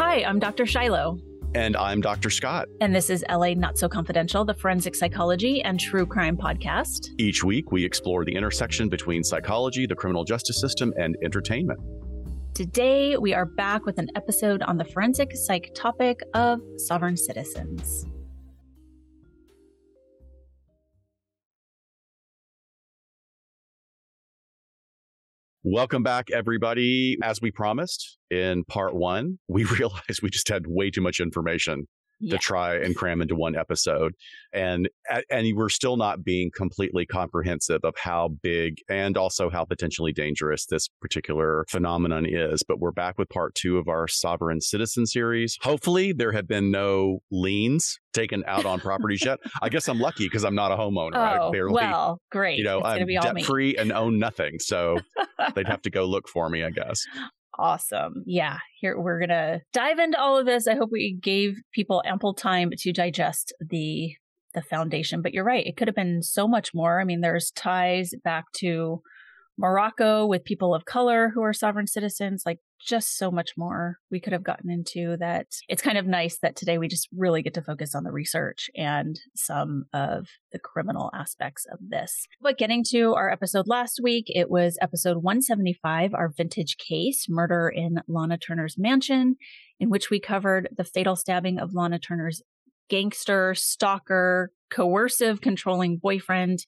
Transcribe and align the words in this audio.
Hi, 0.00 0.24
I'm 0.24 0.38
Dr. 0.38 0.64
Shiloh. 0.64 1.18
And 1.54 1.76
I'm 1.76 2.00
Dr. 2.00 2.30
Scott. 2.30 2.68
And 2.80 2.96
this 2.96 3.10
is 3.10 3.22
LA 3.28 3.52
Not 3.52 3.76
So 3.76 3.86
Confidential, 3.86 4.46
the 4.46 4.54
forensic 4.54 4.94
psychology 4.94 5.60
and 5.60 5.78
true 5.78 6.06
crime 6.06 6.38
podcast. 6.38 7.10
Each 7.18 7.44
week, 7.44 7.70
we 7.70 7.84
explore 7.84 8.24
the 8.24 8.34
intersection 8.34 8.88
between 8.88 9.22
psychology, 9.22 9.84
the 9.84 9.94
criminal 9.94 10.24
justice 10.24 10.58
system, 10.58 10.94
and 10.96 11.18
entertainment. 11.22 11.80
Today, 12.54 13.18
we 13.18 13.34
are 13.34 13.44
back 13.44 13.84
with 13.84 13.98
an 13.98 14.08
episode 14.16 14.62
on 14.62 14.78
the 14.78 14.86
forensic 14.86 15.36
psych 15.36 15.70
topic 15.74 16.20
of 16.32 16.60
sovereign 16.78 17.18
citizens. 17.18 18.06
Welcome 25.72 26.02
back, 26.02 26.32
everybody. 26.32 27.16
As 27.22 27.40
we 27.40 27.52
promised 27.52 28.18
in 28.28 28.64
part 28.64 28.92
one, 28.92 29.38
we 29.46 29.62
realized 29.78 30.20
we 30.20 30.28
just 30.28 30.48
had 30.48 30.66
way 30.66 30.90
too 30.90 31.00
much 31.00 31.20
information 31.20 31.86
yeah. 32.20 32.32
to 32.32 32.38
try 32.38 32.76
and 32.76 32.94
cram 32.94 33.20
into 33.22 33.34
one 33.34 33.56
episode. 33.56 34.14
And 34.52 34.88
and 35.30 35.56
we're 35.56 35.68
still 35.68 35.96
not 35.96 36.24
being 36.24 36.50
completely 36.54 37.06
comprehensive 37.06 37.80
of 37.84 37.94
how 37.96 38.28
big 38.42 38.78
and 38.88 39.16
also 39.16 39.50
how 39.50 39.64
potentially 39.64 40.12
dangerous 40.12 40.66
this 40.66 40.88
particular 41.00 41.64
phenomenon 41.68 42.26
is. 42.26 42.62
But 42.62 42.78
we're 42.78 42.92
back 42.92 43.18
with 43.18 43.28
part 43.28 43.54
two 43.54 43.78
of 43.78 43.88
our 43.88 44.08
sovereign 44.08 44.60
citizen 44.60 45.06
series. 45.06 45.56
Hopefully 45.62 46.12
there 46.12 46.32
have 46.32 46.46
been 46.46 46.70
no 46.70 47.20
liens 47.30 47.98
taken 48.12 48.42
out 48.46 48.66
on 48.66 48.80
properties 48.80 49.24
yet. 49.24 49.38
I 49.62 49.68
guess 49.68 49.88
I'm 49.88 50.00
lucky 50.00 50.26
because 50.26 50.44
I'm 50.44 50.54
not 50.54 50.72
a 50.72 50.76
homeowner. 50.76 51.14
Oh, 51.14 51.48
I 51.48 51.50
barely, 51.50 51.74
well, 51.74 52.20
great. 52.30 52.58
You 52.58 52.64
know, 52.64 52.78
it's 52.78 52.86
I'm 52.86 53.06
debt 53.06 53.44
free 53.44 53.76
and 53.76 53.92
own 53.92 54.18
nothing. 54.18 54.58
So 54.58 54.98
they'd 55.54 55.68
have 55.68 55.82
to 55.82 55.90
go 55.90 56.04
look 56.04 56.28
for 56.28 56.48
me, 56.48 56.64
I 56.64 56.70
guess 56.70 57.06
awesome. 57.58 58.22
Yeah, 58.26 58.58
here 58.80 58.98
we're 58.98 59.18
going 59.18 59.30
to 59.30 59.60
dive 59.72 59.98
into 59.98 60.20
all 60.20 60.38
of 60.38 60.46
this. 60.46 60.66
I 60.66 60.74
hope 60.74 60.90
we 60.92 61.18
gave 61.20 61.60
people 61.72 62.02
ample 62.06 62.34
time 62.34 62.70
to 62.78 62.92
digest 62.92 63.52
the 63.60 64.14
the 64.52 64.62
foundation, 64.62 65.22
but 65.22 65.32
you're 65.32 65.44
right. 65.44 65.64
It 65.64 65.76
could 65.76 65.86
have 65.86 65.94
been 65.94 66.24
so 66.24 66.48
much 66.48 66.74
more. 66.74 67.00
I 67.00 67.04
mean, 67.04 67.20
there's 67.20 67.52
ties 67.52 68.12
back 68.24 68.50
to 68.54 69.00
Morocco 69.56 70.26
with 70.26 70.44
people 70.44 70.74
of 70.74 70.86
color 70.86 71.30
who 71.32 71.42
are 71.42 71.52
sovereign 71.52 71.86
citizens, 71.86 72.42
like 72.44 72.58
just 72.80 73.18
so 73.18 73.30
much 73.30 73.52
more 73.56 73.98
we 74.10 74.20
could 74.20 74.32
have 74.32 74.42
gotten 74.42 74.70
into 74.70 75.16
that. 75.18 75.46
It's 75.68 75.82
kind 75.82 75.98
of 75.98 76.06
nice 76.06 76.38
that 76.38 76.56
today 76.56 76.78
we 76.78 76.88
just 76.88 77.08
really 77.16 77.42
get 77.42 77.54
to 77.54 77.62
focus 77.62 77.94
on 77.94 78.04
the 78.04 78.12
research 78.12 78.70
and 78.74 79.18
some 79.34 79.84
of 79.92 80.26
the 80.52 80.58
criminal 80.58 81.10
aspects 81.14 81.66
of 81.70 81.78
this. 81.80 82.26
But 82.40 82.58
getting 82.58 82.84
to 82.90 83.14
our 83.14 83.30
episode 83.30 83.68
last 83.68 84.00
week, 84.02 84.26
it 84.28 84.50
was 84.50 84.78
episode 84.80 85.18
175, 85.18 86.14
our 86.14 86.32
vintage 86.34 86.76
case, 86.76 87.26
Murder 87.28 87.68
in 87.68 88.00
Lana 88.08 88.38
Turner's 88.38 88.76
Mansion, 88.78 89.36
in 89.78 89.90
which 89.90 90.10
we 90.10 90.20
covered 90.20 90.68
the 90.76 90.84
fatal 90.84 91.16
stabbing 91.16 91.58
of 91.58 91.74
Lana 91.74 91.98
Turner's 91.98 92.42
gangster, 92.88 93.54
stalker, 93.54 94.52
coercive, 94.70 95.40
controlling 95.40 95.96
boyfriend, 95.96 96.66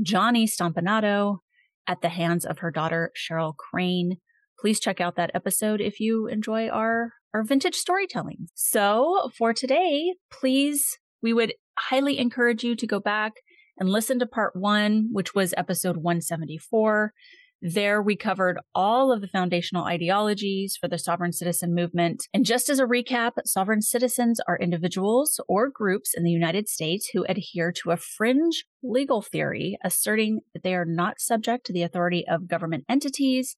Johnny 0.00 0.46
Stompanato 0.46 1.38
at 1.86 2.00
the 2.02 2.08
hands 2.08 2.44
of 2.44 2.58
her 2.60 2.70
daughter, 2.70 3.12
Cheryl 3.16 3.56
Crane. 3.56 4.18
Please 4.62 4.78
check 4.78 5.00
out 5.00 5.16
that 5.16 5.32
episode 5.34 5.80
if 5.80 5.98
you 5.98 6.28
enjoy 6.28 6.68
our, 6.68 7.14
our 7.34 7.42
vintage 7.42 7.74
storytelling. 7.74 8.46
So 8.54 9.28
for 9.36 9.52
today, 9.52 10.14
please, 10.30 10.98
we 11.20 11.32
would 11.32 11.54
highly 11.76 12.16
encourage 12.16 12.62
you 12.62 12.76
to 12.76 12.86
go 12.86 13.00
back 13.00 13.32
and 13.76 13.88
listen 13.88 14.20
to 14.20 14.26
part 14.26 14.54
one, 14.54 15.08
which 15.10 15.34
was 15.34 15.52
episode 15.56 15.96
174. 15.96 17.12
There, 17.60 18.00
we 18.00 18.14
covered 18.14 18.60
all 18.72 19.10
of 19.10 19.20
the 19.20 19.26
foundational 19.26 19.84
ideologies 19.84 20.76
for 20.80 20.86
the 20.86 20.98
sovereign 20.98 21.32
citizen 21.32 21.74
movement. 21.74 22.28
And 22.32 22.44
just 22.44 22.68
as 22.68 22.78
a 22.78 22.86
recap, 22.86 23.32
sovereign 23.44 23.82
citizens 23.82 24.38
are 24.46 24.58
individuals 24.58 25.40
or 25.48 25.70
groups 25.70 26.14
in 26.14 26.22
the 26.22 26.30
United 26.30 26.68
States 26.68 27.10
who 27.12 27.24
adhere 27.24 27.72
to 27.82 27.90
a 27.90 27.96
fringe 27.96 28.64
legal 28.80 29.22
theory 29.22 29.76
asserting 29.84 30.42
that 30.54 30.62
they 30.62 30.76
are 30.76 30.84
not 30.84 31.20
subject 31.20 31.66
to 31.66 31.72
the 31.72 31.82
authority 31.82 32.24
of 32.28 32.46
government 32.46 32.84
entities, 32.88 33.56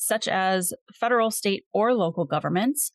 such 0.00 0.26
as 0.26 0.72
federal, 0.94 1.30
state, 1.30 1.64
or 1.72 1.94
local 1.94 2.24
governments, 2.24 2.90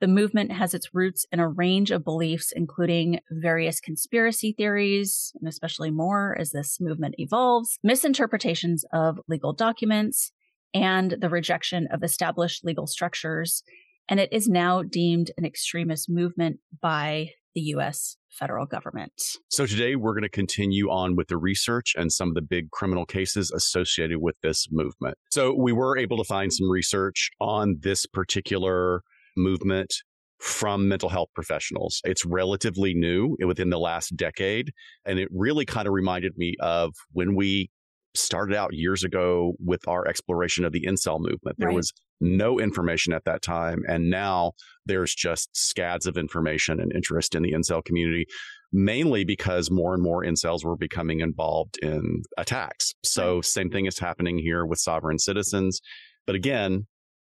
the 0.00 0.06
movement 0.06 0.52
has 0.52 0.74
its 0.74 0.94
roots 0.94 1.26
in 1.32 1.40
a 1.40 1.48
range 1.48 1.90
of 1.90 2.04
beliefs, 2.04 2.52
including 2.54 3.20
various 3.30 3.80
conspiracy 3.80 4.54
theories, 4.56 5.32
and 5.40 5.48
especially 5.48 5.90
more 5.90 6.36
as 6.38 6.52
this 6.52 6.78
movement 6.80 7.14
evolves, 7.18 7.78
misinterpretations 7.82 8.84
of 8.92 9.18
legal 9.26 9.52
documents, 9.52 10.32
and 10.72 11.16
the 11.20 11.28
rejection 11.28 11.88
of 11.90 12.02
established 12.02 12.64
legal 12.64 12.86
structures. 12.86 13.62
And 14.08 14.20
it 14.20 14.32
is 14.32 14.48
now 14.48 14.82
deemed 14.82 15.30
an 15.38 15.44
extremist 15.44 16.08
movement 16.08 16.60
by 16.80 17.30
the 17.54 17.60
US 17.74 18.16
federal 18.28 18.66
government. 18.66 19.12
So 19.48 19.66
today 19.66 19.96
we're 19.96 20.12
going 20.12 20.22
to 20.22 20.28
continue 20.28 20.88
on 20.88 21.16
with 21.16 21.28
the 21.28 21.36
research 21.36 21.94
and 21.96 22.12
some 22.12 22.28
of 22.28 22.34
the 22.34 22.42
big 22.42 22.70
criminal 22.70 23.04
cases 23.04 23.50
associated 23.50 24.18
with 24.18 24.36
this 24.42 24.68
movement. 24.70 25.16
So 25.30 25.54
we 25.54 25.72
were 25.72 25.98
able 25.98 26.16
to 26.18 26.24
find 26.24 26.52
some 26.52 26.70
research 26.70 27.30
on 27.40 27.78
this 27.80 28.06
particular 28.06 29.02
movement 29.36 29.92
from 30.38 30.88
mental 30.88 31.10
health 31.10 31.28
professionals. 31.34 32.00
It's 32.04 32.24
relatively 32.24 32.94
new 32.94 33.36
within 33.44 33.68
the 33.68 33.78
last 33.78 34.16
decade. 34.16 34.72
And 35.04 35.18
it 35.18 35.28
really 35.30 35.66
kind 35.66 35.86
of 35.86 35.92
reminded 35.92 36.32
me 36.36 36.54
of 36.60 36.94
when 37.12 37.34
we 37.34 37.70
started 38.14 38.56
out 38.56 38.74
years 38.74 39.04
ago 39.04 39.54
with 39.58 39.86
our 39.86 40.06
exploration 40.06 40.64
of 40.64 40.72
the 40.72 40.84
incel 40.86 41.20
movement. 41.20 41.56
There 41.58 41.68
right. 41.68 41.76
was 41.76 41.92
no 42.20 42.58
information 42.58 43.12
at 43.12 43.24
that 43.24 43.42
time. 43.42 43.82
And 43.88 44.10
now 44.10 44.52
there's 44.86 45.14
just 45.14 45.48
scads 45.54 46.06
of 46.06 46.16
information 46.16 46.80
and 46.80 46.92
interest 46.94 47.34
in 47.34 47.42
the 47.42 47.52
incel 47.52 47.84
community, 47.84 48.26
mainly 48.72 49.24
because 49.24 49.70
more 49.70 49.94
and 49.94 50.02
more 50.02 50.24
incels 50.24 50.64
were 50.64 50.76
becoming 50.76 51.20
involved 51.20 51.78
in 51.82 52.22
attacks. 52.36 52.94
So, 53.04 53.36
right. 53.36 53.44
same 53.44 53.70
thing 53.70 53.86
is 53.86 53.98
happening 53.98 54.38
here 54.38 54.66
with 54.66 54.78
sovereign 54.78 55.18
citizens. 55.18 55.80
But 56.26 56.36
again, 56.36 56.86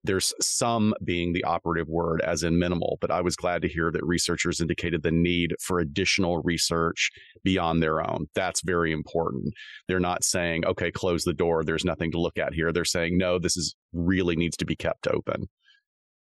there's 0.04 0.32
some 0.40 0.94
being 1.04 1.32
the 1.32 1.44
operative 1.44 1.88
word, 1.88 2.20
as 2.22 2.42
in 2.42 2.58
minimal. 2.58 2.98
But 3.00 3.10
I 3.10 3.20
was 3.20 3.36
glad 3.36 3.62
to 3.62 3.68
hear 3.68 3.90
that 3.90 4.04
researchers 4.04 4.60
indicated 4.60 5.02
the 5.02 5.10
need 5.10 5.54
for 5.60 5.78
additional 5.78 6.42
research 6.42 7.10
beyond 7.44 7.82
their 7.82 8.00
own. 8.00 8.26
That's 8.34 8.62
very 8.62 8.92
important. 8.92 9.54
They're 9.88 10.00
not 10.00 10.24
saying, 10.24 10.64
okay, 10.66 10.90
close 10.90 11.24
the 11.24 11.34
door. 11.34 11.64
There's 11.64 11.84
nothing 11.84 12.12
to 12.12 12.20
look 12.20 12.38
at 12.38 12.54
here. 12.54 12.72
They're 12.72 12.84
saying, 12.84 13.18
no, 13.18 13.38
this 13.38 13.56
is 13.56 13.74
really 13.92 14.36
needs 14.36 14.56
to 14.58 14.64
be 14.64 14.76
kept 14.76 15.06
open. 15.06 15.48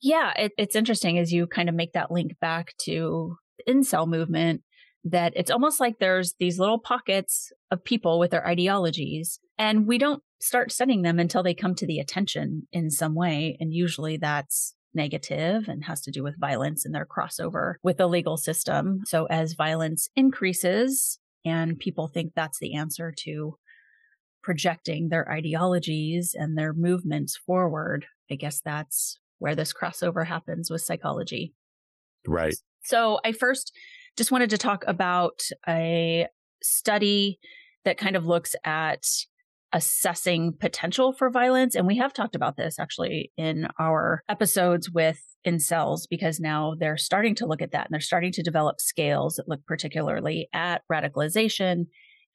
Yeah, 0.02 0.34
it, 0.36 0.52
it's 0.58 0.76
interesting 0.76 1.18
as 1.18 1.32
you 1.32 1.48
kind 1.48 1.70
of 1.70 1.76
make 1.76 1.94
that 1.94 2.12
link 2.12 2.34
back 2.40 2.74
to 2.86 3.36
incel 3.68 4.08
movement 4.08 4.62
that 5.06 5.34
it's 5.36 5.52
almost 5.52 5.80
like 5.80 6.00
there's 6.00 6.36
these 6.40 6.60
little 6.60 6.80
pockets 6.80 7.52
of 7.72 7.84
people 7.84 8.20
with 8.20 8.32
their 8.32 8.46
ideologies 8.46 9.40
and 9.58 9.88
we 9.88 9.98
don't 9.98 10.22
start 10.42 10.72
studying 10.72 11.02
them 11.02 11.20
until 11.20 11.44
they 11.44 11.54
come 11.54 11.76
to 11.76 11.86
the 11.86 12.00
attention 12.00 12.68
in 12.72 12.90
some 12.90 13.16
way. 13.16 13.58
And 13.60 13.74
usually 13.74 14.18
that's 14.18 14.76
negative 14.94 15.68
and 15.68 15.84
has 15.84 16.02
to 16.02 16.12
do 16.12 16.24
with 16.24 16.40
violence 16.40 16.86
and 16.86 16.94
their 16.94 17.06
crossover 17.06 17.76
with 17.84 17.98
the 17.98 18.08
legal 18.08 18.38
system. 18.38 19.02
So 19.06 19.26
as 19.26 19.54
violence 19.54 20.10
increases 20.16 21.20
and 21.46 21.78
people 21.78 22.08
think 22.08 22.34
that's 22.36 22.60
the 22.60 22.76
answer 22.76 23.14
to 23.20 23.58
projecting 24.42 25.10
their 25.10 25.30
ideologies 25.32 26.36
and 26.38 26.58
their 26.58 26.74
movements 26.74 27.38
forward, 27.38 28.06
I 28.32 28.36
guess 28.36 28.62
that's 28.62 29.20
where 29.38 29.56
this 29.56 29.74
crossover 29.74 30.26
happens 30.26 30.70
with 30.72 30.82
psychology. 30.82 31.54
Right. 32.28 32.56
So 32.84 33.20
I 33.24 33.32
first 33.32 33.72
just 34.20 34.34
wanted 34.34 34.50
to 34.50 34.58
talk 34.58 34.84
about 34.86 35.40
a 35.66 36.28
study 36.62 37.40
that 37.86 37.98
kind 37.98 38.18
of 38.18 38.26
looks 38.26 38.54
at 38.66 39.06
assessing 39.72 40.52
potential 40.60 41.14
for 41.14 41.30
violence. 41.30 41.74
And 41.74 41.88
we 41.88 41.96
have 42.00 42.12
talked 42.12 42.36
about 42.36 42.58
this 42.58 42.80
actually 42.80 43.32
in 43.38 43.70
our 43.80 44.22
episodes 44.28 44.92
with 44.92 45.22
incels 45.48 46.02
because 46.10 46.38
now 46.38 46.74
they're 46.78 46.98
starting 46.98 47.34
to 47.36 47.46
look 47.46 47.62
at 47.62 47.72
that 47.72 47.86
and 47.86 47.94
they're 47.94 48.02
starting 48.02 48.34
to 48.34 48.44
develop 48.44 48.82
scales 48.82 49.36
that 49.36 49.48
look 49.48 49.66
particularly 49.66 50.50
at 50.52 50.82
radicalization 50.92 51.86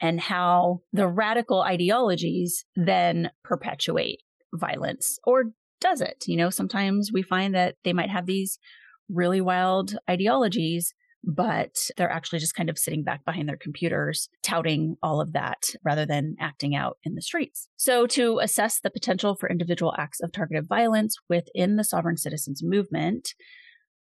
and 0.01 0.23
how 0.23 0.81
the 0.95 1.07
radical 1.07 1.61
ideologies 1.61 2.65
then 2.77 3.31
perpetuate 3.43 4.23
violence 4.55 5.19
or 5.25 5.53
does 5.83 6.01
it? 6.01 6.25
You 6.27 6.39
know, 6.39 6.49
sometimes 6.49 7.11
we 7.13 7.21
find 7.21 7.55
that 7.55 7.75
they 7.85 7.93
might 7.93 8.09
have 8.09 8.25
these 8.25 8.59
really 9.11 9.43
wild 9.43 9.99
ideologies 10.09 10.95
but 11.27 11.77
they're 11.97 12.11
actually 12.11 12.39
just 12.39 12.55
kind 12.55 12.71
of 12.71 12.79
sitting 12.79 13.03
back 13.03 13.25
behind 13.25 13.49
their 13.49 13.57
computers, 13.57 14.29
touting 14.43 14.97
all 15.03 15.21
of 15.21 15.33
that 15.33 15.71
rather 15.85 16.07
than 16.07 16.37
acting 16.41 16.75
out 16.75 16.99
in 17.05 17.15
the 17.15 17.23
streets. 17.23 17.69
So, 17.77 18.07
to 18.09 18.39
assess 18.41 18.81
the 18.81 18.91
potential 18.91 19.35
for 19.35 19.49
individual 19.49 19.95
acts 19.99 20.21
of 20.21 20.33
targeted 20.33 20.69
violence 20.69 21.17
within 21.29 21.77
the 21.77 21.85
sovereign 21.85 22.17
citizens 22.17 22.63
movement, 22.63 23.35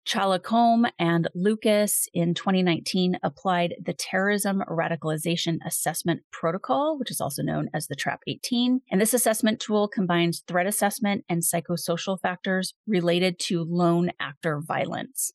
Challacombe 0.06 0.90
and 0.98 1.28
Lucas 1.34 2.08
in 2.12 2.34
2019 2.34 3.18
applied 3.22 3.74
the 3.82 3.94
Terrorism 3.94 4.62
Radicalization 4.68 5.58
Assessment 5.64 6.20
Protocol, 6.30 6.98
which 6.98 7.10
is 7.10 7.22
also 7.22 7.42
known 7.42 7.70
as 7.72 7.86
the 7.86 7.96
TRAP 7.96 8.20
18. 8.26 8.82
And 8.90 9.00
this 9.00 9.14
assessment 9.14 9.60
tool 9.60 9.88
combines 9.88 10.42
threat 10.46 10.66
assessment 10.66 11.24
and 11.28 11.42
psychosocial 11.42 12.20
factors 12.20 12.74
related 12.86 13.38
to 13.40 13.64
lone 13.64 14.10
actor 14.20 14.60
violence. 14.60 15.32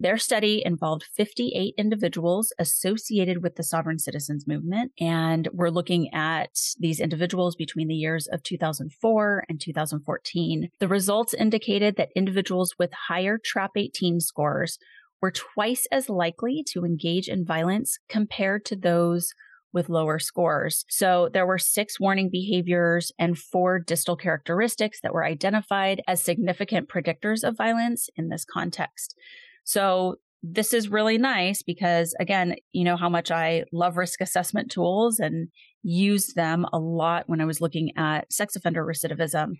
Their 0.00 0.18
study 0.18 0.62
involved 0.64 1.04
58 1.16 1.74
individuals 1.78 2.52
associated 2.58 3.42
with 3.42 3.56
the 3.56 3.62
sovereign 3.62 3.98
citizens 3.98 4.46
movement. 4.46 4.92
And 5.00 5.48
we're 5.52 5.70
looking 5.70 6.12
at 6.12 6.50
these 6.78 7.00
individuals 7.00 7.54
between 7.54 7.88
the 7.88 7.94
years 7.94 8.26
of 8.26 8.42
2004 8.42 9.44
and 9.48 9.60
2014. 9.60 10.70
The 10.80 10.88
results 10.88 11.32
indicated 11.32 11.96
that 11.96 12.10
individuals 12.16 12.74
with 12.78 12.92
higher 13.08 13.38
TRAP 13.38 13.72
18 13.76 14.20
scores 14.20 14.78
were 15.22 15.30
twice 15.30 15.86
as 15.90 16.10
likely 16.10 16.64
to 16.72 16.84
engage 16.84 17.28
in 17.28 17.46
violence 17.46 17.98
compared 18.08 18.64
to 18.66 18.76
those 18.76 19.32
with 19.72 19.88
lower 19.88 20.18
scores. 20.18 20.84
So 20.88 21.28
there 21.32 21.46
were 21.46 21.58
six 21.58 21.98
warning 21.98 22.30
behaviors 22.30 23.10
and 23.18 23.36
four 23.36 23.78
distal 23.78 24.16
characteristics 24.16 25.00
that 25.02 25.12
were 25.12 25.24
identified 25.24 26.00
as 26.06 26.22
significant 26.22 26.88
predictors 26.88 27.42
of 27.42 27.56
violence 27.56 28.08
in 28.16 28.28
this 28.28 28.44
context. 28.44 29.16
So 29.64 30.16
this 30.42 30.74
is 30.74 30.90
really 30.90 31.16
nice 31.16 31.62
because 31.62 32.14
again, 32.20 32.56
you 32.72 32.84
know 32.84 32.96
how 32.96 33.08
much 33.08 33.30
I 33.30 33.64
love 33.72 33.96
risk 33.96 34.20
assessment 34.20 34.70
tools 34.70 35.18
and 35.18 35.48
used 35.82 36.36
them 36.36 36.66
a 36.72 36.78
lot 36.78 37.24
when 37.28 37.40
I 37.40 37.46
was 37.46 37.60
looking 37.60 37.92
at 37.96 38.32
sex 38.32 38.54
offender 38.54 38.84
recidivism. 38.84 39.54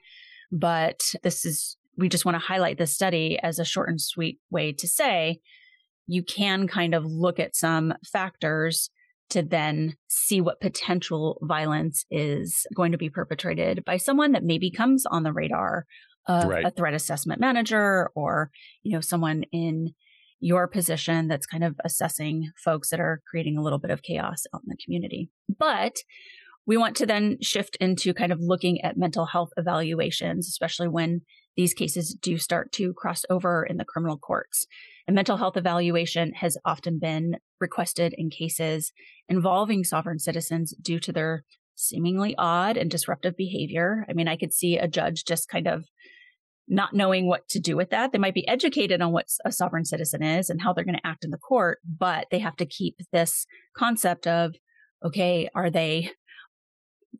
But 0.53 1.01
this 1.23 1.45
is, 1.45 1.77
we 1.97 2.09
just 2.09 2.25
want 2.25 2.35
to 2.35 2.47
highlight 2.47 2.79
this 2.79 2.93
study 2.93 3.39
as 3.43 3.59
a 3.59 3.65
short 3.65 3.89
and 3.89 4.01
sweet 4.01 4.39
way 4.51 4.73
to 4.73 4.87
say 4.87 5.41
you 6.07 6.23
can 6.23 6.69
kind 6.69 6.95
of 6.95 7.05
look 7.07 7.41
at 7.41 7.57
some 7.57 7.95
factors 8.05 8.91
to 9.31 9.43
then 9.43 9.97
see 10.09 10.41
what 10.41 10.61
potential 10.61 11.39
violence 11.43 12.05
is 12.11 12.67
going 12.75 12.93
to 12.93 12.99
be 12.99 13.09
perpetrated 13.09 13.83
by 13.85 13.97
someone 13.97 14.33
that 14.33 14.45
maybe 14.45 14.71
comes 14.71 15.07
on 15.07 15.23
the 15.23 15.33
radar 15.33 15.87
of 16.27 16.45
right. 16.45 16.65
a 16.65 16.71
threat 16.71 16.95
assessment 16.95 17.41
manager 17.41 18.11
or, 18.15 18.51
you 18.83 18.93
know, 18.93 19.01
someone 19.01 19.45
in 19.53 19.95
your 20.41 20.69
position 20.69 21.29
that's 21.29 21.47
kind 21.47 21.65
of 21.65 21.75
assessing 21.85 22.51
folks 22.63 22.91
that 22.91 23.01
are 23.01 23.23
creating 23.31 23.57
a 23.57 23.63
little 23.63 23.79
bit 23.79 23.91
of 23.91 24.03
chaos 24.03 24.45
out 24.55 24.63
in 24.65 24.69
the 24.69 24.77
community. 24.85 25.31
But 25.59 25.97
we 26.67 26.77
want 26.77 26.97
to 26.97 27.07
then 27.07 27.39
shift 27.41 27.77
into 27.81 28.15
kind 28.15 28.33
of 28.33 28.41
looking 28.41 28.81
at 28.83 28.97
mental 28.97 29.27
health 29.27 29.51
evaluations, 29.57 30.49
especially 30.49 30.89
when 30.89 31.23
these 31.57 31.75
cases 31.75 32.17
do 32.21 32.37
start 32.37 32.73
to 32.73 32.93
cross 32.95 33.25
over 33.31 33.65
in 33.65 33.77
the 33.77 33.85
criminal 33.85 34.19
courts. 34.19 34.67
A 35.07 35.13
mental 35.13 35.37
health 35.37 35.57
evaluation 35.57 36.33
has 36.35 36.57
often 36.65 36.99
been 36.99 37.37
requested 37.61 38.15
in 38.17 38.31
cases 38.31 38.93
involving 39.29 39.85
sovereign 39.85 40.19
citizens 40.19 40.75
due 40.81 40.99
to 41.01 41.13
their 41.13 41.45
seemingly 41.75 42.35
odd 42.39 42.77
and 42.77 42.91
disruptive 42.91 43.37
behavior. 43.37 44.07
I 44.09 44.15
mean, 44.15 44.29
I 44.29 44.37
could 44.37 44.53
see 44.53 44.79
a 44.79 44.89
judge 44.89 45.25
just 45.25 45.49
kind 45.49 45.67
of 45.67 45.85
not 46.67 46.95
knowing 46.95 47.27
what 47.27 47.49
to 47.49 47.61
do 47.61 47.77
with 47.77 47.91
that. 47.91 48.13
They 48.13 48.19
might 48.19 48.35
be 48.35 48.49
educated 48.49 49.03
on 49.03 49.13
what 49.13 49.27
a 49.45 49.53
sovereign 49.53 49.85
citizen 49.85 50.23
is 50.23 50.49
and 50.49 50.63
how 50.63 50.73
they're 50.73 50.85
going 50.85 50.97
to 50.97 51.07
act 51.07 51.25
in 51.25 51.31
the 51.31 51.39
court, 51.39 51.79
but 51.85 52.27
they 52.31 52.39
have 52.39 52.57
to 52.57 52.67
keep 52.67 52.97
this 53.13 53.47
concept 53.77 54.27
of, 54.27 54.55
okay, 55.05 55.49
are 55.55 55.71
they 55.71 56.11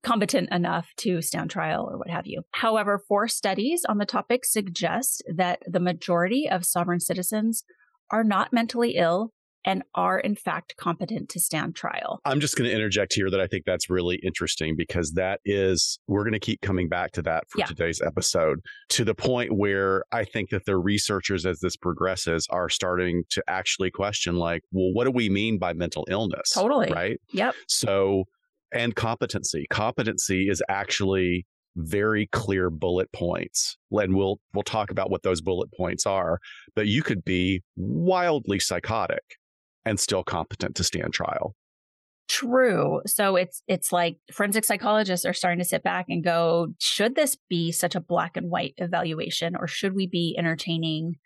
competent 0.03 0.51
enough 0.51 0.89
to 0.99 1.23
stand 1.23 1.51
trial 1.51 1.89
or 1.91 1.99
what 1.99 2.11
have 2.11 2.27
you. 2.27 2.43
However, 2.53 3.01
four 3.07 3.29
studies 3.29 3.85
on 3.89 3.99
the 3.99 4.05
topic 4.05 4.45
suggest 4.45 5.23
that 5.35 5.63
the 5.67 5.81
majority 5.81 6.49
of 6.51 6.65
sovereign 6.65 7.01
citizens 7.01 7.65
are 8.11 8.25
not 8.25 8.53
mentally 8.53 8.97
ill 8.97 9.33
and 9.65 9.83
are 9.95 10.19
in 10.19 10.35
fact 10.35 10.77
competent 10.77 11.29
to 11.31 11.41
stand 11.41 11.75
trial. 11.75 12.21
I'm 12.25 12.41
just 12.41 12.57
going 12.57 12.69
to 12.69 12.75
interject 12.75 13.15
here 13.15 13.31
that 13.31 13.41
I 13.41 13.47
think 13.47 13.65
that's 13.65 13.89
really 13.89 14.17
interesting 14.17 14.77
because 14.77 15.13
that 15.13 15.41
is, 15.45 15.99
we're 16.07 16.23
going 16.23 16.33
to 16.33 16.41
keep 16.41 16.61
coming 16.61 16.89
back 16.89 17.13
to 17.13 17.23
that 17.23 17.45
for 17.49 17.61
yeah. 17.61 17.67
today's 17.67 18.01
episode 18.03 18.61
to 18.91 19.05
the 19.05 19.15
point 19.15 19.57
where 19.57 20.05
I 20.13 20.25
think 20.25 20.51
that 20.51 20.67
the 20.67 20.77
researchers, 20.77 21.47
as 21.47 21.61
this 21.61 21.77
progresses, 21.77 22.47
are 22.51 22.69
starting 22.69 23.25
to 23.31 23.43
actually 23.49 23.91
question, 23.91 24.37
like, 24.37 24.63
well, 24.73 24.93
what 24.93 25.05
do 25.05 25.11
we 25.11 25.29
mean 25.31 25.59
by 25.59 25.73
mental 25.73 26.07
illness? 26.11 26.51
Totally. 26.53 26.91
Right. 26.93 27.21
Yep. 27.33 27.55
So, 27.69 28.25
and 28.73 28.95
competency. 28.95 29.67
Competency 29.71 30.49
is 30.49 30.63
actually 30.69 31.47
very 31.77 32.29
clear 32.29 32.71
bullet 32.71 33.11
points 33.13 33.77
and 33.91 34.15
we'll 34.15 34.39
we'll 34.53 34.63
talk 34.63 34.93
about 34.93 35.11
what 35.11 35.25
those 35.25 35.41
bullet 35.41 35.69
points 35.77 36.07
are 36.07 36.39
but 36.77 36.87
you 36.87 37.03
could 37.03 37.25
be 37.25 37.63
wildly 37.77 38.61
psychotic 38.61 39.23
and 39.85 40.01
still 40.01 40.25
competent 40.25 40.75
to 40.77 40.85
stand 40.85 41.13
trial. 41.13 41.55
True. 42.29 43.03
So 43.07 43.37
it's 43.37 43.63
it's 43.69 43.93
like 43.93 44.17
forensic 44.33 44.65
psychologists 44.65 45.27
are 45.27 45.35
starting 45.35 45.59
to 45.59 45.65
sit 45.65 45.83
back 45.83 46.07
and 46.09 46.25
go, 46.25 46.69
should 46.81 47.15
this 47.15 47.37
be 47.51 47.71
such 47.71 47.95
a 47.95 48.01
black 48.01 48.37
and 48.37 48.51
white 48.51 48.75
evaluation 48.79 49.55
or 49.57 49.67
should 49.67 49.95
we 49.95 50.07
be 50.07 50.35
entertaining 50.39 51.17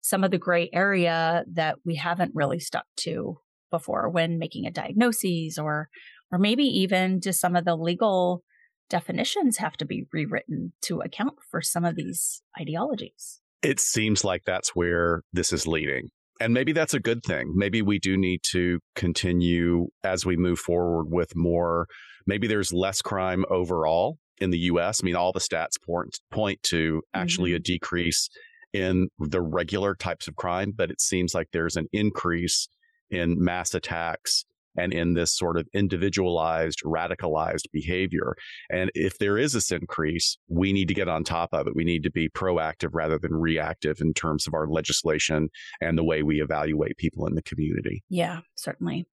some 0.00 0.24
of 0.24 0.30
the 0.30 0.38
gray 0.38 0.70
area 0.72 1.44
that 1.52 1.76
we 1.84 1.96
haven't 1.96 2.34
really 2.34 2.58
stuck 2.58 2.86
to 2.96 3.38
before 3.70 4.08
when 4.08 4.38
making 4.38 4.66
a 4.66 4.70
diagnosis 4.70 5.58
or 5.58 5.90
or 6.32 6.38
maybe 6.38 6.64
even 6.64 7.20
just 7.20 7.40
some 7.40 7.54
of 7.54 7.66
the 7.66 7.76
legal 7.76 8.42
definitions 8.88 9.58
have 9.58 9.76
to 9.76 9.84
be 9.84 10.06
rewritten 10.12 10.72
to 10.82 11.00
account 11.00 11.34
for 11.50 11.60
some 11.60 11.84
of 11.84 11.96
these 11.96 12.42
ideologies. 12.58 13.40
It 13.62 13.78
seems 13.78 14.24
like 14.24 14.44
that's 14.44 14.70
where 14.70 15.22
this 15.32 15.52
is 15.52 15.66
leading 15.66 16.08
and 16.40 16.54
maybe 16.54 16.72
that's 16.72 16.94
a 16.94 17.00
good 17.00 17.22
thing. 17.22 17.52
Maybe 17.54 17.82
we 17.82 17.98
do 17.98 18.16
need 18.16 18.40
to 18.50 18.80
continue 18.96 19.88
as 20.02 20.24
we 20.24 20.36
move 20.36 20.58
forward 20.58 21.10
with 21.10 21.36
more. 21.36 21.86
Maybe 22.26 22.46
there's 22.46 22.72
less 22.72 23.02
crime 23.02 23.44
overall 23.50 24.18
in 24.38 24.50
the 24.50 24.58
US. 24.58 25.02
I 25.02 25.04
mean, 25.04 25.16
all 25.16 25.32
the 25.32 25.40
stats 25.40 25.80
point, 25.80 26.18
point 26.30 26.62
to 26.64 27.02
actually 27.12 27.50
mm-hmm. 27.50 27.56
a 27.56 27.60
decrease 27.60 28.28
in 28.72 29.08
the 29.18 29.42
regular 29.42 29.94
types 29.94 30.28
of 30.28 30.36
crime, 30.36 30.72
but 30.74 30.90
it 30.90 31.00
seems 31.00 31.34
like 31.34 31.48
there's 31.52 31.76
an 31.76 31.88
increase 31.92 32.68
in 33.10 33.42
mass 33.42 33.74
attacks 33.74 34.44
and 34.76 34.92
in 34.92 35.14
this 35.14 35.36
sort 35.36 35.56
of 35.56 35.66
individualized, 35.74 36.82
radicalized 36.84 37.70
behavior. 37.72 38.34
And 38.70 38.90
if 38.94 39.18
there 39.18 39.38
is 39.38 39.52
this 39.52 39.70
increase, 39.70 40.38
we 40.48 40.72
need 40.72 40.88
to 40.88 40.94
get 40.94 41.08
on 41.08 41.24
top 41.24 41.50
of 41.52 41.66
it. 41.66 41.76
We 41.76 41.84
need 41.84 42.02
to 42.04 42.10
be 42.10 42.28
proactive 42.28 42.90
rather 42.92 43.18
than 43.18 43.34
reactive 43.34 44.00
in 44.00 44.14
terms 44.14 44.46
of 44.46 44.54
our 44.54 44.68
legislation 44.68 45.48
and 45.80 45.96
the 45.96 46.04
way 46.04 46.22
we 46.22 46.40
evaluate 46.40 46.96
people 46.96 47.26
in 47.26 47.34
the 47.34 47.42
community. 47.42 48.02
Yeah, 48.08 48.40
certainly. 48.56 49.06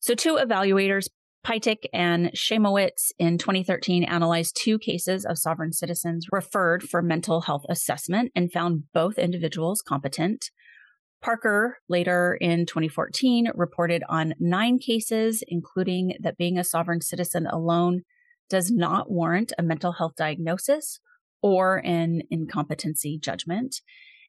So, 0.00 0.14
two 0.14 0.36
evaluators, 0.36 1.08
Pytyck 1.44 1.84
and 1.92 2.30
Chaimowitz 2.32 3.12
in 3.18 3.36
2013 3.36 4.04
analyzed 4.04 4.58
two 4.58 4.78
cases 4.78 5.26
of 5.26 5.38
sovereign 5.38 5.72
citizens 5.72 6.26
referred 6.32 6.82
for 6.82 7.02
mental 7.02 7.42
health 7.42 7.66
assessment 7.68 8.32
and 8.34 8.50
found 8.50 8.84
both 8.94 9.18
individuals 9.18 9.82
competent. 9.82 10.50
Parker 11.24 11.78
later 11.88 12.36
in 12.38 12.66
2014 12.66 13.48
reported 13.54 14.02
on 14.10 14.34
nine 14.38 14.78
cases, 14.78 15.42
including 15.48 16.18
that 16.20 16.36
being 16.36 16.58
a 16.58 16.64
sovereign 16.64 17.00
citizen 17.00 17.46
alone 17.46 18.02
does 18.50 18.70
not 18.70 19.10
warrant 19.10 19.50
a 19.56 19.62
mental 19.62 19.92
health 19.92 20.12
diagnosis 20.18 21.00
or 21.42 21.80
an 21.82 22.20
incompetency 22.30 23.18
judgment. 23.18 23.76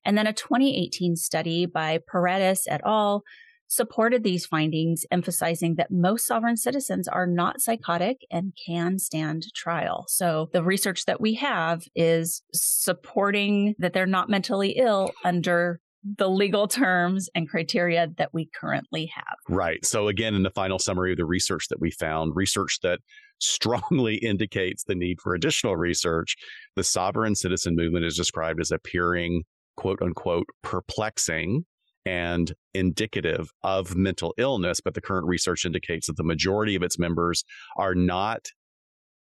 And 0.05 0.17
then 0.17 0.25
a 0.25 0.31
2018 0.31 1.17
study 1.17 1.65
by 1.65 1.99
Paredes 2.07 2.65
et 2.69 2.79
al. 2.85 3.23
supported 3.67 4.23
these 4.23 4.45
findings, 4.45 5.05
emphasizing 5.11 5.75
that 5.75 5.91
most 5.91 6.25
sovereign 6.25 6.55
citizens 6.55 7.09
are 7.09 7.27
not 7.27 7.59
psychotic 7.59 8.19
and 8.31 8.53
can 8.65 8.99
stand 8.99 9.47
trial. 9.53 10.05
So 10.07 10.49
the 10.53 10.63
research 10.63 11.03
that 11.05 11.19
we 11.19 11.33
have 11.33 11.83
is 11.93 12.41
supporting 12.53 13.75
that 13.79 13.91
they're 13.91 14.05
not 14.05 14.29
mentally 14.29 14.77
ill 14.77 15.11
under 15.25 15.81
the 16.17 16.29
legal 16.29 16.67
terms 16.67 17.29
and 17.33 17.49
criteria 17.49 18.07
that 18.17 18.33
we 18.33 18.47
currently 18.53 19.11
have. 19.13 19.37
Right. 19.49 19.83
So, 19.83 20.07
again, 20.07 20.35
in 20.35 20.43
the 20.43 20.51
final 20.51 20.77
summary 20.77 21.11
of 21.11 21.17
the 21.17 21.25
research 21.25 21.67
that 21.69 21.81
we 21.81 21.91
found, 21.91 22.35
research 22.35 22.79
that 22.83 22.99
strongly 23.39 24.15
indicates 24.15 24.83
the 24.83 24.95
need 24.95 25.19
for 25.19 25.33
additional 25.33 25.75
research, 25.75 26.35
the 26.75 26.83
sovereign 26.83 27.35
citizen 27.35 27.75
movement 27.75 28.05
is 28.05 28.15
described 28.15 28.61
as 28.61 28.71
appearing, 28.71 29.43
quote 29.75 30.01
unquote, 30.01 30.45
perplexing 30.63 31.65
and 32.05 32.53
indicative 32.73 33.49
of 33.63 33.95
mental 33.95 34.33
illness. 34.37 34.79
But 34.79 34.93
the 34.93 35.01
current 35.01 35.27
research 35.27 35.65
indicates 35.65 36.07
that 36.07 36.17
the 36.17 36.23
majority 36.23 36.75
of 36.75 36.83
its 36.83 36.99
members 36.99 37.43
are 37.77 37.95
not 37.95 38.45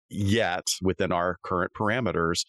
yet 0.08 0.66
within 0.82 1.12
our 1.12 1.36
current 1.44 1.72
parameters 1.78 2.44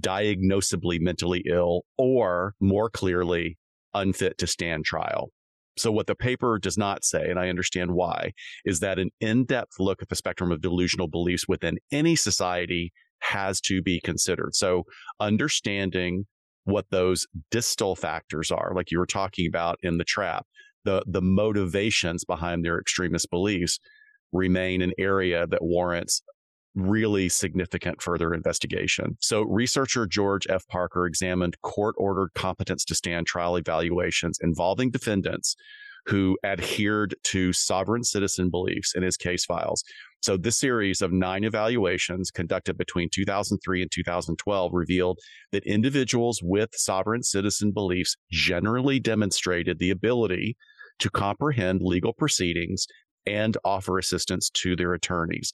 diagnosably 0.00 1.00
mentally 1.00 1.44
ill 1.48 1.82
or 1.96 2.54
more 2.60 2.90
clearly 2.90 3.56
unfit 3.96 4.38
to 4.38 4.46
stand 4.46 4.84
trial. 4.84 5.30
So, 5.78 5.92
what 5.92 6.06
the 6.06 6.14
paper 6.14 6.58
does 6.58 6.78
not 6.78 7.04
say, 7.04 7.28
and 7.28 7.38
I 7.38 7.48
understand 7.48 7.92
why, 7.92 8.32
is 8.64 8.80
that 8.80 8.98
an 8.98 9.10
in 9.20 9.44
depth 9.44 9.78
look 9.78 10.00
at 10.00 10.08
the 10.08 10.16
spectrum 10.16 10.50
of 10.50 10.62
delusional 10.62 11.08
beliefs 11.08 11.46
within 11.46 11.78
any 11.92 12.16
society 12.16 12.92
has 13.20 13.60
to 13.62 13.82
be 13.82 14.00
considered. 14.00 14.54
So, 14.54 14.84
understanding 15.20 16.24
what 16.64 16.86
those 16.90 17.26
distal 17.50 17.94
factors 17.94 18.50
are, 18.50 18.72
like 18.74 18.90
you 18.90 18.98
were 18.98 19.06
talking 19.06 19.46
about 19.46 19.78
in 19.82 19.98
the 19.98 20.04
trap, 20.04 20.46
the, 20.84 21.02
the 21.06 21.22
motivations 21.22 22.24
behind 22.24 22.64
their 22.64 22.78
extremist 22.78 23.30
beliefs 23.30 23.78
remain 24.32 24.82
an 24.82 24.92
area 24.98 25.46
that 25.46 25.62
warrants 25.62 26.22
really 26.76 27.28
significant 27.28 28.00
further 28.00 28.32
investigation. 28.32 29.16
So, 29.20 29.42
researcher 29.42 30.06
George 30.06 30.46
F. 30.48 30.66
Parker 30.68 31.06
examined 31.06 31.60
court 31.62 31.94
ordered 31.98 32.30
competence 32.34 32.84
to 32.84 32.94
stand 32.94 33.26
trial 33.26 33.56
evaluations 33.56 34.38
involving 34.40 34.90
defendants 34.90 35.56
who 36.06 36.38
adhered 36.44 37.16
to 37.24 37.52
sovereign 37.52 38.04
citizen 38.04 38.48
beliefs 38.48 38.94
in 38.94 39.02
his 39.02 39.16
case 39.16 39.44
files. 39.44 39.82
So, 40.22 40.36
this 40.36 40.58
series 40.58 41.02
of 41.02 41.12
nine 41.12 41.44
evaluations 41.44 42.30
conducted 42.30 42.76
between 42.76 43.08
2003 43.12 43.82
and 43.82 43.90
2012 43.90 44.72
revealed 44.72 45.18
that 45.52 45.64
individuals 45.64 46.40
with 46.42 46.70
sovereign 46.74 47.22
citizen 47.22 47.72
beliefs 47.72 48.16
generally 48.30 49.00
demonstrated 49.00 49.78
the 49.78 49.90
ability 49.90 50.56
to 50.98 51.10
comprehend 51.10 51.80
legal 51.82 52.12
proceedings 52.12 52.86
and 53.26 53.56
offer 53.64 53.98
assistance 53.98 54.50
to 54.50 54.76
their 54.76 54.94
attorneys. 54.94 55.52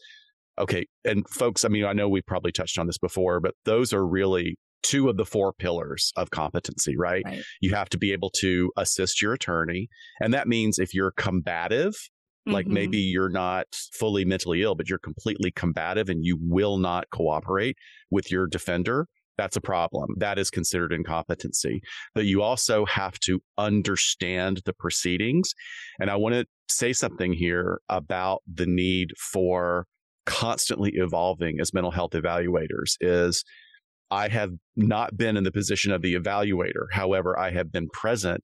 Okay. 0.58 0.86
And 1.04 1.28
folks, 1.28 1.64
I 1.64 1.68
mean, 1.68 1.84
I 1.84 1.92
know 1.92 2.08
we've 2.08 2.26
probably 2.26 2.52
touched 2.52 2.78
on 2.78 2.86
this 2.86 2.98
before, 2.98 3.40
but 3.40 3.54
those 3.64 3.92
are 3.92 4.06
really 4.06 4.56
two 4.82 5.08
of 5.08 5.16
the 5.16 5.24
four 5.24 5.52
pillars 5.52 6.12
of 6.16 6.30
competency, 6.30 6.96
right? 6.96 7.22
right? 7.24 7.42
You 7.60 7.74
have 7.74 7.88
to 7.90 7.98
be 7.98 8.12
able 8.12 8.30
to 8.40 8.70
assist 8.76 9.22
your 9.22 9.32
attorney. 9.32 9.88
And 10.20 10.34
that 10.34 10.48
means 10.48 10.78
if 10.78 10.92
you're 10.92 11.12
combative, 11.12 11.92
mm-hmm. 11.92 12.52
like 12.52 12.66
maybe 12.66 12.98
you're 12.98 13.28
not 13.28 13.66
fully 13.92 14.24
mentally 14.24 14.62
ill, 14.62 14.74
but 14.74 14.88
you're 14.88 14.98
completely 14.98 15.52
combative 15.52 16.08
and 16.08 16.24
you 16.24 16.38
will 16.40 16.78
not 16.78 17.06
cooperate 17.10 17.76
with 18.10 18.30
your 18.30 18.46
defender, 18.46 19.06
that's 19.38 19.56
a 19.56 19.60
problem. 19.60 20.14
That 20.18 20.38
is 20.38 20.50
considered 20.50 20.92
incompetency. 20.92 21.80
But 22.14 22.26
you 22.26 22.42
also 22.42 22.84
have 22.86 23.18
to 23.20 23.40
understand 23.56 24.60
the 24.64 24.72
proceedings. 24.72 25.54
And 25.98 26.10
I 26.10 26.16
want 26.16 26.34
to 26.34 26.46
say 26.68 26.92
something 26.92 27.32
here 27.32 27.80
about 27.88 28.42
the 28.52 28.66
need 28.66 29.10
for 29.18 29.86
constantly 30.26 30.92
evolving 30.94 31.60
as 31.60 31.74
mental 31.74 31.90
health 31.90 32.12
evaluators 32.12 32.96
is 33.00 33.44
I 34.10 34.28
have 34.28 34.50
not 34.76 35.16
been 35.16 35.36
in 35.36 35.44
the 35.44 35.52
position 35.52 35.92
of 35.92 36.02
the 36.02 36.14
evaluator. 36.14 36.86
However, 36.92 37.38
I 37.38 37.50
have 37.50 37.72
been 37.72 37.88
present 37.88 38.42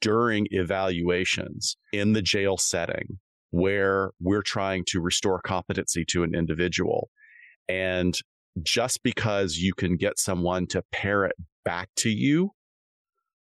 during 0.00 0.46
evaluations 0.50 1.76
in 1.92 2.12
the 2.12 2.22
jail 2.22 2.56
setting 2.56 3.18
where 3.50 4.10
we're 4.20 4.42
trying 4.42 4.84
to 4.88 5.00
restore 5.00 5.40
competency 5.40 6.04
to 6.10 6.22
an 6.22 6.34
individual. 6.34 7.08
And 7.68 8.16
just 8.62 9.02
because 9.02 9.56
you 9.56 9.74
can 9.74 9.96
get 9.96 10.18
someone 10.18 10.66
to 10.68 10.82
parrot 10.92 11.36
back 11.64 11.88
to 11.96 12.10
you 12.10 12.50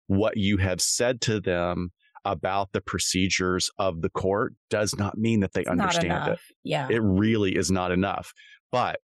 what 0.06 0.36
you 0.36 0.58
have 0.58 0.80
said 0.80 1.20
to 1.22 1.40
them 1.40 1.90
about 2.24 2.72
the 2.72 2.80
procedures 2.80 3.70
of 3.78 4.02
the 4.02 4.08
court 4.08 4.54
does 4.70 4.96
not 4.96 5.18
mean 5.18 5.40
that 5.40 5.52
they 5.52 5.62
it's 5.62 5.70
understand 5.70 6.32
it. 6.32 6.38
Yeah. 6.62 6.88
It 6.90 7.02
really 7.02 7.56
is 7.56 7.70
not 7.70 7.92
enough. 7.92 8.32
But 8.72 9.00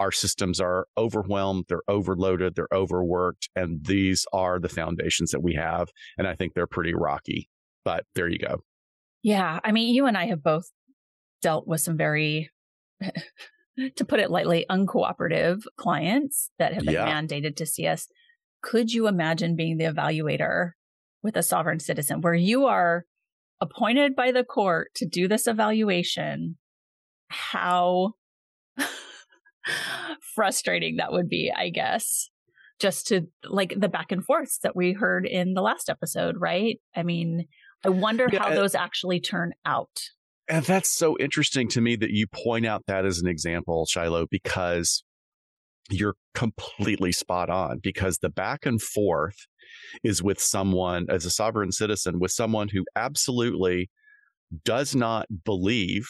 our 0.00 0.10
systems 0.10 0.60
are 0.60 0.86
overwhelmed, 0.98 1.66
they're 1.68 1.82
overloaded, 1.88 2.56
they're 2.56 2.68
overworked, 2.72 3.48
and 3.54 3.84
these 3.84 4.26
are 4.32 4.58
the 4.58 4.68
foundations 4.68 5.30
that 5.30 5.40
we 5.40 5.54
have. 5.54 5.88
And 6.18 6.26
I 6.26 6.34
think 6.34 6.54
they're 6.54 6.66
pretty 6.66 6.94
rocky. 6.94 7.48
But 7.84 8.04
there 8.14 8.28
you 8.28 8.38
go. 8.38 8.64
Yeah. 9.22 9.60
I 9.62 9.72
mean, 9.72 9.94
you 9.94 10.06
and 10.06 10.18
I 10.18 10.26
have 10.26 10.42
both 10.42 10.70
dealt 11.42 11.66
with 11.66 11.80
some 11.80 11.96
very, 11.96 12.50
to 13.96 14.04
put 14.04 14.20
it 14.20 14.30
lightly, 14.30 14.66
uncooperative 14.68 15.62
clients 15.76 16.50
that 16.58 16.74
have 16.74 16.84
been 16.84 16.94
yeah. 16.94 17.08
mandated 17.08 17.56
to 17.56 17.66
see 17.66 17.86
us. 17.86 18.08
Could 18.62 18.92
you 18.92 19.06
imagine 19.06 19.56
being 19.56 19.76
the 19.76 19.84
evaluator 19.84 20.72
with 21.24 21.36
a 21.36 21.42
sovereign 21.42 21.80
citizen 21.80 22.20
where 22.20 22.34
you 22.34 22.66
are 22.66 23.04
appointed 23.60 24.14
by 24.14 24.30
the 24.30 24.44
court 24.44 24.90
to 24.94 25.06
do 25.06 25.26
this 25.26 25.46
evaluation, 25.46 26.56
how 27.28 28.12
frustrating 30.34 30.96
that 30.96 31.10
would 31.10 31.28
be, 31.28 31.50
I 31.54 31.70
guess. 31.70 32.28
Just 32.80 33.06
to 33.08 33.22
like 33.48 33.72
the 33.76 33.88
back 33.88 34.12
and 34.12 34.24
forths 34.24 34.58
that 34.58 34.76
we 34.76 34.92
heard 34.92 35.26
in 35.26 35.54
the 35.54 35.62
last 35.62 35.88
episode, 35.88 36.36
right? 36.38 36.80
I 36.94 37.04
mean, 37.04 37.46
I 37.84 37.88
wonder 37.88 38.28
yeah, 38.30 38.40
how 38.40 38.48
uh 38.48 38.54
those 38.54 38.74
actually 38.74 39.20
turn 39.20 39.52
out. 39.64 40.10
And 40.48 40.64
that's 40.64 40.90
so 40.90 41.16
interesting 41.18 41.68
to 41.68 41.80
me 41.80 41.96
that 41.96 42.10
you 42.10 42.26
point 42.26 42.66
out 42.66 42.82
that 42.86 43.06
as 43.06 43.20
an 43.20 43.28
example, 43.28 43.86
Shiloh, 43.86 44.26
because 44.28 45.03
you're 45.90 46.16
completely 46.34 47.12
spot 47.12 47.50
on 47.50 47.78
because 47.82 48.18
the 48.18 48.30
back 48.30 48.66
and 48.66 48.80
forth 48.80 49.36
is 50.02 50.22
with 50.22 50.40
someone 50.40 51.06
as 51.08 51.24
a 51.24 51.30
sovereign 51.30 51.72
citizen, 51.72 52.18
with 52.18 52.30
someone 52.30 52.68
who 52.68 52.84
absolutely 52.96 53.90
does 54.64 54.94
not 54.94 55.26
believe 55.44 56.06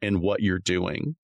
in 0.00 0.20
what 0.20 0.40
you're 0.40 0.58
doing, 0.58 1.16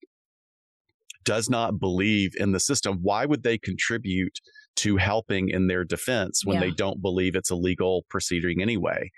does 1.23 1.49
not 1.49 1.79
believe 1.79 2.31
in 2.37 2.51
the 2.51 2.59
system. 2.59 2.99
Why 3.01 3.25
would 3.25 3.43
they 3.43 3.57
contribute 3.57 4.39
to 4.77 4.97
helping 4.97 5.49
in 5.49 5.67
their 5.67 5.83
defense 5.83 6.41
when 6.45 6.55
yeah. 6.55 6.61
they 6.61 6.71
don't 6.71 7.01
believe 7.01 7.35
it's 7.35 7.49
a 7.49 7.55
legal 7.55 8.05
proceeding 8.09 8.61
anyway? 8.61 9.11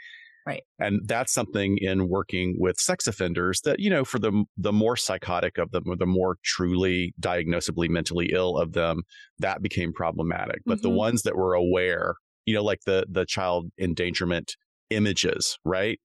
Right. 0.47 0.63
And 0.79 1.01
that's 1.03 1.33
something 1.33 1.77
in 1.81 2.07
working 2.07 2.55
with 2.57 2.77
sex 2.77 3.05
offenders 3.05 3.59
that, 3.65 3.81
you 3.81 3.89
know, 3.89 4.05
for 4.05 4.17
the 4.17 4.45
the 4.55 4.71
more 4.71 4.95
psychotic 4.95 5.57
of 5.57 5.71
them 5.71 5.83
or 5.87 5.97
the 5.97 6.05
more 6.05 6.37
truly 6.41 7.13
diagnosably 7.19 7.89
mentally 7.89 8.29
ill 8.31 8.57
of 8.57 8.71
them, 8.71 9.01
that 9.39 9.61
became 9.61 9.91
problematic. 9.91 10.61
But 10.65 10.75
mm-hmm. 10.75 10.83
the 10.83 10.89
ones 10.91 11.23
that 11.23 11.35
were 11.35 11.53
aware, 11.53 12.15
you 12.45 12.53
know, 12.53 12.63
like 12.63 12.79
the 12.85 13.05
the 13.09 13.25
child 13.25 13.69
endangerment 13.77 14.55
images, 14.89 15.59
right? 15.65 15.99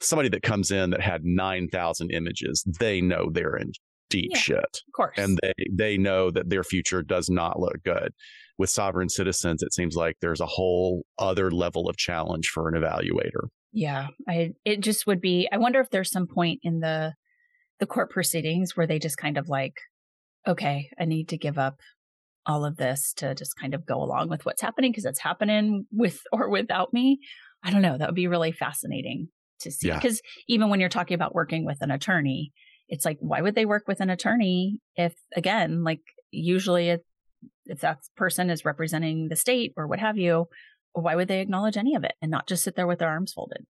Somebody 0.00 0.28
that 0.30 0.42
comes 0.42 0.72
in 0.72 0.90
that 0.90 1.00
had 1.00 1.24
9,000 1.24 2.10
images, 2.10 2.64
they 2.80 3.00
know 3.00 3.30
they're 3.30 3.56
in 3.56 3.70
deep 4.10 4.32
yeah, 4.32 4.38
shit. 4.38 4.58
Of 4.58 4.92
course. 4.92 5.16
And 5.16 5.38
they 5.40 5.52
they 5.70 5.98
know 5.98 6.32
that 6.32 6.50
their 6.50 6.64
future 6.64 7.04
does 7.04 7.30
not 7.30 7.60
look 7.60 7.76
good 7.84 8.12
with 8.58 8.70
sovereign 8.70 9.08
citizens, 9.08 9.62
it 9.62 9.72
seems 9.72 9.96
like 9.96 10.16
there's 10.20 10.40
a 10.40 10.46
whole 10.46 11.02
other 11.18 11.50
level 11.50 11.88
of 11.88 11.96
challenge 11.96 12.48
for 12.52 12.68
an 12.68 12.80
evaluator. 12.80 13.48
Yeah, 13.72 14.08
I 14.28 14.50
it 14.64 14.80
just 14.80 15.06
would 15.06 15.20
be. 15.20 15.48
I 15.50 15.58
wonder 15.58 15.80
if 15.80 15.90
there's 15.90 16.10
some 16.10 16.26
point 16.26 16.60
in 16.62 16.80
the 16.80 17.14
the 17.80 17.86
court 17.86 18.10
proceedings 18.10 18.76
where 18.76 18.86
they 18.86 18.98
just 18.98 19.16
kind 19.16 19.36
of 19.36 19.48
like, 19.48 19.74
okay, 20.46 20.88
I 20.98 21.04
need 21.06 21.28
to 21.30 21.38
give 21.38 21.58
up 21.58 21.76
all 22.46 22.64
of 22.64 22.76
this 22.76 23.12
to 23.14 23.34
just 23.34 23.56
kind 23.56 23.74
of 23.74 23.86
go 23.86 24.02
along 24.02 24.28
with 24.28 24.44
what's 24.44 24.62
happening 24.62 24.92
because 24.92 25.04
it's 25.04 25.20
happening 25.20 25.86
with 25.90 26.20
or 26.32 26.48
without 26.48 26.92
me. 26.92 27.18
I 27.64 27.70
don't 27.70 27.82
know. 27.82 27.96
That 27.96 28.08
would 28.08 28.14
be 28.14 28.26
really 28.26 28.52
fascinating 28.52 29.28
to 29.60 29.70
see. 29.70 29.90
Because 29.90 30.20
yeah. 30.46 30.54
even 30.54 30.68
when 30.68 30.80
you're 30.80 30.88
talking 30.88 31.14
about 31.14 31.34
working 31.34 31.64
with 31.64 31.78
an 31.80 31.90
attorney, 31.90 32.52
it's 32.88 33.04
like, 33.04 33.16
why 33.20 33.40
would 33.40 33.54
they 33.54 33.64
work 33.64 33.84
with 33.88 34.00
an 34.00 34.10
attorney 34.10 34.80
if, 34.96 35.14
again, 35.34 35.82
like 35.82 36.00
usually 36.30 36.90
it, 36.90 37.04
if 37.66 37.80
that 37.80 37.98
person 38.16 38.50
is 38.50 38.64
representing 38.64 39.28
the 39.28 39.36
state 39.36 39.72
or 39.76 39.86
what 39.86 39.98
have 39.98 40.16
you, 40.16 40.46
why 40.92 41.16
would 41.16 41.28
they 41.28 41.40
acknowledge 41.40 41.76
any 41.76 41.94
of 41.94 42.04
it 42.04 42.14
and 42.22 42.30
not 42.30 42.46
just 42.46 42.62
sit 42.62 42.76
there 42.76 42.86
with 42.86 43.00
their 43.00 43.08
arms 43.08 43.32
folded? 43.32 43.66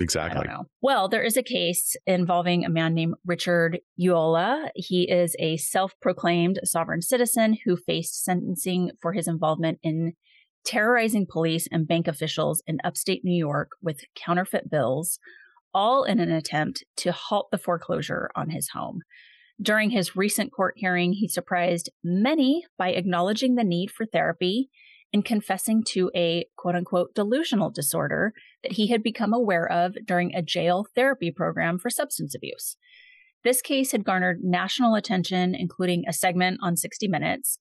Exactly. 0.00 0.46
Well, 0.80 1.08
there 1.08 1.22
is 1.22 1.36
a 1.36 1.42
case 1.42 1.94
involving 2.06 2.64
a 2.64 2.68
man 2.68 2.94
named 2.94 3.14
Richard 3.24 3.78
Uola. 4.00 4.70
He 4.74 5.08
is 5.08 5.36
a 5.38 5.56
self 5.56 5.92
proclaimed 6.02 6.58
sovereign 6.64 7.00
citizen 7.00 7.56
who 7.64 7.76
faced 7.76 8.24
sentencing 8.24 8.90
for 9.00 9.12
his 9.12 9.28
involvement 9.28 9.78
in 9.82 10.14
terrorizing 10.64 11.26
police 11.30 11.68
and 11.70 11.86
bank 11.86 12.08
officials 12.08 12.62
in 12.66 12.78
upstate 12.82 13.24
New 13.24 13.36
York 13.36 13.70
with 13.82 14.00
counterfeit 14.16 14.68
bills, 14.68 15.20
all 15.72 16.02
in 16.02 16.18
an 16.18 16.32
attempt 16.32 16.84
to 16.96 17.12
halt 17.12 17.50
the 17.52 17.58
foreclosure 17.58 18.30
on 18.34 18.50
his 18.50 18.70
home. 18.70 19.02
During 19.60 19.90
his 19.90 20.16
recent 20.16 20.52
court 20.52 20.74
hearing, 20.76 21.12
he 21.12 21.28
surprised 21.28 21.90
many 22.02 22.64
by 22.76 22.90
acknowledging 22.90 23.54
the 23.54 23.64
need 23.64 23.90
for 23.90 24.04
therapy 24.04 24.68
and 25.12 25.24
confessing 25.24 25.84
to 25.84 26.10
a 26.14 26.46
quote 26.56 26.74
unquote 26.74 27.14
delusional 27.14 27.70
disorder 27.70 28.32
that 28.64 28.72
he 28.72 28.88
had 28.88 29.02
become 29.02 29.32
aware 29.32 29.70
of 29.70 29.94
during 30.04 30.34
a 30.34 30.42
jail 30.42 30.86
therapy 30.94 31.30
program 31.30 31.78
for 31.78 31.88
substance 31.88 32.34
abuse. 32.34 32.76
This 33.44 33.62
case 33.62 33.92
had 33.92 34.04
garnered 34.04 34.42
national 34.42 34.96
attention, 34.96 35.54
including 35.54 36.04
a 36.08 36.12
segment 36.12 36.58
on 36.62 36.76
60 36.76 37.06
Minutes, 37.06 37.58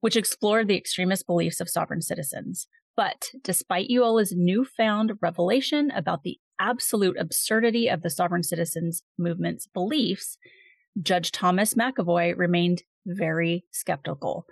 which 0.00 0.16
explored 0.16 0.66
the 0.66 0.76
extremist 0.76 1.26
beliefs 1.26 1.60
of 1.60 1.68
sovereign 1.68 2.02
citizens. 2.02 2.66
But 2.96 3.30
despite 3.44 3.88
Uola's 3.88 4.34
newfound 4.36 5.12
revelation 5.22 5.92
about 5.92 6.22
the 6.22 6.38
absolute 6.58 7.16
absurdity 7.18 7.88
of 7.88 8.02
the 8.02 8.10
sovereign 8.10 8.42
citizens 8.42 9.02
movement's 9.16 9.66
beliefs, 9.66 10.38
Judge 11.00 11.32
Thomas 11.32 11.74
McAvoy 11.74 12.36
remained 12.36 12.82
very 13.06 13.64
skeptical. 13.70 14.46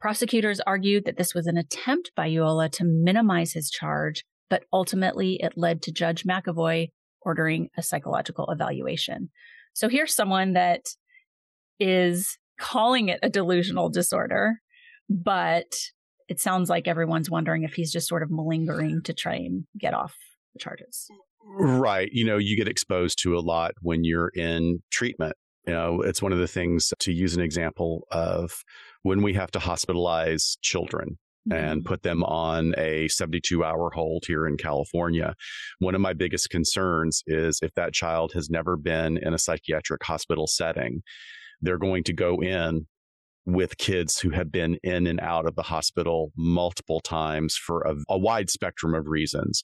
Prosecutors 0.00 0.60
argued 0.60 1.04
that 1.06 1.16
this 1.16 1.34
was 1.34 1.46
an 1.46 1.56
attempt 1.56 2.10
by 2.14 2.28
Uola 2.28 2.70
to 2.72 2.84
minimize 2.84 3.52
his 3.52 3.70
charge, 3.70 4.24
but 4.50 4.64
ultimately 4.72 5.40
it 5.42 5.54
led 5.56 5.82
to 5.82 5.92
Judge 5.92 6.24
McAvoy 6.24 6.88
ordering 7.22 7.70
a 7.76 7.82
psychological 7.82 8.50
evaluation. 8.50 9.30
So 9.72 9.88
here's 9.88 10.14
someone 10.14 10.52
that 10.52 10.82
is 11.80 12.38
calling 12.60 13.08
it 13.08 13.18
a 13.22 13.30
delusional 13.30 13.88
disorder, 13.88 14.60
but 15.08 15.74
it 16.28 16.40
sounds 16.40 16.70
like 16.70 16.86
everyone's 16.86 17.30
wondering 17.30 17.64
if 17.64 17.74
he's 17.74 17.92
just 17.92 18.08
sort 18.08 18.22
of 18.22 18.30
malingering 18.30 19.02
to 19.04 19.12
try 19.12 19.34
and 19.34 19.64
get 19.78 19.94
off 19.94 20.14
the 20.52 20.58
charges. 20.58 21.08
Right. 21.46 22.08
You 22.12 22.24
know, 22.24 22.38
you 22.38 22.56
get 22.56 22.68
exposed 22.68 23.18
to 23.22 23.36
a 23.36 23.40
lot 23.40 23.72
when 23.80 24.04
you're 24.04 24.30
in 24.34 24.82
treatment. 24.90 25.34
You 25.66 25.72
know, 25.72 26.00
it's 26.02 26.22
one 26.22 26.32
of 26.32 26.38
the 26.38 26.48
things 26.48 26.92
to 26.98 27.12
use 27.12 27.34
an 27.34 27.42
example 27.42 28.06
of 28.10 28.64
when 29.02 29.22
we 29.22 29.34
have 29.34 29.50
to 29.52 29.58
hospitalize 29.58 30.56
children 30.62 31.18
and 31.50 31.80
mm-hmm. 31.80 31.86
put 31.86 32.02
them 32.02 32.22
on 32.24 32.74
a 32.78 33.08
72 33.08 33.64
hour 33.64 33.90
hold 33.94 34.24
here 34.26 34.46
in 34.46 34.56
California. 34.56 35.34
One 35.78 35.94
of 35.94 36.00
my 36.00 36.14
biggest 36.14 36.50
concerns 36.50 37.22
is 37.26 37.58
if 37.62 37.74
that 37.74 37.92
child 37.92 38.32
has 38.32 38.48
never 38.48 38.76
been 38.76 39.18
in 39.18 39.34
a 39.34 39.38
psychiatric 39.38 40.02
hospital 40.02 40.46
setting, 40.46 41.02
they're 41.60 41.78
going 41.78 42.04
to 42.04 42.12
go 42.12 42.40
in 42.40 42.86
with 43.46 43.76
kids 43.76 44.18
who 44.18 44.30
have 44.30 44.50
been 44.50 44.78
in 44.82 45.06
and 45.06 45.20
out 45.20 45.46
of 45.46 45.54
the 45.54 45.62
hospital 45.62 46.32
multiple 46.36 47.00
times 47.00 47.56
for 47.56 47.82
a, 47.82 47.94
a 48.08 48.18
wide 48.18 48.48
spectrum 48.48 48.94
of 48.94 49.06
reasons. 49.06 49.62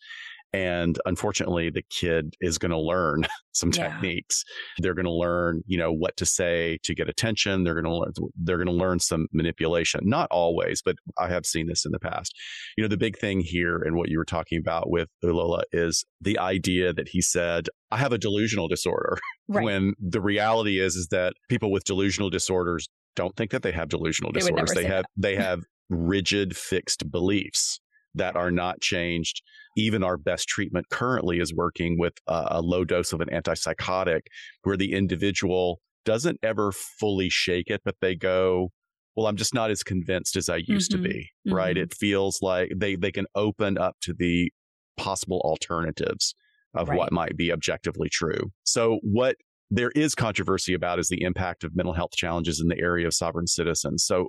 And 0.53 0.99
unfortunately, 1.07 1.71
the 1.71 1.85
kid 1.91 2.35
is 2.41 2.59
going 2.59 2.73
to 2.73 2.79
learn 2.79 3.27
some 3.53 3.71
yeah. 3.73 3.89
techniques. 3.89 4.45
They're 4.79 4.95
going 4.95 5.07
to 5.07 5.13
learn, 5.13 5.63
you 5.67 5.79
know, 5.79 5.93
what 5.93 6.17
to 6.17 6.27
say 6.27 6.79
to 6.83 6.95
get 6.95 7.09
attention. 7.09 7.65
They're 7.65 7.81
going 7.81 7.85
to 7.85 7.95
learn, 7.95 8.13
they're 8.37 8.57
going 8.57 8.67
to 8.67 8.73
learn 8.73 8.99
some 8.99 9.27
manipulation. 9.33 10.01
Not 10.05 10.29
always, 10.31 10.83
but 10.83 10.97
I 11.19 11.29
have 11.29 11.47
seen 11.47 11.67
this 11.67 11.85
in 11.85 11.93
the 11.93 12.01
past. 12.01 12.35
You 12.77 12.83
know, 12.83 12.89
the 12.89 12.97
big 12.97 13.19
thing 13.19 13.41
here 13.41 13.77
and 13.77 13.97
what 13.97 14.09
you 14.09 14.19
were 14.19 14.25
talking 14.25 14.59
about 14.59 14.91
with 14.91 15.09
Ulloa 15.25 15.63
is 15.73 16.05
the 16.21 16.39
idea 16.39 16.93
that 16.93 17.09
he 17.09 17.21
said, 17.21 17.69
I 17.91 17.99
have 17.99 18.13
a 18.13 18.19
delusional 18.19 18.69
disorder. 18.69 19.19
Right. 19.53 19.65
when 19.65 19.95
the 19.99 20.21
reality 20.21 20.79
is, 20.79 20.95
is 20.95 21.09
that 21.09 21.33
people 21.49 21.73
with 21.73 21.83
delusional 21.83 22.31
disorders 22.31 22.89
don't 23.17 23.35
think 23.35 23.51
that 23.51 23.65
they 23.65 23.73
have 23.73 23.89
delusional 23.89 24.31
they 24.31 24.39
disorders. 24.39 24.73
They 24.75 24.85
have, 24.85 25.03
that. 25.03 25.07
they 25.17 25.35
have 25.43 25.65
rigid 25.89 26.57
fixed 26.57 27.11
beliefs 27.11 27.81
that 28.15 28.37
are 28.37 28.51
not 28.51 28.81
changed. 28.81 29.43
Even 29.77 30.03
our 30.03 30.17
best 30.17 30.49
treatment 30.49 30.87
currently 30.91 31.39
is 31.39 31.55
working 31.55 31.97
with 31.99 32.15
a, 32.27 32.47
a 32.53 32.61
low 32.61 32.85
dose 32.85 33.13
of 33.13 33.21
an 33.21 33.29
antipsychotic 33.29 34.23
where 34.63 34.77
the 34.77 34.93
individual 34.93 35.81
doesn't 36.05 36.39
ever 36.43 36.73
fully 36.73 37.29
shake 37.29 37.69
it, 37.69 37.83
but 37.85 37.95
they 38.01 38.15
go, 38.15 38.71
well, 39.17 39.27
I'm 39.27 39.37
just 39.37 39.55
not 39.55 39.71
as 39.71 39.83
convinced 39.83 40.37
as 40.37 40.49
I 40.49 40.63
used 40.67 40.93
mm-hmm. 40.93 41.03
to 41.03 41.09
be, 41.09 41.29
mm-hmm. 41.47 41.55
right? 41.55 41.77
It 41.77 41.95
feels 41.95 42.41
like 42.41 42.73
they, 42.77 42.97
they 42.97 43.13
can 43.13 43.27
open 43.35 43.79
up 43.79 43.97
to 44.03 44.15
the 44.15 44.53
possible 44.97 45.41
alternatives 45.45 46.35
of 46.75 46.89
right. 46.89 46.99
what 46.99 47.13
might 47.13 47.37
be 47.37 47.53
objectively 47.53 48.09
true. 48.09 48.51
So 48.65 48.99
what 49.03 49.37
there 49.71 49.91
is 49.95 50.15
controversy 50.15 50.75
about 50.75 50.99
is 50.99 51.09
the 51.09 51.23
impact 51.23 51.65
of 51.65 51.77
mental 51.77 51.95
health 51.95 52.13
challenges 52.13 52.61
in 52.61 52.69
the 52.69 52.79
area 52.79 53.07
of 53.07 53.15
sovereign 53.15 53.47
citizens. 53.47 54.05
So 54.05 54.29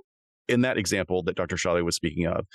in 0.52 0.60
that 0.60 0.78
example 0.78 1.22
that 1.24 1.36
Dr. 1.36 1.56
Shiloh 1.56 1.82
was 1.82 1.96
speaking 1.96 2.26
of, 2.26 2.46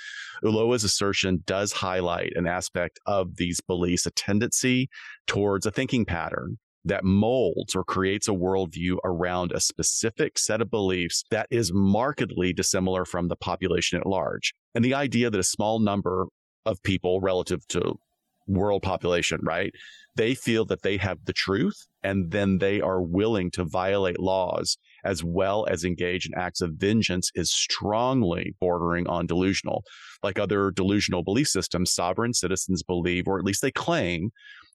Uloa's 0.42 0.84
assertion 0.84 1.42
does 1.46 1.72
highlight 1.72 2.32
an 2.36 2.46
aspect 2.46 2.98
of 3.06 3.36
these 3.36 3.60
beliefs, 3.60 4.06
a 4.06 4.10
tendency 4.12 4.88
towards 5.26 5.66
a 5.66 5.70
thinking 5.70 6.04
pattern 6.04 6.58
that 6.84 7.04
molds 7.04 7.74
or 7.74 7.84
creates 7.84 8.28
a 8.28 8.32
worldview 8.32 8.96
around 9.04 9.52
a 9.52 9.60
specific 9.60 10.38
set 10.38 10.60
of 10.62 10.70
beliefs 10.70 11.24
that 11.30 11.46
is 11.50 11.72
markedly 11.72 12.52
dissimilar 12.52 13.04
from 13.04 13.28
the 13.28 13.36
population 13.36 13.98
at 13.98 14.06
large. 14.06 14.54
And 14.74 14.84
the 14.84 14.94
idea 14.94 15.28
that 15.28 15.38
a 15.40 15.44
small 15.44 15.80
number 15.80 16.26
of 16.64 16.82
people 16.82 17.20
relative 17.20 17.66
to 17.68 17.98
world 18.46 18.82
population, 18.82 19.40
right? 19.42 19.72
They 20.16 20.34
feel 20.34 20.64
that 20.66 20.82
they 20.82 20.96
have 20.96 21.18
the 21.24 21.32
truth 21.32 21.86
and 22.02 22.30
then 22.30 22.58
they 22.58 22.80
are 22.80 23.02
willing 23.02 23.50
to 23.52 23.64
violate 23.64 24.18
laws 24.18 24.78
as 25.08 25.24
well 25.24 25.66
as 25.70 25.84
engage 25.84 26.26
in 26.26 26.34
acts 26.36 26.60
of 26.60 26.74
vengeance 26.74 27.30
is 27.34 27.50
strongly 27.50 28.54
bordering 28.60 29.08
on 29.08 29.26
delusional. 29.26 29.82
Like 30.22 30.38
other 30.38 30.70
delusional 30.70 31.24
belief 31.24 31.48
systems, 31.48 31.94
sovereign 31.94 32.34
citizens 32.34 32.82
believe, 32.82 33.26
or 33.26 33.38
at 33.38 33.44
least 33.44 33.62
they 33.62 33.70
claim, 33.70 34.30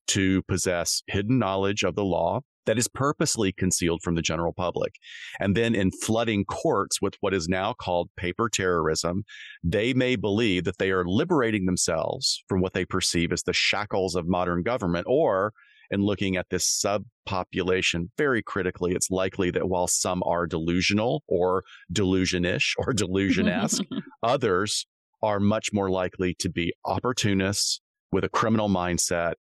to 0.07 0.41
possess 0.43 1.03
hidden 1.07 1.37
knowledge 1.37 1.83
of 1.83 1.95
the 1.95 2.03
law 2.03 2.41
that 2.65 2.79
is 2.79 2.87
purposely 2.87 3.51
concealed 3.51 4.01
from 4.01 4.15
the 4.15 4.21
general 4.21 4.53
public. 4.53 4.95
And 5.39 5.55
then 5.55 5.75
in 5.75 5.91
flooding 5.91 6.45
courts 6.45 7.01
with 7.01 7.13
what 7.19 7.33
is 7.33 7.47
now 7.47 7.73
called 7.73 8.09
paper 8.17 8.49
terrorism, 8.49 9.23
they 9.63 9.93
may 9.93 10.15
believe 10.15 10.63
that 10.63 10.79
they 10.79 10.89
are 10.91 11.05
liberating 11.05 11.65
themselves 11.65 12.43
from 12.47 12.61
what 12.61 12.73
they 12.73 12.85
perceive 12.85 13.31
as 13.31 13.43
the 13.43 13.53
shackles 13.53 14.15
of 14.15 14.27
modern 14.27 14.63
government 14.63 15.05
or 15.07 15.53
in 15.93 16.01
looking 16.01 16.35
at 16.35 16.47
this 16.49 16.83
subpopulation 16.83 18.09
very 18.17 18.41
critically, 18.41 18.93
it's 18.93 19.11
likely 19.11 19.51
that 19.51 19.69
while 19.69 19.87
some 19.87 20.23
are 20.25 20.47
delusional 20.47 21.23
or 21.27 21.63
delusionish 21.93 22.73
or 22.77 22.93
delusion-esque, 22.93 23.83
others 24.23 24.85
are 25.21 25.39
much 25.39 25.71
more 25.71 25.89
likely 25.89 26.35
to 26.39 26.49
be 26.49 26.73
opportunists 26.85 27.79
with 28.11 28.23
a 28.23 28.29
criminal 28.29 28.69
mindset 28.69 29.33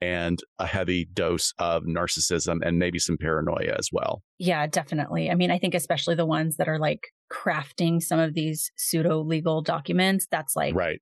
and 0.00 0.38
a 0.58 0.66
heavy 0.66 1.04
dose 1.12 1.52
of 1.58 1.82
narcissism 1.82 2.58
and 2.64 2.78
maybe 2.78 2.98
some 2.98 3.18
paranoia 3.18 3.74
as 3.76 3.88
well. 3.92 4.22
Yeah, 4.38 4.66
definitely. 4.66 5.30
I 5.30 5.34
mean, 5.34 5.50
I 5.50 5.58
think 5.58 5.74
especially 5.74 6.14
the 6.14 6.24
ones 6.24 6.56
that 6.56 6.68
are 6.68 6.78
like 6.78 7.00
crafting 7.32 8.00
some 8.00 8.20
of 8.20 8.34
these 8.34 8.70
pseudo 8.76 9.20
legal 9.20 9.60
documents, 9.60 10.26
that's 10.30 10.54
like 10.54 10.74
right. 10.74 11.00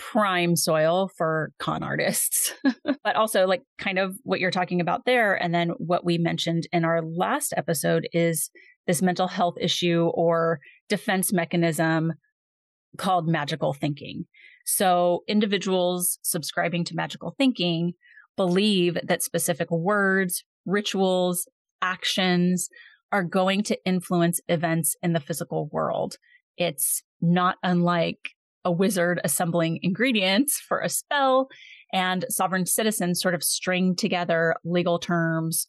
Prime 0.00 0.56
soil 0.56 1.10
for 1.16 1.52
con 1.58 1.82
artists. 1.82 2.54
but 3.04 3.16
also, 3.16 3.46
like, 3.46 3.62
kind 3.78 3.98
of 3.98 4.16
what 4.22 4.40
you're 4.40 4.50
talking 4.50 4.80
about 4.80 5.04
there. 5.04 5.34
And 5.34 5.54
then 5.54 5.68
what 5.76 6.04
we 6.04 6.16
mentioned 6.16 6.66
in 6.72 6.84
our 6.84 7.02
last 7.02 7.52
episode 7.56 8.08
is 8.12 8.50
this 8.86 9.02
mental 9.02 9.28
health 9.28 9.56
issue 9.60 10.10
or 10.14 10.60
defense 10.88 11.32
mechanism 11.32 12.14
called 12.96 13.28
magical 13.28 13.74
thinking. 13.74 14.24
So 14.64 15.22
individuals 15.28 16.18
subscribing 16.22 16.84
to 16.84 16.96
magical 16.96 17.34
thinking 17.36 17.92
believe 18.36 18.96
that 19.04 19.22
specific 19.22 19.70
words, 19.70 20.44
rituals, 20.64 21.46
actions 21.82 22.70
are 23.12 23.22
going 23.22 23.62
to 23.64 23.78
influence 23.84 24.40
events 24.48 24.96
in 25.02 25.12
the 25.12 25.20
physical 25.20 25.68
world. 25.72 26.16
It's 26.56 27.02
not 27.20 27.56
unlike 27.62 28.30
a 28.64 28.72
wizard 28.72 29.20
assembling 29.24 29.78
ingredients 29.82 30.60
for 30.60 30.80
a 30.80 30.88
spell 30.88 31.48
and 31.92 32.24
sovereign 32.28 32.66
citizens 32.66 33.20
sort 33.20 33.34
of 33.34 33.42
string 33.42 33.96
together 33.96 34.54
legal 34.64 34.98
terms, 34.98 35.66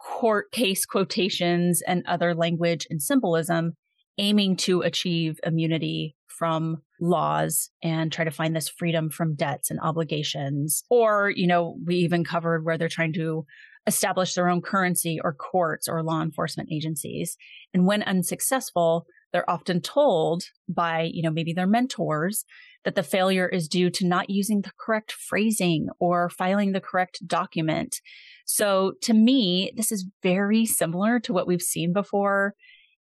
court 0.00 0.52
case 0.52 0.84
quotations, 0.84 1.82
and 1.86 2.04
other 2.06 2.34
language 2.34 2.86
and 2.90 3.02
symbolism 3.02 3.72
aiming 4.18 4.56
to 4.56 4.82
achieve 4.82 5.38
immunity 5.44 6.16
from 6.38 6.76
laws 7.00 7.70
and 7.82 8.12
try 8.12 8.24
to 8.24 8.30
find 8.30 8.54
this 8.54 8.68
freedom 8.68 9.10
from 9.10 9.34
debts 9.34 9.70
and 9.70 9.80
obligations. 9.80 10.84
Or, 10.90 11.32
you 11.34 11.46
know, 11.46 11.76
we 11.84 11.96
even 11.96 12.24
covered 12.24 12.64
where 12.64 12.78
they're 12.78 12.88
trying 12.88 13.12
to 13.14 13.44
establish 13.86 14.34
their 14.34 14.48
own 14.48 14.60
currency 14.60 15.18
or 15.22 15.32
courts 15.32 15.88
or 15.88 16.02
law 16.02 16.22
enforcement 16.22 16.68
agencies. 16.70 17.36
And 17.72 17.86
when 17.86 18.02
unsuccessful, 18.02 19.06
they're 19.32 19.48
often 19.48 19.80
told 19.80 20.44
by, 20.68 21.08
you 21.12 21.22
know, 21.22 21.30
maybe 21.30 21.52
their 21.52 21.66
mentors 21.66 22.44
that 22.84 22.94
the 22.94 23.02
failure 23.02 23.48
is 23.48 23.68
due 23.68 23.90
to 23.90 24.06
not 24.06 24.30
using 24.30 24.62
the 24.62 24.70
correct 24.78 25.12
phrasing 25.12 25.88
or 25.98 26.30
filing 26.30 26.72
the 26.72 26.80
correct 26.80 27.18
document. 27.26 28.00
So 28.46 28.94
to 29.02 29.12
me, 29.12 29.72
this 29.76 29.92
is 29.92 30.06
very 30.22 30.64
similar 30.64 31.20
to 31.20 31.32
what 31.32 31.46
we've 31.46 31.62
seen 31.62 31.92
before 31.92 32.54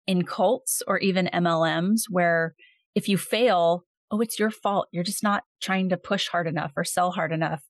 in 0.06 0.24
cults 0.24 0.82
or 0.86 0.98
even 0.98 1.30
MLMs 1.32 2.02
where 2.08 2.54
if 2.94 3.08
you 3.08 3.18
fail, 3.18 3.84
oh, 4.10 4.20
it's 4.20 4.38
your 4.38 4.50
fault. 4.50 4.88
You're 4.90 5.04
just 5.04 5.22
not 5.22 5.44
trying 5.60 5.90
to 5.90 5.96
push 5.96 6.28
hard 6.28 6.46
enough 6.46 6.72
or 6.76 6.84
sell 6.84 7.12
hard 7.12 7.32
enough 7.32 7.62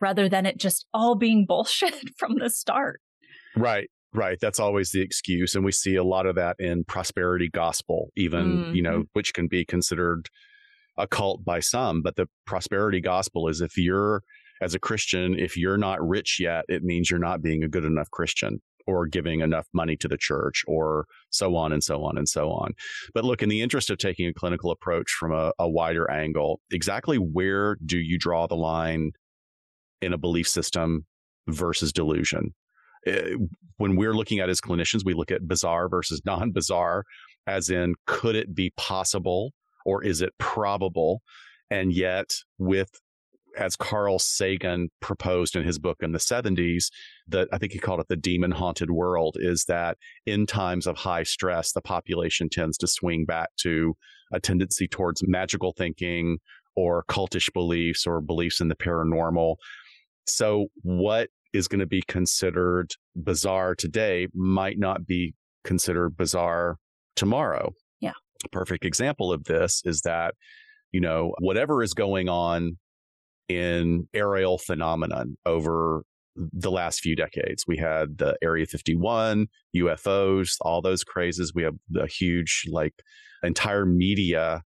rather 0.00 0.28
than 0.28 0.46
it 0.46 0.58
just 0.58 0.86
all 0.92 1.14
being 1.14 1.46
bullshit 1.48 2.16
from 2.16 2.38
the 2.38 2.50
start. 2.50 3.00
Right. 3.56 3.90
Right. 4.14 4.38
That's 4.40 4.60
always 4.60 4.92
the 4.92 5.02
excuse. 5.02 5.56
And 5.56 5.64
we 5.64 5.72
see 5.72 5.96
a 5.96 6.04
lot 6.04 6.26
of 6.26 6.36
that 6.36 6.56
in 6.60 6.84
prosperity 6.84 7.48
gospel, 7.48 8.10
even, 8.16 8.44
mm-hmm. 8.44 8.74
you 8.74 8.82
know, 8.82 8.98
mm-hmm. 8.98 9.08
which 9.12 9.34
can 9.34 9.48
be 9.48 9.64
considered 9.64 10.28
a 10.96 11.08
cult 11.08 11.44
by 11.44 11.58
some. 11.58 12.00
But 12.00 12.14
the 12.14 12.28
prosperity 12.46 13.00
gospel 13.00 13.48
is 13.48 13.60
if 13.60 13.76
you're, 13.76 14.22
as 14.62 14.72
a 14.72 14.78
Christian, 14.78 15.36
if 15.36 15.56
you're 15.56 15.76
not 15.76 16.06
rich 16.06 16.38
yet, 16.38 16.64
it 16.68 16.84
means 16.84 17.10
you're 17.10 17.18
not 17.18 17.42
being 17.42 17.64
a 17.64 17.68
good 17.68 17.84
enough 17.84 18.08
Christian 18.12 18.60
or 18.86 19.06
giving 19.06 19.40
enough 19.40 19.66
money 19.72 19.96
to 19.96 20.06
the 20.06 20.16
church 20.16 20.62
or 20.68 21.06
so 21.30 21.56
on 21.56 21.72
and 21.72 21.82
so 21.82 22.04
on 22.04 22.16
and 22.16 22.28
so 22.28 22.50
on. 22.50 22.72
But 23.14 23.24
look, 23.24 23.42
in 23.42 23.48
the 23.48 23.62
interest 23.62 23.90
of 23.90 23.98
taking 23.98 24.28
a 24.28 24.34
clinical 24.34 24.70
approach 24.70 25.10
from 25.10 25.32
a, 25.32 25.52
a 25.58 25.68
wider 25.68 26.08
angle, 26.08 26.60
exactly 26.70 27.16
where 27.16 27.76
do 27.84 27.98
you 27.98 28.18
draw 28.18 28.46
the 28.46 28.56
line 28.56 29.12
in 30.00 30.12
a 30.12 30.18
belief 30.18 30.46
system 30.46 31.06
versus 31.48 31.92
delusion? 31.92 32.54
Eh, 33.06 33.34
when 33.76 33.96
we're 33.96 34.14
looking 34.14 34.38
at 34.38 34.48
as 34.48 34.60
clinicians, 34.60 35.04
we 35.04 35.14
look 35.14 35.30
at 35.30 35.48
bizarre 35.48 35.88
versus 35.88 36.22
non 36.26 36.52
bizarre, 36.52 37.04
as 37.46 37.70
in, 37.70 37.94
could 38.06 38.36
it 38.36 38.54
be 38.54 38.72
possible 38.76 39.52
or 39.84 40.02
is 40.02 40.22
it 40.22 40.32
probable? 40.38 41.22
And 41.70 41.92
yet, 41.92 42.34
with 42.58 42.90
as 43.56 43.76
Carl 43.76 44.18
Sagan 44.18 44.90
proposed 45.00 45.56
in 45.56 45.64
his 45.64 45.78
book 45.78 45.98
in 46.02 46.12
the 46.12 46.18
70s, 46.18 46.86
that 47.28 47.48
I 47.52 47.58
think 47.58 47.72
he 47.72 47.78
called 47.78 48.00
it 48.00 48.08
the 48.08 48.16
demon 48.16 48.50
haunted 48.50 48.90
world, 48.90 49.36
is 49.38 49.64
that 49.66 49.96
in 50.26 50.46
times 50.46 50.86
of 50.86 50.96
high 50.96 51.22
stress, 51.22 51.72
the 51.72 51.80
population 51.80 52.48
tends 52.48 52.76
to 52.78 52.86
swing 52.86 53.24
back 53.24 53.50
to 53.58 53.96
a 54.32 54.40
tendency 54.40 54.88
towards 54.88 55.22
magical 55.26 55.72
thinking 55.72 56.38
or 56.76 57.04
cultish 57.08 57.52
beliefs 57.52 58.06
or 58.06 58.20
beliefs 58.20 58.60
in 58.60 58.68
the 58.68 58.74
paranormal. 58.74 59.56
So, 60.26 60.66
what 60.82 61.28
is 61.54 61.68
going 61.68 61.80
to 61.80 61.86
be 61.86 62.02
considered 62.06 62.90
bizarre 63.16 63.74
today 63.74 64.28
might 64.34 64.78
not 64.78 65.06
be 65.06 65.34
considered 65.64 66.16
bizarre 66.16 66.76
tomorrow. 67.16 67.72
Yeah. 68.00 68.12
A 68.44 68.48
perfect 68.50 68.84
example 68.84 69.32
of 69.32 69.44
this 69.44 69.80
is 69.84 70.02
that, 70.02 70.34
you 70.92 71.00
know, 71.00 71.34
whatever 71.38 71.82
is 71.82 71.94
going 71.94 72.28
on 72.28 72.76
in 73.48 74.08
aerial 74.12 74.58
phenomenon 74.58 75.36
over 75.46 76.02
the 76.36 76.70
last 76.70 77.00
few 77.00 77.14
decades. 77.14 77.64
We 77.66 77.76
had 77.76 78.18
the 78.18 78.36
Area 78.42 78.66
51, 78.66 79.46
UFOs, 79.76 80.56
all 80.60 80.82
those 80.82 81.04
crazes. 81.04 81.52
We 81.54 81.62
have 81.62 81.76
the 81.88 82.06
huge, 82.06 82.64
like, 82.68 82.94
entire 83.42 83.86
media 83.86 84.62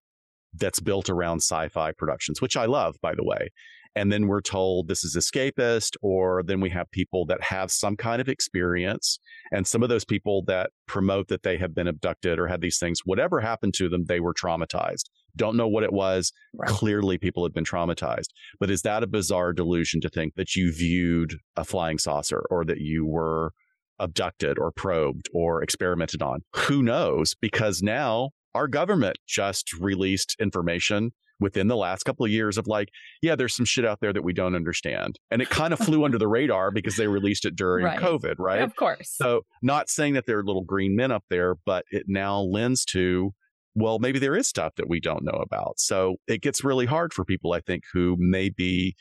that's 0.55 0.81
built 0.81 1.11
around 1.11 1.38
sci 1.38 1.68
fi 1.68 1.92
productions, 1.92 2.40
which 2.40 2.57
I 2.57 2.64
love, 2.64 2.96
by 3.03 3.14
the 3.14 3.24
way. 3.24 3.51
And 3.98 4.12
then 4.12 4.28
we're 4.28 4.40
told 4.40 4.87
this 4.87 5.02
is 5.02 5.16
escapist, 5.16 5.96
or 6.02 6.44
then 6.44 6.61
we 6.61 6.70
have 6.70 6.88
people 6.92 7.26
that 7.26 7.42
have 7.42 7.72
some 7.72 7.96
kind 7.96 8.20
of 8.20 8.28
experience. 8.28 9.18
And 9.50 9.66
some 9.66 9.82
of 9.82 9.88
those 9.88 10.04
people 10.04 10.44
that 10.44 10.70
promote 10.87 11.26
that 11.28 11.42
they 11.42 11.58
have 11.58 11.74
been 11.74 11.88
abducted 11.88 12.38
or 12.38 12.46
had 12.46 12.61
these 12.61 12.78
things, 12.78 13.00
whatever 13.04 13.40
happened 13.40 13.74
to 13.74 13.88
them, 13.88 14.04
they 14.04 14.20
were 14.20 14.32
traumatized. 14.32 15.06
Don't 15.34 15.56
know 15.56 15.66
what 15.66 15.82
it 15.82 15.92
was. 15.92 16.32
Right. 16.54 16.68
Clearly, 16.70 17.18
people 17.18 17.42
have 17.42 17.52
been 17.52 17.64
traumatized. 17.64 18.28
But 18.61 18.70
is 18.70 18.82
that 18.82 19.02
a 19.02 19.08
bizarre 19.08 19.52
delusion 19.52 20.00
to 20.02 20.08
think 20.08 20.37
that 20.37 20.54
you 20.54 20.72
viewed 20.72 21.34
a 21.56 21.64
flying 21.64 21.98
saucer 21.98 22.44
or 22.50 22.64
that 22.66 22.78
you 22.78 23.04
were 23.04 23.50
abducted 23.98 24.61
or 24.61 24.70
probed 24.70 25.28
or 25.34 25.61
experimented 25.61 26.22
on? 26.22 26.42
Who 26.54 26.84
knows? 26.84 27.34
Because 27.40 27.82
now 27.82 28.30
our 28.54 28.68
government 28.68 29.16
just 29.26 29.72
released 29.72 30.37
information 30.40 31.11
within 31.40 31.68
the 31.68 31.77
last 31.77 32.05
couple 32.05 32.24
of 32.24 32.31
years 32.31 32.59
of 32.59 32.66
like, 32.66 32.88
yeah, 33.22 33.37
there's 33.37 33.55
some 33.55 33.66
shit 33.66 33.85
out 33.85 34.01
there 34.01 34.12
that 34.12 34.22
we 34.22 34.33
don't 34.33 34.55
understand. 34.55 35.18
And 35.31 35.40
it 35.42 35.51
kind 35.51 35.72
of 35.72 35.79
flew 35.79 36.05
under 36.05 36.18
the 36.18 36.29
radar 36.29 36.70
because 36.70 36.96
they 36.96 37.07
released 37.07 37.44
it 37.44 37.57
during 37.57 37.85
right. 37.85 37.98
COVID, 37.98 38.35
right? 38.38 38.62
Of 38.62 38.77
course. 38.77 39.14
So, 39.16 39.42
not 39.62 39.88
saying 39.88 40.14
that 40.14 40.27
there 40.27 40.38
are 40.38 40.44
little 40.44 40.64
green 40.64 40.96
men 40.96 41.12
up 41.12 41.24
there, 41.31 41.55
but 41.66 41.85
it 41.90 42.05
now 42.09 42.40
lends 42.40 42.85
to 42.87 43.33
well, 43.74 44.01
maybe 44.01 44.18
there 44.18 44.35
is 44.35 44.48
stuff 44.48 44.74
that 44.77 44.88
we 44.88 44.98
don't 44.98 45.22
know 45.22 45.38
about. 45.40 45.79
So 45.79 46.16
it 46.27 46.42
gets 46.42 46.64
really 46.64 46.87
hard 46.87 47.12
for 47.12 47.24
people, 47.24 47.53
I 47.53 47.61
think, 47.61 47.85
who 47.92 48.16
may 48.18 48.48
be 48.48 48.96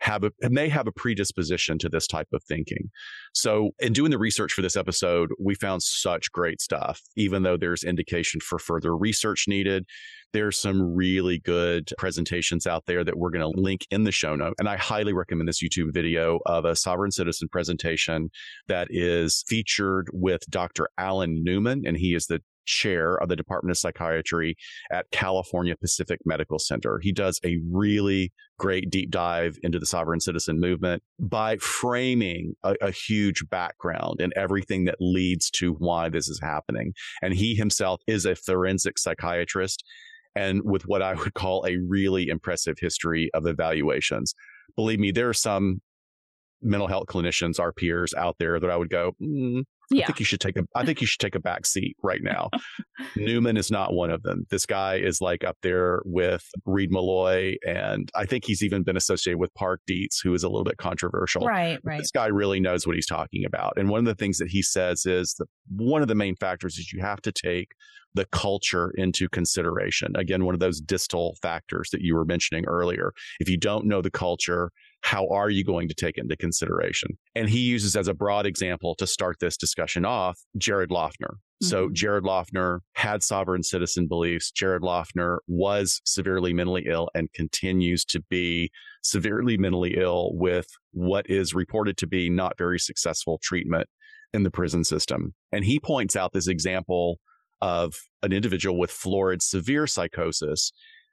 have 0.00 0.24
a 0.24 0.32
may 0.50 0.68
have 0.68 0.88
a 0.88 0.92
predisposition 0.92 1.78
to 1.78 1.88
this 1.88 2.08
type 2.08 2.26
of 2.32 2.42
thinking. 2.42 2.90
So 3.32 3.70
in 3.78 3.92
doing 3.92 4.10
the 4.10 4.18
research 4.18 4.52
for 4.52 4.60
this 4.60 4.76
episode, 4.76 5.30
we 5.40 5.54
found 5.54 5.82
such 5.84 6.32
great 6.32 6.60
stuff, 6.60 7.00
even 7.16 7.44
though 7.44 7.56
there's 7.56 7.84
indication 7.84 8.40
for 8.40 8.58
further 8.58 8.96
research 8.96 9.44
needed. 9.46 9.84
There's 10.32 10.58
some 10.58 10.94
really 10.94 11.38
good 11.38 11.90
presentations 11.98 12.66
out 12.66 12.84
there 12.86 13.04
that 13.04 13.18
we're 13.18 13.30
going 13.30 13.52
to 13.52 13.60
link 13.60 13.86
in 13.90 14.04
the 14.04 14.12
show 14.12 14.34
note. 14.34 14.54
And 14.58 14.68
I 14.68 14.76
highly 14.76 15.12
recommend 15.12 15.48
this 15.48 15.62
YouTube 15.62 15.92
video 15.92 16.40
of 16.46 16.64
a 16.64 16.74
sovereign 16.74 17.10
citizen 17.10 17.48
presentation 17.48 18.30
that 18.68 18.88
is 18.90 19.44
featured 19.46 20.08
with 20.12 20.42
Dr. 20.48 20.88
Alan 20.96 21.44
Newman, 21.44 21.82
and 21.86 21.96
he 21.96 22.14
is 22.14 22.26
the 22.26 22.40
chair 22.64 23.16
of 23.16 23.28
the 23.28 23.36
Department 23.36 23.72
of 23.72 23.78
Psychiatry 23.78 24.56
at 24.90 25.10
California 25.10 25.76
Pacific 25.76 26.20
Medical 26.24 26.58
Center. 26.58 27.00
He 27.02 27.12
does 27.12 27.40
a 27.44 27.58
really 27.70 28.32
great 28.58 28.90
deep 28.90 29.10
dive 29.10 29.58
into 29.62 29.78
the 29.78 29.86
sovereign 29.86 30.20
citizen 30.20 30.60
movement 30.60 31.02
by 31.18 31.56
framing 31.56 32.54
a, 32.62 32.76
a, 32.80 32.90
huge 32.92 33.42
background 33.50 34.20
and 34.20 34.32
everything 34.36 34.84
that 34.84 34.94
leads 35.00 35.50
to 35.50 35.72
why 35.72 36.08
this 36.08 36.28
is 36.28 36.40
happening. 36.40 36.92
And 37.22 37.34
he 37.34 37.54
himself 37.56 38.00
is 38.06 38.24
a 38.24 38.36
forensic 38.36 38.98
psychiatrist 38.98 39.82
and 40.34 40.62
with 40.64 40.86
what 40.86 41.02
I 41.02 41.14
would 41.14 41.34
call 41.34 41.64
a 41.66 41.76
really 41.76 42.28
impressive 42.28 42.78
history 42.78 43.30
of 43.34 43.46
evaluations. 43.46 44.34
Believe 44.76 45.00
me, 45.00 45.10
there 45.10 45.28
are 45.28 45.34
some 45.34 45.80
mental 46.62 46.86
health 46.86 47.06
clinicians, 47.06 47.58
our 47.58 47.72
peers 47.72 48.14
out 48.14 48.36
there 48.38 48.60
that 48.60 48.70
I 48.70 48.76
would 48.76 48.90
go, 48.90 49.12
mm, 49.20 49.64
yeah. 49.90 50.04
I 50.04 50.06
think 50.06 50.20
you 50.20 50.24
should 50.24 50.40
take 50.40 50.56
a 50.56 50.64
I 50.74 50.84
think 50.84 51.00
you 51.00 51.06
should 51.06 51.20
take 51.20 51.34
a 51.34 51.40
back 51.40 51.66
seat 51.66 51.96
right 52.02 52.22
now. 52.22 52.50
Newman 53.16 53.56
is 53.56 53.70
not 53.70 53.92
one 53.92 54.10
of 54.10 54.22
them. 54.22 54.46
This 54.50 54.64
guy 54.64 54.96
is 54.96 55.20
like 55.20 55.44
up 55.44 55.56
there 55.62 56.00
with 56.04 56.48
Reid 56.64 56.90
Meloy 56.90 57.56
and 57.66 58.10
I 58.14 58.24
think 58.24 58.44
he's 58.46 58.62
even 58.62 58.82
been 58.82 58.96
associated 58.96 59.38
with 59.38 59.52
Park 59.54 59.80
Dietz, 59.86 60.20
who 60.20 60.32
is 60.34 60.44
a 60.44 60.48
little 60.48 60.64
bit 60.64 60.78
controversial. 60.78 61.44
Right, 61.44 61.78
right. 61.84 61.98
This 61.98 62.10
guy 62.10 62.26
really 62.26 62.60
knows 62.60 62.86
what 62.86 62.96
he's 62.96 63.06
talking 63.06 63.44
about. 63.44 63.74
And 63.76 63.88
one 63.88 64.00
of 64.00 64.06
the 64.06 64.14
things 64.14 64.38
that 64.38 64.48
he 64.48 64.62
says 64.62 65.04
is 65.04 65.34
that 65.38 65.46
one 65.68 66.02
of 66.02 66.08
the 66.08 66.14
main 66.14 66.36
factors 66.36 66.78
is 66.78 66.92
you 66.92 67.00
have 67.00 67.20
to 67.22 67.32
take 67.32 67.72
the 68.14 68.26
culture 68.26 68.92
into 68.96 69.28
consideration. 69.28 70.12
Again, 70.16 70.44
one 70.44 70.54
of 70.54 70.60
those 70.60 70.80
distal 70.80 71.36
factors 71.42 71.88
that 71.92 72.02
you 72.02 72.14
were 72.14 72.24
mentioning 72.24 72.64
earlier. 72.66 73.12
If 73.40 73.48
you 73.48 73.56
don't 73.56 73.86
know 73.86 74.02
the 74.02 74.10
culture, 74.10 74.70
how 75.02 75.26
are 75.28 75.50
you 75.50 75.64
going 75.64 75.88
to 75.88 75.94
take 75.94 76.18
into 76.18 76.36
consideration? 76.36 77.10
And 77.34 77.48
he 77.48 77.60
uses 77.60 77.96
as 77.96 78.08
a 78.08 78.14
broad 78.14 78.46
example 78.46 78.94
to 78.96 79.06
start 79.06 79.36
this 79.40 79.56
discussion 79.56 80.04
off 80.04 80.38
Jared. 80.56 80.90
Mm-hmm. 81.62 81.66
So 81.66 81.88
Jared 81.90 82.24
Loughner 82.24 82.80
had 82.94 83.22
sovereign 83.22 83.62
citizen 83.62 84.06
beliefs. 84.06 84.50
Jared 84.50 84.82
Loughner 84.82 85.38
was 85.46 86.00
severely 86.04 86.52
mentally 86.52 86.84
ill 86.86 87.08
and 87.14 87.32
continues 87.32 88.04
to 88.06 88.20
be 88.30 88.70
severely 89.02 89.56
mentally 89.56 89.96
ill 89.96 90.30
with 90.34 90.66
what 90.92 91.28
is 91.28 91.54
reported 91.54 91.96
to 91.98 92.06
be 92.06 92.30
not 92.30 92.58
very 92.58 92.78
successful 92.78 93.38
treatment 93.42 93.88
in 94.32 94.42
the 94.44 94.50
prison 94.50 94.84
system. 94.84 95.34
And 95.50 95.64
he 95.64 95.80
points 95.80 96.16
out 96.16 96.32
this 96.32 96.48
example 96.48 97.18
of 97.62 97.94
an 98.22 98.32
individual 98.32 98.78
with 98.78 98.90
florid 98.90 99.40
severe 99.40 99.86
psychosis 99.86 100.72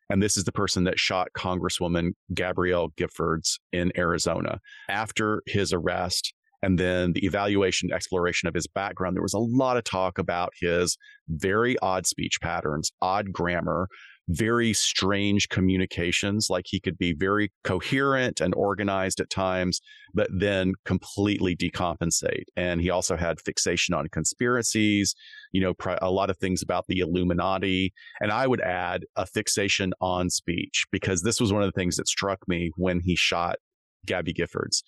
and 0.09 0.23
this 0.23 0.37
is 0.37 0.43
the 0.43 0.51
person 0.51 0.85
that 0.85 0.99
shot 0.99 1.27
Congresswoman 1.37 2.13
Gabrielle 2.33 2.89
Giffords 2.97 3.59
in 3.71 3.91
Arizona. 3.95 4.59
After 4.89 5.43
his 5.45 5.71
arrest, 5.71 6.33
and 6.61 6.77
then 6.77 7.13
the 7.13 7.25
evaluation 7.25 7.91
exploration 7.93 8.47
of 8.47 8.53
his 8.53 8.67
background 8.67 9.15
there 9.15 9.23
was 9.23 9.33
a 9.33 9.39
lot 9.39 9.77
of 9.77 9.83
talk 9.83 10.17
about 10.17 10.51
his 10.59 10.97
very 11.29 11.77
odd 11.79 12.05
speech 12.05 12.41
patterns 12.41 12.91
odd 13.01 13.31
grammar 13.31 13.87
very 14.29 14.73
strange 14.73 15.49
communications. 15.49 16.49
Like 16.49 16.65
he 16.67 16.79
could 16.79 16.97
be 16.97 17.13
very 17.13 17.51
coherent 17.63 18.39
and 18.39 18.53
organized 18.55 19.19
at 19.19 19.29
times, 19.29 19.81
but 20.13 20.29
then 20.31 20.73
completely 20.85 21.55
decompensate. 21.55 22.43
And 22.55 22.79
he 22.79 22.91
also 22.91 23.17
had 23.17 23.41
fixation 23.41 23.95
on 23.95 24.07
conspiracies, 24.09 25.15
you 25.51 25.61
know, 25.61 25.73
a 26.01 26.11
lot 26.11 26.29
of 26.29 26.37
things 26.37 26.61
about 26.61 26.85
the 26.87 26.99
Illuminati. 26.99 27.91
And 28.21 28.31
I 28.31 28.45
would 28.45 28.61
add 28.61 29.03
a 29.15 29.25
fixation 29.25 29.93
on 29.99 30.29
speech 30.29 30.85
because 30.91 31.23
this 31.23 31.41
was 31.41 31.51
one 31.51 31.63
of 31.63 31.67
the 31.67 31.79
things 31.79 31.95
that 31.95 32.07
struck 32.07 32.47
me 32.47 32.71
when 32.77 32.99
he 32.99 33.15
shot 33.15 33.57
Gabby 34.05 34.33
Giffords. 34.33 34.83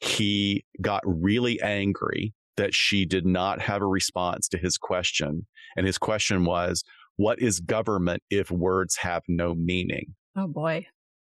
He 0.00 0.64
got 0.80 1.02
really 1.06 1.60
angry 1.62 2.34
that 2.56 2.74
she 2.74 3.06
did 3.06 3.24
not 3.24 3.60
have 3.60 3.82
a 3.82 3.86
response 3.86 4.48
to 4.48 4.58
his 4.58 4.76
question. 4.76 5.46
And 5.76 5.86
his 5.86 5.96
question 5.96 6.44
was, 6.44 6.82
what 7.20 7.38
is 7.38 7.60
government 7.60 8.22
if 8.30 8.50
words 8.50 8.96
have 8.96 9.22
no 9.28 9.54
meaning? 9.54 10.14
Oh 10.36 10.46
boy. 10.46 10.86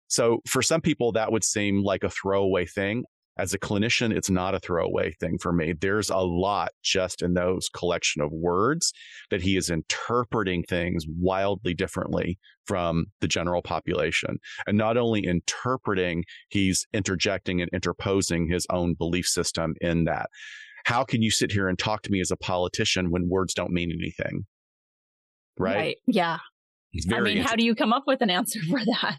So 0.08 0.40
for 0.46 0.62
some 0.62 0.80
people, 0.80 1.12
that 1.12 1.30
would 1.30 1.44
seem 1.44 1.82
like 1.82 2.02
a 2.02 2.08
throwaway 2.08 2.64
thing. 2.64 3.04
As 3.36 3.52
a 3.52 3.58
clinician, 3.58 4.10
it's 4.10 4.30
not 4.30 4.54
a 4.54 4.58
throwaway 4.58 5.12
thing 5.20 5.36
for 5.36 5.52
me. 5.52 5.74
There's 5.78 6.08
a 6.08 6.16
lot 6.16 6.70
just 6.82 7.20
in 7.20 7.34
those 7.34 7.68
collection 7.68 8.22
of 8.22 8.32
words 8.32 8.94
that 9.30 9.42
he 9.42 9.54
is 9.54 9.68
interpreting 9.68 10.62
things 10.62 11.04
wildly 11.06 11.74
differently 11.74 12.38
from 12.64 13.06
the 13.20 13.28
general 13.28 13.60
population. 13.60 14.38
And 14.66 14.78
not 14.78 14.96
only 14.96 15.26
interpreting, 15.26 16.24
he's 16.48 16.86
interjecting 16.94 17.60
and 17.60 17.70
interposing 17.70 18.48
his 18.48 18.66
own 18.70 18.94
belief 18.94 19.26
system 19.26 19.74
in 19.82 20.04
that. 20.04 20.30
How 20.84 21.04
can 21.04 21.20
you 21.20 21.30
sit 21.30 21.52
here 21.52 21.68
and 21.68 21.78
talk 21.78 22.00
to 22.02 22.10
me 22.10 22.22
as 22.22 22.30
a 22.30 22.36
politician 22.36 23.10
when 23.10 23.28
words 23.28 23.52
don't 23.52 23.72
mean 23.72 23.92
anything? 23.92 24.46
Right? 25.58 25.76
right. 25.76 25.96
Yeah. 26.06 26.38
I 27.10 27.20
mean, 27.20 27.38
how 27.38 27.56
do 27.56 27.64
you 27.64 27.74
come 27.74 27.92
up 27.92 28.04
with 28.06 28.20
an 28.20 28.28
answer 28.28 28.60
for 28.70 28.78
that? 28.84 29.18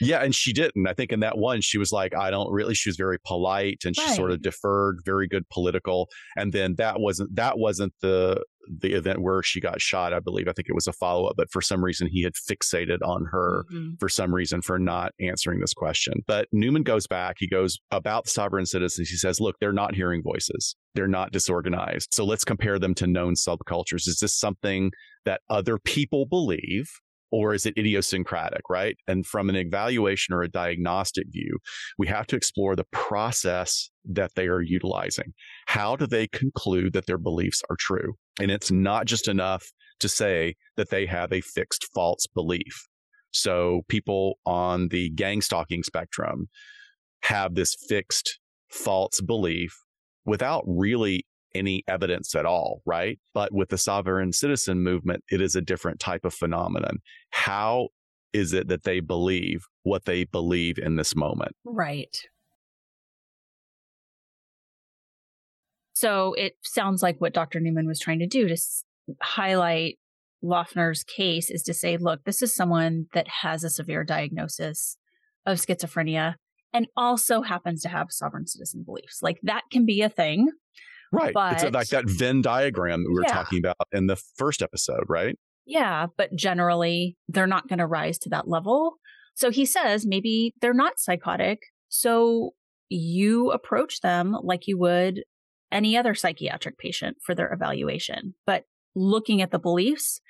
Yeah, 0.00 0.22
and 0.22 0.34
she 0.34 0.52
didn't. 0.52 0.86
I 0.86 0.94
think 0.94 1.12
in 1.12 1.20
that 1.20 1.36
one, 1.36 1.60
she 1.60 1.76
was 1.78 1.92
like, 1.92 2.14
I 2.14 2.30
don't 2.30 2.50
really. 2.50 2.74
She 2.74 2.88
was 2.88 2.96
very 2.96 3.18
polite 3.26 3.82
and 3.84 3.94
she 3.94 4.02
right. 4.02 4.16
sort 4.16 4.30
of 4.30 4.40
deferred, 4.40 5.00
very 5.04 5.28
good 5.28 5.48
political. 5.50 6.08
And 6.36 6.52
then 6.52 6.74
that 6.76 7.00
wasn't 7.00 7.34
that 7.36 7.58
wasn't 7.58 7.92
the 8.00 8.42
the 8.68 8.92
event 8.92 9.22
where 9.22 9.42
she 9.42 9.60
got 9.60 9.80
shot. 9.80 10.12
I 10.12 10.20
believe. 10.20 10.48
I 10.48 10.52
think 10.52 10.68
it 10.68 10.74
was 10.74 10.86
a 10.86 10.92
follow 10.92 11.26
up, 11.26 11.36
but 11.36 11.50
for 11.50 11.60
some 11.60 11.84
reason 11.84 12.08
he 12.08 12.22
had 12.22 12.34
fixated 12.34 12.98
on 13.02 13.26
her 13.30 13.64
mm-hmm. 13.72 13.94
for 13.98 14.08
some 14.08 14.34
reason 14.34 14.62
for 14.62 14.78
not 14.78 15.12
answering 15.20 15.60
this 15.60 15.74
question. 15.74 16.14
But 16.26 16.48
Newman 16.52 16.82
goes 16.82 17.06
back. 17.06 17.36
He 17.38 17.48
goes 17.48 17.78
about 17.90 18.28
sovereign 18.28 18.66
citizens. 18.66 19.08
He 19.08 19.16
says, 19.16 19.40
look, 19.40 19.56
they're 19.60 19.72
not 19.72 19.94
hearing 19.94 20.22
voices. 20.22 20.76
They're 20.94 21.08
not 21.08 21.32
disorganized. 21.32 22.12
So 22.12 22.24
let's 22.24 22.44
compare 22.44 22.78
them 22.78 22.94
to 22.96 23.06
known 23.06 23.34
subcultures. 23.34 24.06
Is 24.06 24.18
this 24.20 24.34
something 24.34 24.90
that 25.24 25.40
other 25.48 25.78
people 25.78 26.26
believe? 26.26 26.90
or 27.32 27.54
is 27.54 27.66
it 27.66 27.76
idiosyncratic, 27.78 28.68
right? 28.68 28.96
And 29.08 29.26
from 29.26 29.48
an 29.48 29.56
evaluation 29.56 30.34
or 30.34 30.42
a 30.42 30.50
diagnostic 30.50 31.26
view, 31.30 31.58
we 31.98 32.06
have 32.06 32.26
to 32.28 32.36
explore 32.36 32.76
the 32.76 32.84
process 32.92 33.90
that 34.04 34.32
they 34.36 34.46
are 34.46 34.60
utilizing. 34.60 35.32
How 35.66 35.96
do 35.96 36.06
they 36.06 36.28
conclude 36.28 36.92
that 36.92 37.06
their 37.06 37.18
beliefs 37.18 37.62
are 37.70 37.76
true? 37.80 38.14
And 38.40 38.50
it's 38.50 38.70
not 38.70 39.06
just 39.06 39.28
enough 39.28 39.70
to 40.00 40.08
say 40.08 40.56
that 40.76 40.90
they 40.90 41.06
have 41.06 41.32
a 41.32 41.40
fixed 41.40 41.88
false 41.94 42.26
belief. 42.26 42.88
So 43.30 43.82
people 43.88 44.38
on 44.44 44.88
the 44.88 45.10
gang 45.10 45.40
stalking 45.40 45.82
spectrum 45.82 46.48
have 47.22 47.54
this 47.54 47.76
fixed 47.88 48.38
false 48.68 49.20
belief 49.20 49.74
without 50.24 50.64
really 50.66 51.26
any 51.54 51.84
evidence 51.86 52.34
at 52.34 52.46
all, 52.46 52.82
right? 52.86 53.18
But 53.34 53.52
with 53.52 53.68
the 53.68 53.78
sovereign 53.78 54.32
citizen 54.32 54.82
movement, 54.82 55.22
it 55.30 55.40
is 55.40 55.54
a 55.54 55.60
different 55.60 56.00
type 56.00 56.24
of 56.24 56.34
phenomenon. 56.34 56.98
How 57.30 57.88
is 58.32 58.52
it 58.52 58.68
that 58.68 58.84
they 58.84 59.00
believe 59.00 59.64
what 59.82 60.04
they 60.04 60.24
believe 60.24 60.78
in 60.78 60.96
this 60.96 61.14
moment? 61.14 61.52
Right. 61.64 62.16
So 66.02 66.34
it 66.34 66.54
sounds 66.64 67.00
like 67.00 67.20
what 67.20 67.32
Dr. 67.32 67.60
Newman 67.60 67.86
was 67.86 68.00
trying 68.00 68.18
to 68.18 68.26
do 68.26 68.48
to 68.48 68.54
s- 68.54 68.82
highlight 69.20 69.98
Loughner's 70.42 71.04
case 71.04 71.48
is 71.48 71.62
to 71.62 71.72
say, 71.74 71.96
look, 71.96 72.24
this 72.24 72.42
is 72.42 72.52
someone 72.52 73.06
that 73.14 73.28
has 73.42 73.62
a 73.62 73.70
severe 73.70 74.02
diagnosis 74.02 74.96
of 75.46 75.58
schizophrenia 75.58 76.34
and 76.74 76.88
also 76.96 77.42
happens 77.42 77.82
to 77.82 77.88
have 77.88 78.08
sovereign 78.10 78.48
citizen 78.48 78.82
beliefs. 78.84 79.20
Like 79.22 79.38
that 79.44 79.62
can 79.70 79.86
be 79.86 80.00
a 80.02 80.08
thing. 80.08 80.48
Right. 81.12 81.32
But, 81.32 81.62
it's 81.62 81.72
like 81.72 81.88
that 81.88 82.08
Venn 82.10 82.42
diagram 82.42 83.04
that 83.04 83.08
we 83.08 83.14
were 83.14 83.22
Yeah. 83.28 83.34
talking 83.34 83.58
about 83.60 83.76
in 83.92 84.08
the 84.08 84.16
first 84.16 84.60
episode, 84.60 85.04
right? 85.08 85.38
Yeah, 85.66 86.06
but 86.16 86.34
generally 86.34 87.16
they're 87.28 87.46
not 87.46 87.68
going 87.68 87.78
to 87.78 87.86
rise 87.86 88.18
to 88.20 88.28
that 88.30 88.48
level. 88.48 88.94
So 89.34 89.50
he 89.52 89.64
says 89.64 90.04
maybe 90.04 90.52
they're 90.60 90.74
not 90.74 90.98
psychotic. 90.98 91.60
So 91.88 92.54
you 92.88 93.52
approach 93.52 94.00
them 94.00 94.36
like 94.42 94.66
you 94.66 94.78
would 94.78 95.22
any 95.72 95.96
other 95.96 96.14
psychiatric 96.14 96.78
patient 96.78 97.16
for 97.24 97.34
their 97.34 97.52
evaluation. 97.52 98.34
But 98.46 98.64
looking 98.94 99.40
at 99.42 99.50
the 99.50 99.58
beliefs 99.58 100.20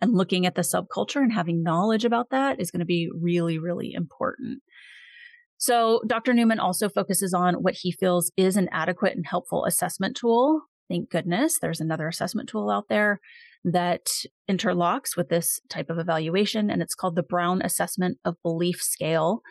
and 0.00 0.14
looking 0.14 0.46
at 0.46 0.54
the 0.54 0.62
subculture 0.62 1.20
and 1.20 1.32
having 1.32 1.62
knowledge 1.62 2.04
about 2.04 2.30
that 2.30 2.60
is 2.60 2.70
going 2.70 2.80
to 2.80 2.86
be 2.86 3.10
really, 3.20 3.58
really 3.58 3.92
important. 3.92 4.62
So 5.58 6.00
Dr. 6.06 6.34
Newman 6.34 6.58
also 6.58 6.88
focuses 6.88 7.32
on 7.32 7.54
what 7.54 7.74
he 7.80 7.92
feels 7.92 8.32
is 8.36 8.56
an 8.56 8.68
adequate 8.72 9.14
and 9.14 9.24
helpful 9.24 9.64
assessment 9.64 10.16
tool. 10.16 10.62
Thank 10.88 11.08
goodness 11.08 11.58
there's 11.60 11.80
another 11.80 12.08
assessment 12.08 12.48
tool 12.48 12.68
out 12.68 12.88
there 12.88 13.20
that 13.64 14.08
interlocks 14.50 15.16
with 15.16 15.28
this 15.28 15.60
type 15.70 15.88
of 15.88 15.98
evaluation, 15.98 16.68
and 16.68 16.82
it's 16.82 16.96
called 16.96 17.14
the 17.14 17.22
Brown 17.22 17.62
Assessment 17.62 18.18
of 18.24 18.34
Belief 18.42 18.82
Scale. 18.82 19.42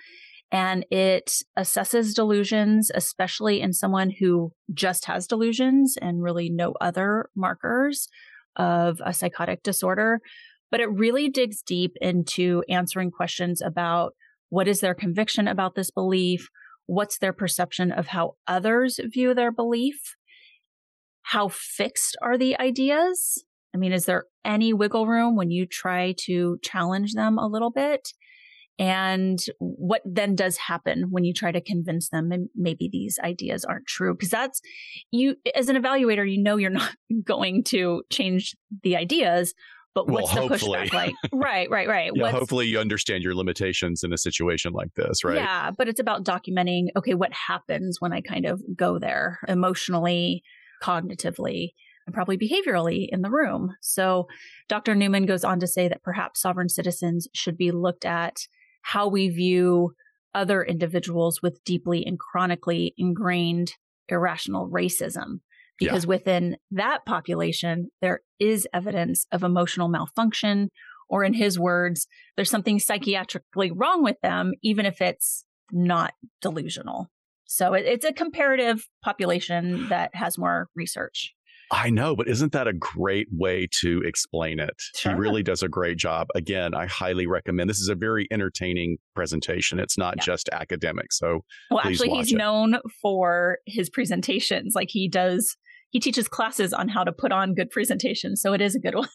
And 0.51 0.85
it 0.91 1.31
assesses 1.57 2.13
delusions, 2.13 2.91
especially 2.93 3.61
in 3.61 3.71
someone 3.71 4.11
who 4.19 4.51
just 4.73 5.05
has 5.05 5.25
delusions 5.25 5.97
and 6.01 6.21
really 6.21 6.49
no 6.49 6.73
other 6.81 7.29
markers 7.35 8.09
of 8.57 8.99
a 9.05 9.13
psychotic 9.13 9.63
disorder. 9.63 10.19
But 10.69 10.81
it 10.81 10.91
really 10.91 11.29
digs 11.29 11.61
deep 11.61 11.93
into 12.01 12.63
answering 12.69 13.11
questions 13.11 13.61
about 13.61 14.13
what 14.49 14.67
is 14.67 14.81
their 14.81 14.93
conviction 14.93 15.47
about 15.47 15.75
this 15.75 15.91
belief? 15.91 16.49
What's 16.85 17.17
their 17.17 17.33
perception 17.33 17.91
of 17.91 18.07
how 18.07 18.35
others 18.47 18.99
view 19.05 19.33
their 19.33 19.51
belief? 19.51 20.15
How 21.21 21.47
fixed 21.47 22.17
are 22.21 22.37
the 22.37 22.59
ideas? 22.59 23.45
I 23.73 23.77
mean, 23.77 23.93
is 23.93 24.05
there 24.05 24.25
any 24.43 24.73
wiggle 24.73 25.07
room 25.07 25.37
when 25.37 25.51
you 25.51 25.65
try 25.65 26.13
to 26.25 26.57
challenge 26.61 27.13
them 27.13 27.37
a 27.37 27.47
little 27.47 27.71
bit? 27.71 28.09
And 28.81 29.39
what 29.59 30.01
then 30.05 30.35
does 30.35 30.57
happen 30.57 31.11
when 31.11 31.23
you 31.23 31.33
try 31.35 31.51
to 31.51 31.61
convince 31.61 32.09
them 32.09 32.31
and 32.31 32.49
maybe 32.55 32.89
these 32.91 33.19
ideas 33.23 33.63
aren't 33.63 33.85
true? 33.85 34.15
Because 34.15 34.31
that's 34.31 34.59
you, 35.11 35.35
as 35.53 35.69
an 35.69 35.75
evaluator, 35.79 36.27
you 36.29 36.41
know, 36.41 36.57
you're 36.57 36.69
not 36.81 36.95
going 37.23 37.63
to 37.65 38.01
change 38.11 38.55
the 38.81 38.97
ideas, 38.97 39.53
but 39.93 40.07
Well, 40.07 40.23
what's 40.23 40.33
the 40.33 40.41
hopefully. 40.41 40.79
pushback 40.79 40.93
like? 40.93 41.13
right, 41.31 41.69
right, 41.69 41.87
right. 41.87 42.11
Yeah, 42.15 42.23
What's- 42.23 42.37
hopefully 42.39 42.65
you 42.65 42.79
understand 42.79 43.23
your 43.23 43.35
limitations 43.35 44.03
in 44.03 44.11
a 44.13 44.17
situation 44.17 44.73
like 44.73 44.95
this, 44.95 45.23
right? 45.23 45.35
Yeah, 45.35 45.69
but 45.77 45.87
it's 45.87 45.99
about 45.99 46.25
documenting, 46.25 46.87
okay, 46.97 47.13
what 47.13 47.31
happens 47.33 47.97
when 48.01 48.11
I 48.13 48.21
kind 48.21 48.47
of 48.47 48.63
go 48.75 48.97
there 48.97 49.37
emotionally, 49.47 50.41
cognitively, 50.81 51.73
and 52.07 52.15
probably 52.15 52.35
behaviorally 52.37 53.05
in 53.11 53.21
the 53.21 53.29
room. 53.29 53.75
So 53.79 54.27
Dr. 54.67 54.95
Newman 54.95 55.27
goes 55.27 55.43
on 55.43 55.59
to 55.59 55.67
say 55.67 55.87
that 55.87 56.01
perhaps 56.01 56.41
sovereign 56.41 56.69
citizens 56.69 57.27
should 57.35 57.57
be 57.57 57.69
looked 57.69 58.05
at 58.05 58.47
how 58.81 59.07
we 59.07 59.29
view 59.29 59.93
other 60.33 60.63
individuals 60.63 61.41
with 61.41 61.63
deeply 61.63 62.05
and 62.05 62.17
chronically 62.19 62.93
ingrained 62.97 63.73
irrational 64.07 64.69
racism. 64.69 65.39
Yeah. 65.79 65.89
Because 65.89 66.05
within 66.05 66.57
that 66.71 67.05
population, 67.05 67.89
there 68.01 68.21
is 68.39 68.67
evidence 68.73 69.25
of 69.31 69.43
emotional 69.43 69.87
malfunction, 69.87 70.69
or 71.09 71.23
in 71.23 71.33
his 71.33 71.59
words, 71.59 72.07
there's 72.35 72.49
something 72.49 72.77
psychiatrically 72.77 73.71
wrong 73.75 74.03
with 74.03 74.17
them, 74.21 74.53
even 74.61 74.85
if 74.85 75.01
it's 75.01 75.43
not 75.71 76.13
delusional. 76.41 77.09
So 77.45 77.73
it, 77.73 77.85
it's 77.85 78.05
a 78.05 78.13
comparative 78.13 78.87
population 79.03 79.89
that 79.89 80.15
has 80.15 80.37
more 80.37 80.69
research. 80.75 81.33
I 81.73 81.89
know, 81.89 82.15
but 82.17 82.27
isn't 82.27 82.51
that 82.51 82.67
a 82.67 82.73
great 82.73 83.27
way 83.31 83.67
to 83.79 84.01
explain 84.05 84.59
it? 84.59 84.75
Sure. 84.95 85.13
He 85.13 85.17
really 85.17 85.41
does 85.41 85.63
a 85.63 85.69
great 85.69 85.97
job. 85.97 86.27
Again, 86.35 86.73
I 86.75 86.85
highly 86.85 87.27
recommend. 87.27 87.69
This 87.69 87.79
is 87.79 87.87
a 87.87 87.95
very 87.95 88.27
entertaining 88.29 88.97
presentation. 89.15 89.79
It's 89.79 89.97
not 89.97 90.15
Yeah. 90.17 90.23
just 90.23 90.49
academic. 90.51 91.13
So 91.13 91.45
Well, 91.69 91.79
actually, 91.83 92.09
he's 92.09 92.33
it. 92.33 92.37
known 92.37 92.75
for 93.01 93.59
his 93.65 93.89
presentations. 93.89 94.73
Like 94.75 94.89
he 94.91 95.07
does, 95.07 95.55
he 95.91 95.99
teaches 96.01 96.27
classes 96.27 96.73
on 96.73 96.89
how 96.89 97.05
to 97.05 97.11
put 97.13 97.31
on 97.31 97.53
good 97.53 97.69
presentations. 97.69 98.41
So 98.41 98.51
it 98.51 98.59
is 98.61 98.75
a 98.75 98.79
good 98.79 98.95
one. 98.95 99.07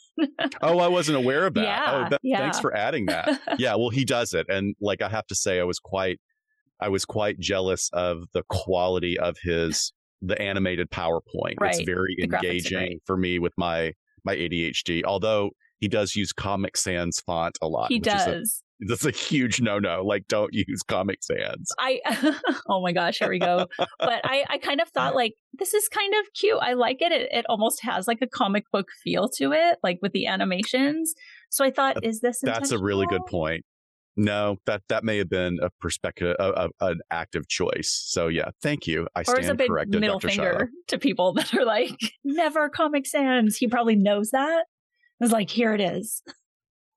Oh, 0.63 0.79
I 0.79 0.89
wasn't 0.89 1.19
aware 1.19 1.47
of 1.47 1.53
that. 1.55 1.61
Oh, 1.61 1.65
yeah, 1.65 2.05
oh, 2.05 2.09
th- 2.09 2.21
yeah. 2.23 2.39
thanks 2.39 2.59
for 2.59 2.75
adding 2.75 3.07
that. 3.07 3.39
yeah, 3.59 3.75
well, 3.75 3.91
he 3.91 4.05
does 4.07 4.33
it, 4.33 4.47
and 4.49 4.75
like 4.81 5.03
I 5.03 5.09
have 5.11 5.27
to 5.27 5.35
say, 5.35 5.61
I 5.61 5.65
was 5.65 5.79
quite, 5.79 6.21
I 6.81 6.89
was 6.89 7.05
quite 7.05 7.39
jealous 7.39 7.91
of 7.93 8.23
the 8.33 8.43
quality 8.49 9.19
of 9.19 9.37
his 9.43 9.93
the 10.23 10.41
animated 10.41 10.91
PowerPoint. 10.91 11.55
Right. 11.61 11.75
It's 11.75 11.85
very 11.85 12.17
The 12.19 12.25
engaging 12.25 13.01
for 13.05 13.17
me 13.17 13.39
with 13.39 13.53
my 13.57 13.93
my 14.25 14.35
ADHD. 14.35 15.03
Although 15.05 15.51
he 15.79 15.89
does 15.89 16.17
use 16.17 16.33
Comic 16.33 16.77
Sans 16.77 17.21
font 17.21 17.59
a 17.63 17.69
lot. 17.69 17.89
he 17.91 17.97
is 17.97 18.07
a- 18.07 18.11
does. 18.11 18.63
that's 18.81 19.07
a 19.07 19.11
huge 19.11 19.61
no 19.61 19.79
no. 19.79 20.05
Like, 20.05 20.29
don't 20.29 20.53
use 20.53 20.83
Comic 20.83 21.23
Sans. 21.23 21.73
I 21.79 22.01
oh 22.69 22.83
my 22.83 22.93
gosh, 22.93 23.19
here 23.19 23.31
we 23.31 23.39
go. 23.39 23.67
But 23.79 24.21
I 24.25 24.45
I 24.51 24.59
kind 24.59 24.81
of 24.83 24.89
thought 24.91 25.15
like 25.15 25.33
this 25.55 25.73
is 25.73 25.89
kind 25.89 26.13
of 26.21 26.33
cute. 26.35 26.59
I 26.61 26.75
like 26.75 27.01
it. 27.01 27.11
It 27.13 27.29
it 27.33 27.47
almost 27.49 27.83
has 27.85 28.07
like 28.07 28.19
a 28.21 28.27
comic 28.27 28.65
book 28.73 28.89
feel 29.03 29.29
to 29.37 29.53
it, 29.53 29.79
like 29.83 29.99
with 30.03 30.13
the 30.13 30.27
animations. 30.27 31.15
So 31.49 31.65
I 31.65 31.71
thought, 31.71 32.05
is 32.05 32.21
this 32.21 32.41
That's 32.43 32.73
a 32.73 32.79
really 32.79 33.07
good 33.07 33.25
point. 33.27 33.65
No, 34.17 34.57
that 34.65 34.83
that 34.89 35.05
may 35.05 35.19
have 35.19 35.29
been 35.29 35.59
a 35.63 35.69
perspective, 35.81 36.35
a, 36.39 36.71
a, 36.81 36.87
an 36.87 37.01
active 37.11 37.49
choice. 37.49 38.05
So 38.07 38.29
yeah, 38.29 38.51
thank 38.63 38.87
you. 38.87 39.07
I 39.15 39.21
Or 39.21 39.25
stand 39.25 39.51
a 39.51 39.55
big 39.55 39.69
corrected, 39.69 40.01
middle 40.01 40.19
Dr. 40.19 40.29
finger 40.29 40.71
to 40.89 40.99
people 40.99 41.33
that 41.35 41.53
are 41.55 41.65
like, 41.65 41.99
never 42.25 42.69
Comic 42.69 43.07
Sans. 43.07 43.57
He 43.57 43.69
probably 43.69 43.97
knows 43.97 44.31
that. 44.31 44.65
I 45.21 45.25
was 45.25 45.33
like, 45.33 45.51
here 45.51 45.75
it 45.75 45.81
is. 45.81 46.23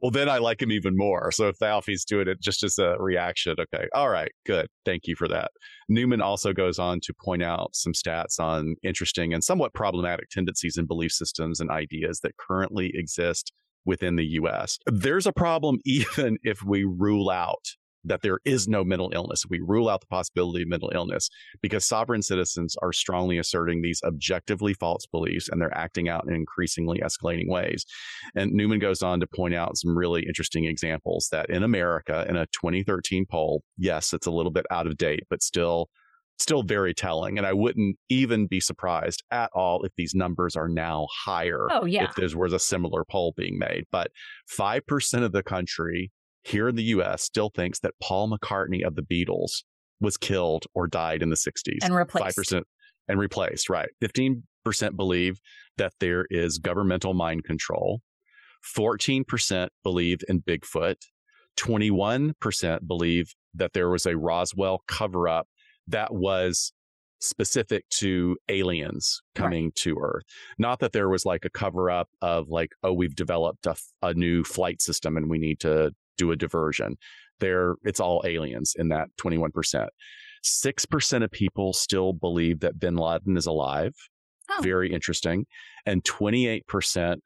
Well, 0.01 0.11
then 0.11 0.29
I 0.29 0.37
like 0.37 0.61
him 0.61 0.71
even 0.71 0.95
more. 0.95 1.29
So 1.31 1.49
if 1.49 1.61
Alfie's 1.61 2.05
doing 2.05 2.29
it 2.29 2.39
just 2.41 2.63
as 2.63 2.77
a 2.77 2.95
reaction, 2.99 3.55
okay, 3.59 3.87
all 3.93 4.09
right, 4.09 4.31
good. 4.45 4.67
Thank 4.85 5.07
you 5.07 5.15
for 5.17 5.27
that. 5.27 5.51
Newman 5.89 6.21
also 6.21 6.53
goes 6.53 6.79
on 6.79 7.01
to 7.01 7.13
point 7.13 7.43
out 7.43 7.75
some 7.75 7.91
stats 7.91 8.39
on 8.39 8.75
interesting 8.81 9.33
and 9.33 9.43
somewhat 9.43 9.73
problematic 9.73 10.29
tendencies 10.29 10.77
and 10.77 10.87
belief 10.87 11.11
systems 11.11 11.59
and 11.59 11.69
ideas 11.69 12.21
that 12.21 12.31
currently 12.37 12.91
exist 12.93 13.51
within 13.85 14.15
the 14.15 14.25
US. 14.25 14.77
There's 14.85 15.27
a 15.27 15.33
problem 15.33 15.79
even 15.85 16.37
if 16.43 16.63
we 16.63 16.83
rule 16.83 17.29
out 17.29 17.65
that 18.05 18.21
there 18.21 18.39
is 18.45 18.67
no 18.67 18.83
mental 18.83 19.11
illness. 19.13 19.43
We 19.49 19.59
rule 19.59 19.89
out 19.89 20.01
the 20.01 20.07
possibility 20.07 20.63
of 20.63 20.69
mental 20.69 20.91
illness 20.93 21.29
because 21.61 21.85
sovereign 21.85 22.21
citizens 22.21 22.75
are 22.81 22.93
strongly 22.93 23.37
asserting 23.37 23.81
these 23.81 24.01
objectively 24.05 24.73
false 24.73 25.05
beliefs 25.05 25.49
and 25.49 25.61
they're 25.61 25.77
acting 25.77 26.07
out 26.07 26.25
in 26.27 26.33
increasingly 26.33 26.99
escalating 26.99 27.49
ways. 27.49 27.85
And 28.35 28.53
Newman 28.53 28.79
goes 28.79 29.01
on 29.01 29.19
to 29.19 29.27
point 29.27 29.53
out 29.53 29.77
some 29.77 29.97
really 29.97 30.23
interesting 30.25 30.65
examples 30.65 31.27
that 31.31 31.49
in 31.49 31.63
America, 31.63 32.25
in 32.29 32.35
a 32.35 32.45
2013 32.47 33.25
poll, 33.29 33.63
yes, 33.77 34.13
it's 34.13 34.27
a 34.27 34.31
little 34.31 34.51
bit 34.51 34.65
out 34.71 34.87
of 34.87 34.97
date, 34.97 35.23
but 35.29 35.43
still, 35.43 35.89
still 36.39 36.63
very 36.63 36.93
telling. 36.93 37.37
And 37.37 37.45
I 37.45 37.53
wouldn't 37.53 37.97
even 38.09 38.47
be 38.47 38.59
surprised 38.59 39.23
at 39.29 39.51
all 39.53 39.83
if 39.83 39.91
these 39.97 40.15
numbers 40.15 40.55
are 40.55 40.69
now 40.69 41.07
higher 41.25 41.67
Oh, 41.69 41.85
yeah. 41.85 42.05
if 42.05 42.15
there 42.15 42.37
was 42.37 42.53
a 42.53 42.59
similar 42.59 43.03
poll 43.03 43.33
being 43.35 43.59
made. 43.59 43.83
But 43.91 44.11
5% 44.57 45.23
of 45.23 45.31
the 45.31 45.43
country 45.43 46.11
here 46.43 46.69
in 46.69 46.75
the 46.75 46.83
US 46.83 47.23
still 47.23 47.51
thinks 47.53 47.79
that 47.81 47.93
Paul 48.01 48.31
McCartney 48.31 48.85
of 48.85 48.95
the 48.95 49.03
Beatles 49.03 49.63
was 49.99 50.15
killed 50.17 50.65
or 50.73 50.87
died 50.87 51.21
in 51.21 51.29
the 51.29 51.35
60s. 51.35 51.79
And 51.83 51.93
replaced. 51.93 52.37
5% 52.37 52.63
and 53.09 53.19
replaced, 53.19 53.69
right. 53.69 53.89
15% 54.01 54.41
believe 54.95 55.39
that 55.77 55.93
there 55.99 56.25
is 56.29 56.57
governmental 56.57 57.13
mind 57.13 57.43
control. 57.43 58.01
14% 58.77 59.67
believe 59.83 60.19
in 60.29 60.41
Bigfoot. 60.41 60.95
21% 61.57 62.87
believe 62.87 63.33
that 63.53 63.73
there 63.73 63.89
was 63.89 64.05
a 64.05 64.15
Roswell 64.15 64.83
cover 64.87 65.27
up 65.27 65.47
that 65.89 66.13
was 66.13 66.71
specific 67.21 67.87
to 67.89 68.37
aliens 68.47 69.21
coming 69.35 69.65
right. 69.65 69.75
to 69.75 69.97
Earth. 70.01 70.23
Not 70.57 70.79
that 70.79 70.93
there 70.93 71.09
was 71.09 71.25
like 71.25 71.45
a 71.45 71.49
cover 71.49 71.91
up 71.91 72.09
of 72.21 72.49
like, 72.49 72.71
oh, 72.83 72.93
we've 72.93 73.15
developed 73.15 73.65
a, 73.65 73.75
a 74.01 74.13
new 74.13 74.43
flight 74.43 74.81
system 74.81 75.17
and 75.17 75.29
we 75.29 75.37
need 75.37 75.59
to 75.61 75.91
do 76.17 76.31
a 76.31 76.35
diversion. 76.35 76.97
There, 77.39 77.75
it's 77.83 77.99
all 77.99 78.21
aliens 78.25 78.75
in 78.77 78.89
that 78.89 79.09
21%. 79.21 79.87
6% 80.45 81.23
of 81.23 81.31
people 81.31 81.73
still 81.73 82.13
believe 82.13 82.61
that 82.61 82.79
bin 82.79 82.95
Laden 82.95 83.37
is 83.37 83.45
alive. 83.45 83.93
Oh. 84.51 84.61
Very 84.61 84.91
interesting. 84.91 85.45
And 85.85 86.03
28% 86.03 87.17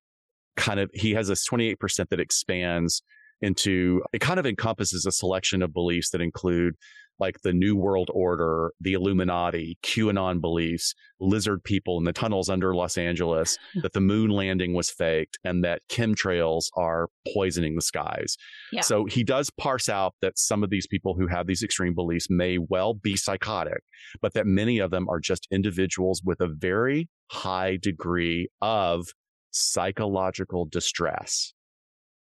kind 0.57 0.79
of, 0.79 0.89
he 0.93 1.13
has 1.13 1.27
this 1.27 1.47
28% 1.47 2.09
that 2.09 2.19
expands 2.19 3.03
into, 3.43 4.01
it 4.13 4.19
kind 4.19 4.39
of 4.39 4.45
encompasses 4.45 5.05
a 5.05 5.11
selection 5.11 5.61
of 5.61 5.73
beliefs 5.73 6.09
that 6.11 6.21
include 6.21 6.75
like 7.19 7.41
the 7.43 7.53
New 7.53 7.75
World 7.75 8.09
Order, 8.13 8.71
the 8.81 8.93
Illuminati, 8.93 9.77
QAnon 9.83 10.41
beliefs, 10.41 10.93
lizard 11.19 11.63
people 11.63 11.97
in 11.97 12.05
the 12.05 12.13
tunnels 12.13 12.49
under 12.49 12.75
Los 12.75 12.97
Angeles, 12.97 13.57
that 13.81 13.93
the 13.93 14.01
moon 14.01 14.31
landing 14.31 14.73
was 14.73 14.89
faked, 14.89 15.37
and 15.43 15.63
that 15.63 15.81
chemtrails 15.89 16.65
are 16.75 17.09
poisoning 17.33 17.75
the 17.75 17.81
skies. 17.81 18.35
Yeah. 18.71 18.81
So 18.81 19.05
he 19.05 19.23
does 19.23 19.49
parse 19.51 19.89
out 19.89 20.15
that 20.21 20.37
some 20.37 20.63
of 20.63 20.69
these 20.69 20.87
people 20.87 21.13
who 21.13 21.27
have 21.27 21.47
these 21.47 21.63
extreme 21.63 21.93
beliefs 21.93 22.27
may 22.29 22.57
well 22.57 22.93
be 22.93 23.15
psychotic, 23.15 23.83
but 24.21 24.33
that 24.33 24.47
many 24.47 24.79
of 24.79 24.91
them 24.91 25.07
are 25.07 25.19
just 25.19 25.47
individuals 25.51 26.21
with 26.23 26.41
a 26.41 26.47
very 26.47 27.09
high 27.31 27.77
degree 27.77 28.47
of 28.61 29.07
psychological 29.51 30.65
distress. 30.65 31.53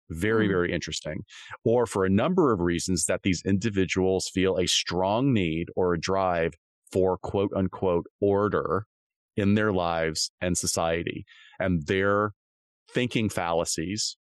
Very, 0.10 0.48
mm. 0.48 0.52
very 0.52 0.72
interesting. 0.72 1.24
Or 1.64 1.86
for 1.86 2.06
a 2.06 2.10
number 2.10 2.54
of 2.54 2.60
reasons 2.60 3.06
that 3.06 3.24
these 3.24 3.42
individuals 3.46 4.30
feel 4.34 4.58
a 4.58 4.68
strong 4.68 5.34
need 5.34 5.68
or 5.76 5.94
a 5.94 6.00
drive 6.00 6.54
for 6.92 7.18
quote 7.18 7.52
unquote 7.56 8.06
order 8.22 8.86
in 9.36 9.54
their 9.54 9.72
lives 9.72 10.32
and 10.42 10.58
society. 10.58 11.26
And 11.60 11.86
their 11.88 12.32
thinking 12.92 13.30
fallacies, 13.30 14.18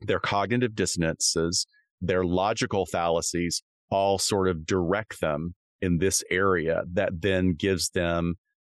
their 0.00 0.20
cognitive 0.20 0.74
dissonances, 0.74 1.66
their 2.00 2.24
logical 2.24 2.86
fallacies 2.86 3.62
all 3.90 4.18
sort 4.18 4.48
of 4.48 4.66
direct 4.66 5.20
them 5.20 5.54
in 5.80 5.98
this 5.98 6.22
area 6.30 6.82
that 6.92 7.20
then 7.20 7.54
gives 7.54 7.90
them 7.90 8.34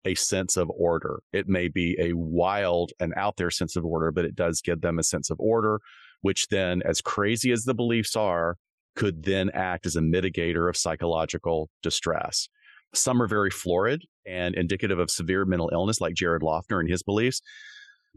a 0.04 0.14
sense 0.14 0.56
of 0.56 0.70
order. 0.70 1.20
It 1.32 1.48
may 1.48 1.68
be 1.68 1.96
a 1.98 2.12
wild 2.14 2.92
and 3.00 3.12
out 3.16 3.36
there 3.36 3.50
sense 3.50 3.76
of 3.76 3.84
order, 3.84 4.10
but 4.12 4.24
it 4.24 4.34
does 4.34 4.60
give 4.62 4.80
them 4.80 4.98
a 4.98 5.02
sense 5.02 5.30
of 5.30 5.38
order, 5.40 5.80
which 6.22 6.48
then, 6.48 6.82
as 6.84 7.00
crazy 7.00 7.52
as 7.52 7.64
the 7.64 7.74
beliefs 7.74 8.16
are, 8.16 8.56
could 8.96 9.24
then 9.24 9.50
act 9.54 9.86
as 9.86 9.96
a 9.96 10.00
mitigator 10.00 10.68
of 10.68 10.76
psychological 10.76 11.70
distress. 11.82 12.48
Some 12.94 13.22
are 13.22 13.28
very 13.28 13.50
florid 13.50 14.02
and 14.26 14.54
indicative 14.54 14.98
of 14.98 15.10
severe 15.10 15.44
mental 15.44 15.70
illness, 15.72 16.00
like 16.00 16.14
Jared 16.14 16.42
Loughner 16.42 16.80
and 16.80 16.90
his 16.90 17.02
beliefs, 17.02 17.40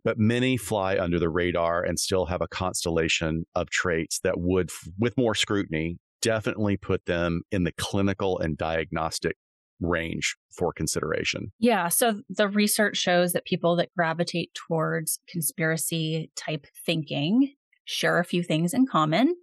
but 0.04 0.18
many 0.18 0.58
fly 0.58 0.98
under 0.98 1.20
the 1.20 1.30
radar 1.30 1.84
and 1.84 2.00
still 2.00 2.26
have 2.26 2.42
a 2.42 2.48
constellation 2.48 3.46
of 3.54 3.70
traits 3.70 4.20
that 4.24 4.40
would, 4.40 4.72
with 4.98 5.18
more 5.18 5.36
scrutiny, 5.36 5.98
definitely 6.22 6.78
put 6.78 7.06
them 7.06 7.42
in 7.52 7.64
the 7.64 7.74
clinical 7.74 8.40
and 8.40 8.58
diagnostic 8.58 9.36
range 9.82 10.36
for 10.56 10.72
consideration. 10.72 11.52
Yeah. 11.60 11.90
So 11.90 12.22
the 12.30 12.48
research 12.48 12.98
shows 12.98 13.34
that 13.34 13.46
people 13.46 13.76
that 13.78 13.90
gravitate 13.98 14.54
towards 14.54 15.20
conspiracy 15.28 16.32
type 16.36 16.68
thinking 16.86 17.54
share 17.86 18.20
a 18.20 18.26
few 18.26 18.44
things 18.44 18.74
in 18.74 18.86
common. 18.86 19.36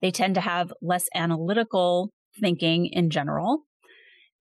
They 0.00 0.10
tend 0.10 0.34
to 0.34 0.40
have 0.40 0.72
less 0.82 1.08
analytical 1.14 2.12
thinking 2.40 2.86
in 2.86 3.10
general. 3.10 3.62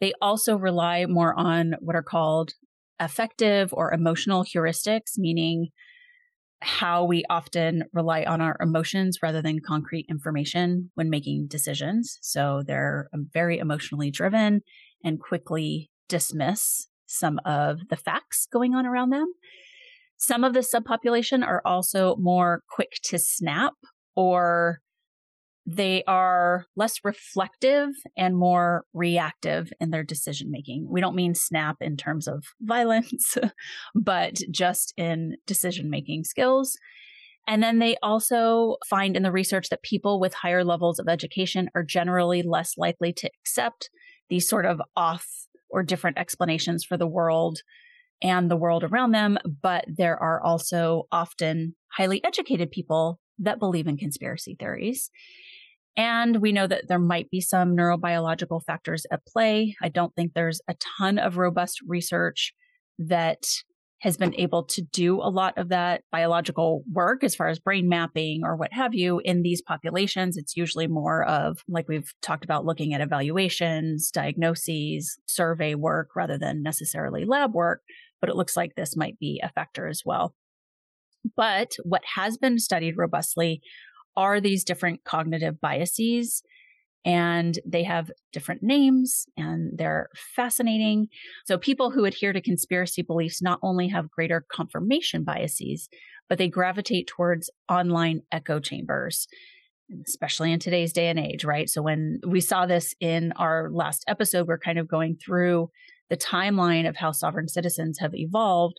They 0.02 0.14
also 0.22 0.58
rely 0.58 1.06
more 1.06 1.34
on 1.38 1.76
what 1.80 1.96
are 1.96 2.04
called 2.04 2.54
affective 3.00 3.74
or 3.74 3.94
emotional 3.94 4.44
heuristics, 4.44 5.18
meaning 5.18 5.70
how 6.62 7.04
we 7.04 7.24
often 7.30 7.84
rely 7.92 8.24
on 8.24 8.40
our 8.40 8.58
emotions 8.62 9.20
rather 9.22 9.42
than 9.42 9.60
concrete 9.60 10.06
information 10.10 10.90
when 10.96 11.10
making 11.10 11.48
decisions. 11.48 12.18
So 12.22 12.64
they're 12.66 13.10
um, 13.14 13.30
very 13.34 13.58
emotionally 13.58 14.12
driven 14.12 14.62
and 15.04 15.20
quickly 15.20 15.90
dismiss 16.08 16.88
some 17.06 17.40
of 17.46 17.80
the 17.90 17.98
facts 17.98 18.48
going 18.52 18.74
on 18.74 18.86
around 18.86 19.10
them. 19.10 19.34
Some 20.26 20.46
of 20.46 20.54
the 20.54 20.62
subpopulation 20.62 21.46
are 21.46 21.62
also 21.66 22.16
more 22.16 22.64
quick 22.70 22.94
to 23.04 23.20
snap 23.20 23.74
or 24.16 24.80
they 25.66 26.02
are 26.08 26.66
less 26.78 27.02
reflective 27.04 27.90
and 28.16 28.38
more 28.38 28.86
reactive 28.94 29.74
in 29.82 29.90
their 29.90 30.04
decision 30.06 30.50
making. 30.50 30.88
We 30.90 31.02
don't 31.02 31.18
mean 31.18 31.36
snap 31.36 31.76
in 31.82 31.98
terms 31.98 32.30
of 32.30 32.46
violence, 32.62 33.38
but 33.94 34.40
just 34.50 34.94
in 34.96 35.36
decision 35.46 35.90
making 35.90 36.24
skills. 36.24 36.78
And 37.46 37.62
then 37.62 37.80
they 37.80 37.98
also 38.02 38.78
find 38.90 39.18
in 39.18 39.24
the 39.24 39.32
research 39.32 39.68
that 39.72 39.84
people 39.84 40.22
with 40.22 40.34
higher 40.36 40.64
levels 40.64 41.00
of 41.00 41.10
education 41.10 41.70
are 41.76 41.84
generally 41.84 42.44
less 42.44 42.78
likely 42.78 43.12
to 43.12 43.30
accept 43.42 43.90
these 44.30 44.48
sort 44.48 44.66
of 44.66 44.82
off 44.96 45.28
or 45.70 45.84
different 45.84 46.18
explanations 46.18 46.86
for 46.86 46.96
the 46.96 47.08
world 47.08 47.60
and 48.24 48.50
the 48.50 48.58
world 48.58 48.84
around 48.84 49.12
them. 49.12 49.38
But 49.62 49.86
there 49.88 50.18
are 50.18 50.42
also 50.42 51.04
often 51.12 51.76
highly 51.92 52.24
educated 52.24 52.72
people 52.72 53.20
that 53.40 53.60
believe 53.60 53.88
in 53.88 53.98
conspiracy 53.98 54.56
theories. 54.58 55.12
And 55.96 56.38
we 56.38 56.52
know 56.52 56.66
that 56.66 56.88
there 56.88 56.98
might 56.98 57.30
be 57.30 57.42
some 57.42 57.76
neurobiological 57.76 58.64
factors 58.66 59.06
at 59.12 59.26
play. 59.28 59.76
I 59.82 59.90
don't 59.90 60.16
think 60.16 60.34
there's 60.34 60.62
a 60.68 60.76
ton 60.98 61.20
of 61.20 61.38
robust 61.38 61.82
research 61.86 62.54
that 62.98 63.44
has 64.02 64.18
been 64.18 64.36
able 64.36 64.66
to 64.66 64.82
do 64.82 65.22
a 65.22 65.30
lot 65.30 65.58
of 65.58 65.70
that 65.70 66.02
biological 66.12 66.84
work 66.92 67.24
as 67.24 67.36
far 67.36 67.48
as 67.48 67.58
brain 67.58 67.88
mapping 67.88 68.42
or 68.44 68.56
what 68.58 68.74
have 68.74 68.94
you 68.94 69.22
in 69.24 69.44
these 69.44 69.62
populations. 69.62 70.36
It's 70.36 70.58
usually 70.58 70.88
more 70.88 71.24
of, 71.24 71.60
like 71.70 71.88
we've 71.88 72.12
talked 72.22 72.44
about, 72.44 72.66
looking 72.66 72.94
at 72.94 73.00
evaluations, 73.00 74.12
diagnoses, 74.12 75.18
survey 75.26 75.74
work 75.76 76.10
rather 76.18 76.38
than 76.38 76.62
necessarily 76.62 77.24
lab 77.24 77.54
work. 77.54 77.82
But 78.24 78.30
it 78.30 78.38
looks 78.38 78.56
like 78.56 78.76
this 78.76 78.96
might 78.96 79.20
be 79.20 79.42
a 79.44 79.50
factor 79.50 79.86
as 79.86 80.04
well. 80.06 80.34
But 81.36 81.74
what 81.84 82.04
has 82.16 82.38
been 82.38 82.58
studied 82.58 82.96
robustly 82.96 83.62
are 84.16 84.40
these 84.40 84.64
different 84.64 85.04
cognitive 85.04 85.60
biases 85.60 86.42
and 87.04 87.60
they 87.66 87.84
have 87.84 88.12
different 88.32 88.64
names 88.64 89.26
and 89.36 89.78
they're 89.78 90.08
fascinating. 90.38 91.08
So 91.46 91.58
people 91.58 91.92
who 91.92 92.06
adhere 92.06 92.32
to 92.32 92.40
conspiracy 92.40 93.02
beliefs 93.02 93.42
not 93.42 93.60
only 93.62 93.90
have 93.90 94.10
greater 94.10 94.46
confirmation 94.50 95.26
biases, 95.26 95.90
but 96.30 96.38
they 96.38 96.48
gravitate 96.48 97.08
towards 97.08 97.50
online 97.70 98.22
echo 98.32 98.62
chambers, 98.62 99.28
especially 100.08 100.54
in 100.54 100.60
today's 100.60 100.94
day 100.94 101.10
and 101.10 101.20
age, 101.20 101.44
right? 101.44 101.70
So 101.70 101.82
when 101.82 102.22
we 102.26 102.40
saw 102.40 102.66
this 102.68 102.96
in 103.02 103.34
our 103.34 103.70
last 103.70 104.06
episode, 104.08 104.48
we're 104.48 104.60
kind 104.60 104.80
of 104.80 104.88
going 104.88 105.18
through 105.18 105.72
the 106.14 106.18
timeline 106.18 106.88
of 106.88 106.96
how 106.96 107.12
sovereign 107.12 107.48
citizens 107.48 107.98
have 107.98 108.14
evolved. 108.14 108.78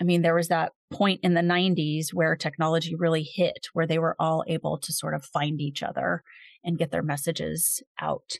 I 0.00 0.04
mean, 0.04 0.22
there 0.22 0.36
was 0.36 0.46
that 0.48 0.70
point 0.92 1.18
in 1.24 1.34
the 1.34 1.40
90s 1.40 2.14
where 2.14 2.36
technology 2.36 2.94
really 2.94 3.24
hit, 3.24 3.66
where 3.72 3.88
they 3.88 3.98
were 3.98 4.14
all 4.20 4.44
able 4.46 4.78
to 4.78 4.92
sort 4.92 5.14
of 5.14 5.24
find 5.24 5.60
each 5.60 5.82
other 5.82 6.22
and 6.62 6.78
get 6.78 6.92
their 6.92 7.02
messages 7.02 7.82
out. 8.00 8.36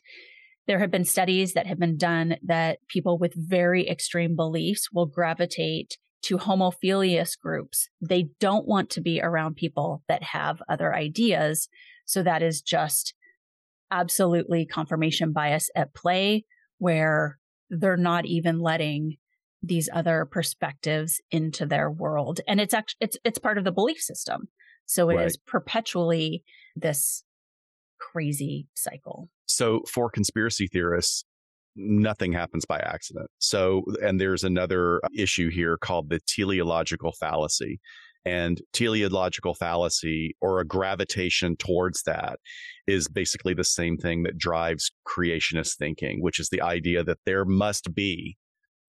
There 0.65 0.79
have 0.79 0.91
been 0.91 1.03
studies 1.03 1.55
that 1.55 1.67
have 1.67 1.77
been 1.77 1.97
done 1.97 2.37
that 2.41 2.79
people 2.87 3.17
with 3.17 3.33
very 3.35 3.85
extreme 3.89 4.37
beliefs 4.37 4.87
will 4.93 5.07
gravitate 5.07 5.97
to 6.21 6.37
homophilous 6.37 7.35
groups. 7.35 7.89
They 7.99 8.29
don't 8.39 8.65
want 8.65 8.89
to 8.91 9.01
be 9.01 9.19
around 9.21 9.57
people 9.57 10.03
that 10.07 10.23
have 10.23 10.61
other 10.69 10.95
ideas. 10.95 11.67
So 12.05 12.23
that 12.23 12.41
is 12.41 12.61
just 12.61 13.13
absolutely 13.91 14.65
confirmation 14.65 15.33
bias 15.33 15.69
at 15.75 15.93
play 15.93 16.45
where 16.77 17.40
they're 17.71 17.97
not 17.97 18.25
even 18.27 18.59
letting 18.59 19.17
these 19.63 19.89
other 19.93 20.27
perspectives 20.29 21.19
into 21.31 21.65
their 21.65 21.89
world 21.89 22.39
and 22.47 22.61
it's 22.61 22.73
actually 22.73 22.97
it's 23.01 23.17
it's 23.23 23.39
part 23.39 23.57
of 23.57 23.63
the 23.63 23.71
belief 23.71 23.99
system 23.99 24.47
so 24.85 25.09
it 25.09 25.15
right. 25.15 25.25
is 25.25 25.37
perpetually 25.37 26.43
this 26.75 27.23
crazy 28.01 28.67
cycle. 28.73 29.29
So 29.47 29.81
for 29.87 30.09
conspiracy 30.09 30.67
theorists, 30.67 31.23
nothing 31.75 32.33
happens 32.33 32.65
by 32.65 32.79
accident. 32.79 33.29
So, 33.39 33.83
and 34.01 34.19
there's 34.19 34.43
another 34.43 34.99
issue 35.15 35.49
here 35.49 35.77
called 35.77 36.09
the 36.09 36.19
teleological 36.27 37.13
fallacy. 37.13 37.79
And 38.23 38.61
teleological 38.71 39.55
fallacy 39.55 40.35
or 40.41 40.59
a 40.59 40.65
gravitation 40.65 41.55
towards 41.55 42.03
that 42.03 42.39
is 42.85 43.07
basically 43.07 43.55
the 43.55 43.63
same 43.63 43.97
thing 43.97 44.23
that 44.23 44.37
drives 44.37 44.91
creationist 45.07 45.77
thinking, 45.77 46.21
which 46.21 46.39
is 46.39 46.49
the 46.49 46.61
idea 46.61 47.03
that 47.03 47.17
there 47.25 47.45
must 47.45 47.95
be 47.95 48.37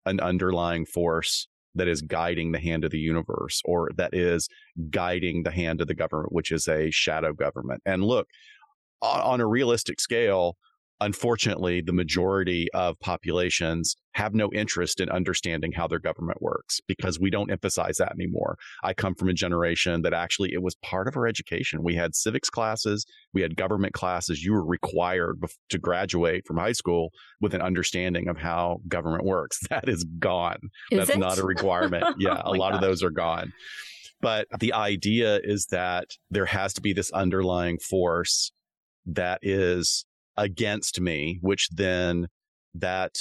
an 0.05 0.21
underlying 0.21 0.85
force 0.85 1.49
that 1.75 1.89
is 1.89 2.03
guiding 2.03 2.53
the 2.53 2.59
hand 2.59 2.85
of 2.85 2.91
the 2.91 2.99
universe 2.99 3.63
or 3.65 3.91
that 3.97 4.13
is 4.13 4.49
guiding 4.91 5.43
the 5.43 5.51
hand 5.51 5.81
of 5.81 5.87
the 5.87 5.95
government, 5.95 6.33
which 6.33 6.53
is 6.53 6.69
a 6.69 6.91
shadow 6.91 7.33
government. 7.33 7.81
And 7.87 8.05
look, 8.05 8.27
on 9.01 9.41
a 9.41 9.47
realistic 9.47 10.01
scale, 10.01 10.57
unfortunately, 11.03 11.81
the 11.81 11.93
majority 11.93 12.69
of 12.73 12.99
populations 13.01 13.97
have 14.15 14.35
no 14.35 14.51
interest 14.53 15.01
in 15.01 15.09
understanding 15.09 15.73
how 15.73 15.89
their 15.89 15.99
government 15.99 16.41
works 16.41 16.81
because 16.87 17.19
we 17.19 17.29
don't 17.29 17.51
emphasize 17.51 17.97
that 17.97 18.13
anymore. 18.13 18.57
I 18.85 18.95
come 18.95 19.15
from 19.15 19.29
a 19.29 19.35
generation 19.35 20.03
that 20.03 20.15
actually 20.15 20.53
it 20.53 20.63
was 20.63 20.77
part 20.77 21.09
of 21.09 21.17
our 21.17 21.27
education. 21.27 21.83
We 21.83 21.97
had 21.97 22.15
civics 22.15 22.49
classes, 22.49 23.05
we 23.35 23.43
had 23.43 23.57
government 23.57 23.95
classes. 23.95 24.45
You 24.45 24.53
were 24.53 24.65
required 24.65 25.43
to 25.71 25.79
graduate 25.79 26.47
from 26.47 26.59
high 26.59 26.73
school 26.73 27.11
with 27.41 27.55
an 27.55 27.63
understanding 27.63 28.29
of 28.29 28.39
how 28.39 28.81
government 28.89 29.25
works. 29.25 29.59
That 29.73 29.89
is 29.89 30.05
gone. 30.19 30.59
Is 30.91 30.99
That's 30.99 31.11
it? 31.11 31.19
not 31.19 31.39
a 31.39 31.47
requirement. 31.47 32.05
Yeah, 32.19 32.43
oh 32.45 32.53
a 32.53 32.57
lot 32.57 32.73
gosh. 32.73 32.75
of 32.75 32.81
those 32.83 33.03
are 33.03 33.11
gone. 33.11 33.53
But 34.21 34.47
the 34.61 34.75
idea 34.75 35.41
is 35.43 35.67
that 35.71 36.11
there 36.31 36.45
has 36.45 36.75
to 36.75 36.83
be 36.83 36.93
this 36.93 37.11
underlying 37.11 37.79
force 37.79 38.53
that 39.07 39.39
is 39.43 40.05
against 40.37 41.01
me, 41.01 41.39
which 41.41 41.69
then 41.71 42.27
that 42.75 43.15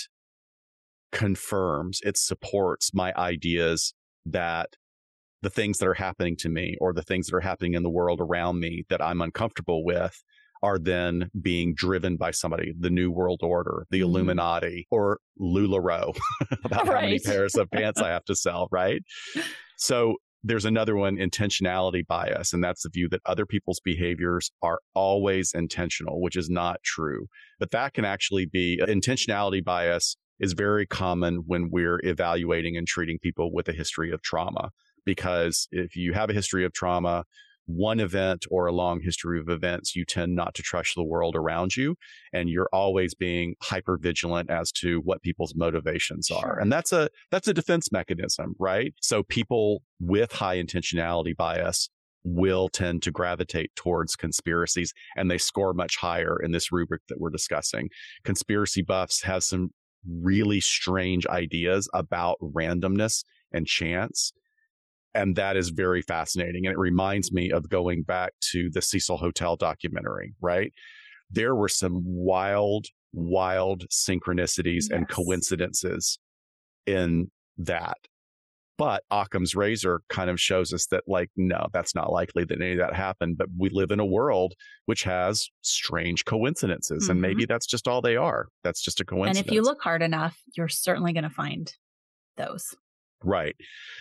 confirms, 1.12 2.00
it 2.04 2.18
supports 2.18 2.94
my 2.94 3.14
ideas 3.18 3.94
that 4.26 4.70
the 5.42 5.50
things 5.50 5.80
that 5.80 5.88
are 5.88 5.94
happening 5.96 6.36
to 6.38 6.50
me 6.50 6.78
or 6.80 6.94
the 6.94 7.02
things 7.02 7.28
that 7.28 7.36
are 7.36 7.42
happening 7.42 7.74
in 7.74 7.84
the 7.84 7.90
world 7.90 8.22
around 8.22 8.60
me 8.60 8.86
that 8.90 9.02
I'm 9.02 9.22
uncomfortable 9.22 9.84
with 9.84 10.22
are 10.64 10.78
then 10.78 11.32
being 11.42 11.74
driven 11.74 12.18
by 12.18 12.30
somebody, 12.30 12.72
the 12.80 12.92
New 12.92 13.10
World 13.12 13.40
Order, 13.42 13.88
the 13.90 14.02
Mhm. 14.02 14.04
Illuminati, 14.04 14.88
or 14.92 15.20
LuLaRoe 15.40 16.16
about 16.66 16.86
how 16.86 17.02
many 17.02 17.20
pairs 17.20 17.56
of 17.56 17.70
pants 17.72 18.00
I 18.00 18.10
have 18.10 18.26
to 18.26 18.36
sell, 18.36 18.68
right? 18.72 19.02
So 19.78 20.18
there's 20.44 20.66
another 20.66 20.96
one, 20.96 21.18
intentionality 21.18 22.06
bias, 22.06 22.54
and 22.54 22.64
that's 22.64 22.84
the 22.84 22.90
view 22.90 23.08
that 23.10 23.22
other 23.26 23.46
people's 23.46 23.80
behaviors 23.80 24.52
are 24.62 24.80
always 24.96 25.54
intentional, 25.54 26.22
which 26.22 26.36
is 26.36 26.50
not 26.50 26.82
true. 26.84 27.28
But 27.60 27.72
that 27.72 27.94
can 27.94 28.06
actually 28.06 28.48
be 28.48 28.80
uh, 28.82 28.88
intentionality 28.88 29.64
bias 29.64 30.18
is 30.40 30.54
very 30.54 30.88
common 30.88 31.44
when 31.46 31.70
we're 31.72 32.00
evaluating 32.04 32.76
and 32.76 32.88
treating 32.88 33.20
people 33.20 33.54
with 33.54 33.68
a 33.68 33.74
history 33.74 34.12
of 34.12 34.22
trauma. 34.24 34.72
Because 35.06 35.68
if 35.72 35.96
you 35.96 36.14
have 36.14 36.30
a 36.30 36.34
history 36.34 36.66
of 36.66 36.74
trauma, 36.74 37.24
one 37.76 38.00
event 38.00 38.46
or 38.50 38.66
a 38.66 38.72
long 38.72 39.02
history 39.02 39.40
of 39.40 39.50
events, 39.50 39.96
you 39.96 40.06
tend 40.06 40.36
not 40.36 40.54
to 40.56 40.62
trust 40.62 40.96
the 40.96 41.04
world 41.04 41.36
around 41.36 41.76
you. 41.76 41.96
And 42.34 42.50
you're 42.50 42.70
always 42.74 43.14
being 43.14 43.56
hyper 43.62 43.98
vigilant 44.02 44.50
as 44.50 44.72
to 44.74 45.02
what 45.04 45.22
people's 45.22 45.54
motivations 45.56 46.28
Sure. 46.28 46.38
are. 46.38 46.60
And 46.60 46.72
that's 46.72 46.92
a 46.92 47.10
that's 47.32 47.48
a 47.48 47.54
defense 47.54 47.92
mechanism, 47.92 48.56
right? 48.60 48.94
So 49.02 49.24
people 49.24 49.84
with 50.00 50.32
high 50.32 50.58
intentionality 50.58 51.36
bias 51.36 51.90
will 52.24 52.70
tend 52.70 53.02
to 53.04 53.12
gravitate 53.12 53.72
towards 53.76 54.16
conspiracies 54.16 54.94
and 55.16 55.30
they 55.30 55.38
score 55.40 55.74
much 55.74 55.98
higher 55.98 56.38
in 56.42 56.52
this 56.52 56.72
rubric 56.72 57.02
that 57.10 57.20
we're 57.20 57.30
discussing. 57.32 57.90
Conspiracy 58.24 58.82
buffs 58.82 59.24
have 59.24 59.44
some 59.44 59.72
really 60.08 60.60
strange 60.60 61.26
ideas 61.28 61.90
about 61.94 62.38
randomness 62.42 63.24
and 63.52 63.68
chance. 63.68 64.34
And 65.14 65.36
that 65.36 65.58
is 65.58 65.70
very 65.70 66.02
fascinating. 66.02 66.66
And 66.66 66.74
it 66.74 66.80
reminds 66.80 67.32
me 67.32 67.52
of 67.52 67.70
going 67.70 68.04
back 68.04 68.32
to 68.52 68.70
the 68.72 68.82
Cecil 68.82 69.18
Hotel 69.18 69.56
documentary, 69.56 70.34
right? 70.42 70.72
There 71.30 71.56
were 71.56 71.68
some 71.68 72.02
wild, 72.06 72.88
wild 73.14 73.86
synchronicities 73.90 74.86
and 74.90 75.08
coincidences 75.10 76.18
in 76.86 77.30
that. 77.58 77.98
But 78.78 79.04
Occam's 79.12 79.54
razor 79.54 80.02
kind 80.10 80.30
of 80.30 80.42
shows 80.42 80.74
us 80.74 80.88
that, 80.88 81.04
like, 81.08 81.30
no, 81.36 81.68
that's 81.72 81.94
not 81.94 82.12
likely 82.12 82.46
that 82.46 82.60
any 82.60 82.72
of 82.72 82.80
that 82.80 82.96
happened. 82.96 83.38
But 83.38 83.48
we 83.56 83.70
live 83.70 83.92
in 83.92 84.00
a 84.00 84.06
world 84.06 84.54
which 84.86 85.04
has 85.04 85.48
strange 85.62 86.26
coincidences, 86.26 87.08
and 87.08 87.20
Mhm. 87.20 87.22
maybe 87.22 87.46
that's 87.46 87.68
just 87.68 87.88
all 87.88 88.02
they 88.02 88.16
are. 88.16 88.48
That's 88.64 88.82
just 88.82 89.00
a 89.00 89.06
coincidence. 89.06 89.38
And 89.40 89.48
if 89.48 89.54
you 89.54 89.62
look 89.62 89.82
hard 89.82 90.02
enough, 90.02 90.36
you're 90.58 90.68
certainly 90.70 91.14
going 91.14 91.26
to 91.26 91.30
find 91.30 91.72
those. 92.38 92.76
Right. 93.24 93.56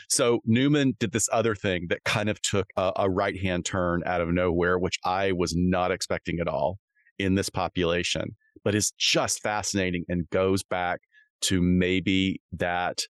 So 0.09 0.41
Newmann 0.47 0.95
did 0.99 1.13
this 1.13 1.29
other 1.33 1.55
thing 1.55 1.87
that 1.91 2.05
kind 2.05 2.29
of 2.29 2.41
took 2.43 2.67
a, 2.77 2.93
a 2.97 3.11
right 3.11 3.39
hand 3.39 3.65
turn 3.65 4.03
out 4.07 4.21
of 4.21 4.29
nowhere, 4.29 4.79
which 4.79 4.99
I 5.05 5.33
was 5.33 5.55
not 5.55 5.91
expecting 5.91 6.41
at 6.41 6.49
all 6.49 6.79
in 7.19 7.35
this 7.35 7.51
population, 7.51 8.37
but 8.65 8.75
is 8.75 8.93
just 8.99 9.43
fascinating 9.43 10.05
and 10.09 10.29
goes 10.31 10.63
back 10.63 11.01
to 11.43 11.61
maybe 11.61 12.41
that 12.53 13.03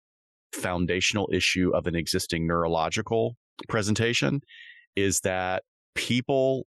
foundational 0.53 1.29
issue 1.33 1.71
of 1.75 1.87
an 1.87 1.95
existing 1.95 2.47
neurological 2.47 3.37
presentation 3.69 4.41
is 4.97 5.21
that 5.21 5.63
people 5.95 6.67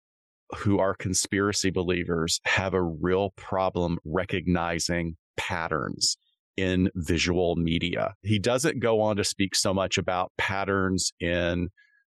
who 0.57 0.78
are 0.78 0.95
conspiracy 0.95 1.70
believers 1.70 2.41
have 2.45 2.72
a 2.72 2.82
real 2.82 3.30
problem 3.37 3.99
recognizing 4.05 5.16
patterns 5.37 6.16
in 6.57 6.91
visual 6.95 7.57
media. 7.57 8.15
He 8.23 8.39
doesn't 8.39 8.81
go 8.81 9.01
on 9.01 9.17
to 9.17 9.25
speak 9.25 9.55
so 9.55 9.75
much 9.75 9.99
about 9.99 10.33
patterns 10.39 11.13
in 11.21 11.69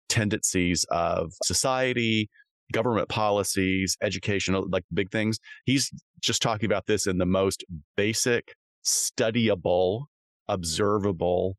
tendencies 0.09 0.85
of 0.89 1.33
society, 1.43 2.29
government 2.71 3.09
policies, 3.09 3.97
educational, 4.01 4.65
like 4.69 4.83
big 4.93 5.11
things. 5.11 5.39
He's 5.65 5.91
just 6.21 6.41
talking 6.41 6.65
about 6.65 6.85
this 6.87 7.07
in 7.07 7.17
the 7.17 7.25
most 7.25 7.63
basic, 7.95 8.53
studyable, 8.85 10.05
observable 10.47 11.57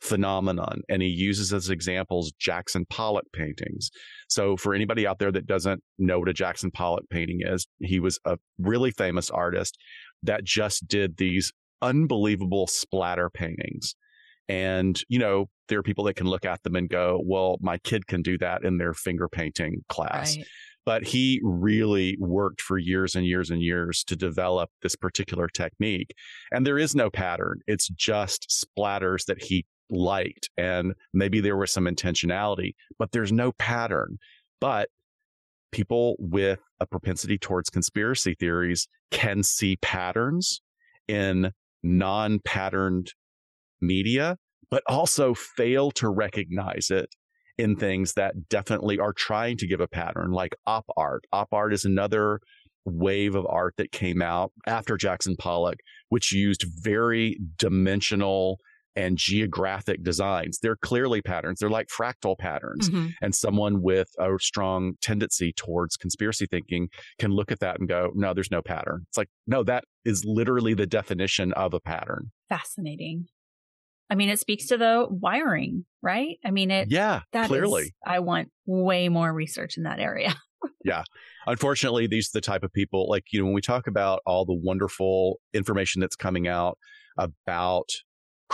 phenomenon. 0.00 0.82
And 0.88 1.00
he 1.00 1.08
uses 1.08 1.52
as 1.52 1.70
examples 1.70 2.32
Jackson 2.38 2.84
Pollock 2.90 3.24
paintings. 3.32 3.90
So 4.28 4.56
for 4.56 4.74
anybody 4.74 5.06
out 5.06 5.18
there 5.18 5.32
that 5.32 5.46
doesn't 5.46 5.82
know 5.98 6.18
what 6.18 6.28
a 6.28 6.34
Jackson 6.34 6.70
Pollock 6.70 7.08
painting 7.08 7.40
is, 7.42 7.66
he 7.80 8.00
was 8.00 8.18
a 8.26 8.36
really 8.58 8.90
famous 8.90 9.30
artist 9.30 9.78
that 10.22 10.44
just 10.44 10.86
did 10.86 11.16
these 11.16 11.52
unbelievable 11.82 12.66
splatter 12.66 13.30
paintings. 13.30 13.94
And, 14.48 15.00
you 15.08 15.18
know, 15.18 15.46
there 15.68 15.78
are 15.78 15.82
people 15.82 16.04
that 16.04 16.14
can 16.14 16.26
look 16.26 16.44
at 16.44 16.62
them 16.62 16.76
and 16.76 16.88
go, 16.88 17.20
well, 17.24 17.56
my 17.60 17.78
kid 17.78 18.06
can 18.06 18.22
do 18.22 18.36
that 18.38 18.64
in 18.64 18.78
their 18.78 18.92
finger 18.92 19.28
painting 19.28 19.82
class. 19.88 20.36
Right. 20.36 20.46
But 20.86 21.04
he 21.04 21.40
really 21.42 22.16
worked 22.20 22.60
for 22.60 22.76
years 22.76 23.14
and 23.14 23.24
years 23.24 23.48
and 23.50 23.62
years 23.62 24.04
to 24.04 24.16
develop 24.16 24.68
this 24.82 24.94
particular 24.94 25.48
technique. 25.48 26.14
And 26.52 26.66
there 26.66 26.78
is 26.78 26.94
no 26.94 27.08
pattern. 27.08 27.60
It's 27.66 27.88
just 27.88 28.50
splatters 28.78 29.24
that 29.24 29.42
he 29.42 29.64
liked. 29.88 30.50
And 30.58 30.92
maybe 31.14 31.40
there 31.40 31.56
was 31.56 31.72
some 31.72 31.86
intentionality, 31.86 32.74
but 32.98 33.12
there's 33.12 33.32
no 33.32 33.52
pattern. 33.52 34.18
But 34.60 34.90
people 35.72 36.16
with 36.18 36.60
a 36.80 36.86
propensity 36.86 37.38
towards 37.38 37.70
conspiracy 37.70 38.36
theories 38.38 38.86
can 39.10 39.42
see 39.42 39.76
patterns 39.76 40.60
in 41.08 41.50
non 41.84 42.40
patterned 42.44 43.12
media, 43.80 44.36
but 44.70 44.82
also 44.88 45.34
fail 45.34 45.90
to 45.92 46.08
recognize 46.08 46.90
it 46.90 47.08
in 47.56 47.76
things 47.76 48.14
that 48.14 48.48
definitely 48.48 48.98
are 48.98 49.12
trying 49.12 49.56
to 49.58 49.66
give 49.66 49.80
a 49.80 49.86
pattern, 49.86 50.32
like 50.32 50.56
op 50.66 50.86
art. 50.96 51.24
Op 51.32 51.52
art 51.52 51.72
is 51.72 51.84
another 51.84 52.40
wave 52.84 53.34
of 53.34 53.46
art 53.48 53.74
that 53.76 53.92
came 53.92 54.20
out 54.20 54.52
after 54.66 54.96
Jackson 54.96 55.36
Pollock, 55.36 55.78
which 56.08 56.32
used 56.32 56.64
very 56.82 57.38
dimensional 57.56 58.58
and 58.96 59.18
geographic 59.18 60.02
designs. 60.02 60.58
They're 60.62 60.76
clearly 60.76 61.20
patterns. 61.22 61.58
They're 61.60 61.70
like 61.70 61.88
fractal 61.88 62.38
patterns. 62.38 62.88
Mhm. 62.90 63.12
And 63.20 63.34
someone 63.34 63.82
with 63.82 64.08
a 64.18 64.30
strong 64.38 64.94
tendency 65.00 65.52
towards 65.52 65.96
conspiracy 65.96 66.46
thinking 66.46 66.88
can 67.18 67.32
look 67.32 67.50
at 67.50 67.60
that 67.60 67.78
and 67.80 67.88
go, 67.88 68.10
no, 68.14 68.34
there's 68.34 68.50
no 68.50 68.62
pattern. 68.62 69.04
It's 69.08 69.18
like, 69.18 69.28
no, 69.46 69.62
that 69.64 69.84
is 70.04 70.24
literally 70.24 70.74
the 70.74 70.86
definition 70.86 71.52
of 71.54 71.74
a 71.74 71.80
pattern. 71.80 72.30
Fascinating. 72.48 73.26
I 74.10 74.14
mean, 74.16 74.28
it 74.28 74.38
speaks 74.38 74.66
to 74.66 74.76
the 74.76 75.06
wiring, 75.08 75.86
right? 76.02 76.36
I 76.44 76.50
mean, 76.50 76.70
it 76.70 76.88
Yeah, 76.90 77.22
that 77.32 77.44
is- 77.44 77.48
clearly. 77.48 77.94
I 78.06 78.20
want 78.20 78.50
way 78.66 79.08
more 79.08 79.32
research 79.32 79.76
in 79.76 79.82
that 79.84 79.98
area. 80.00 80.34
Yeah. 80.82 81.02
Unfortunately, 81.46 82.06
these 82.06 82.28
are 82.28 82.38
the 82.38 82.40
type 82.40 82.62
of 82.62 82.72
people 82.72 83.06
like, 83.08 83.24
you 83.32 83.38
know, 83.38 83.44
when 83.46 83.54
we 83.54 83.60
talk 83.60 83.86
about 83.86 84.20
all 84.24 84.46
the 84.46 84.54
wonderful 84.54 85.38
information 85.52 86.00
that's 86.00 86.16
coming 86.16 86.48
out 86.48 86.78
about 87.18 87.88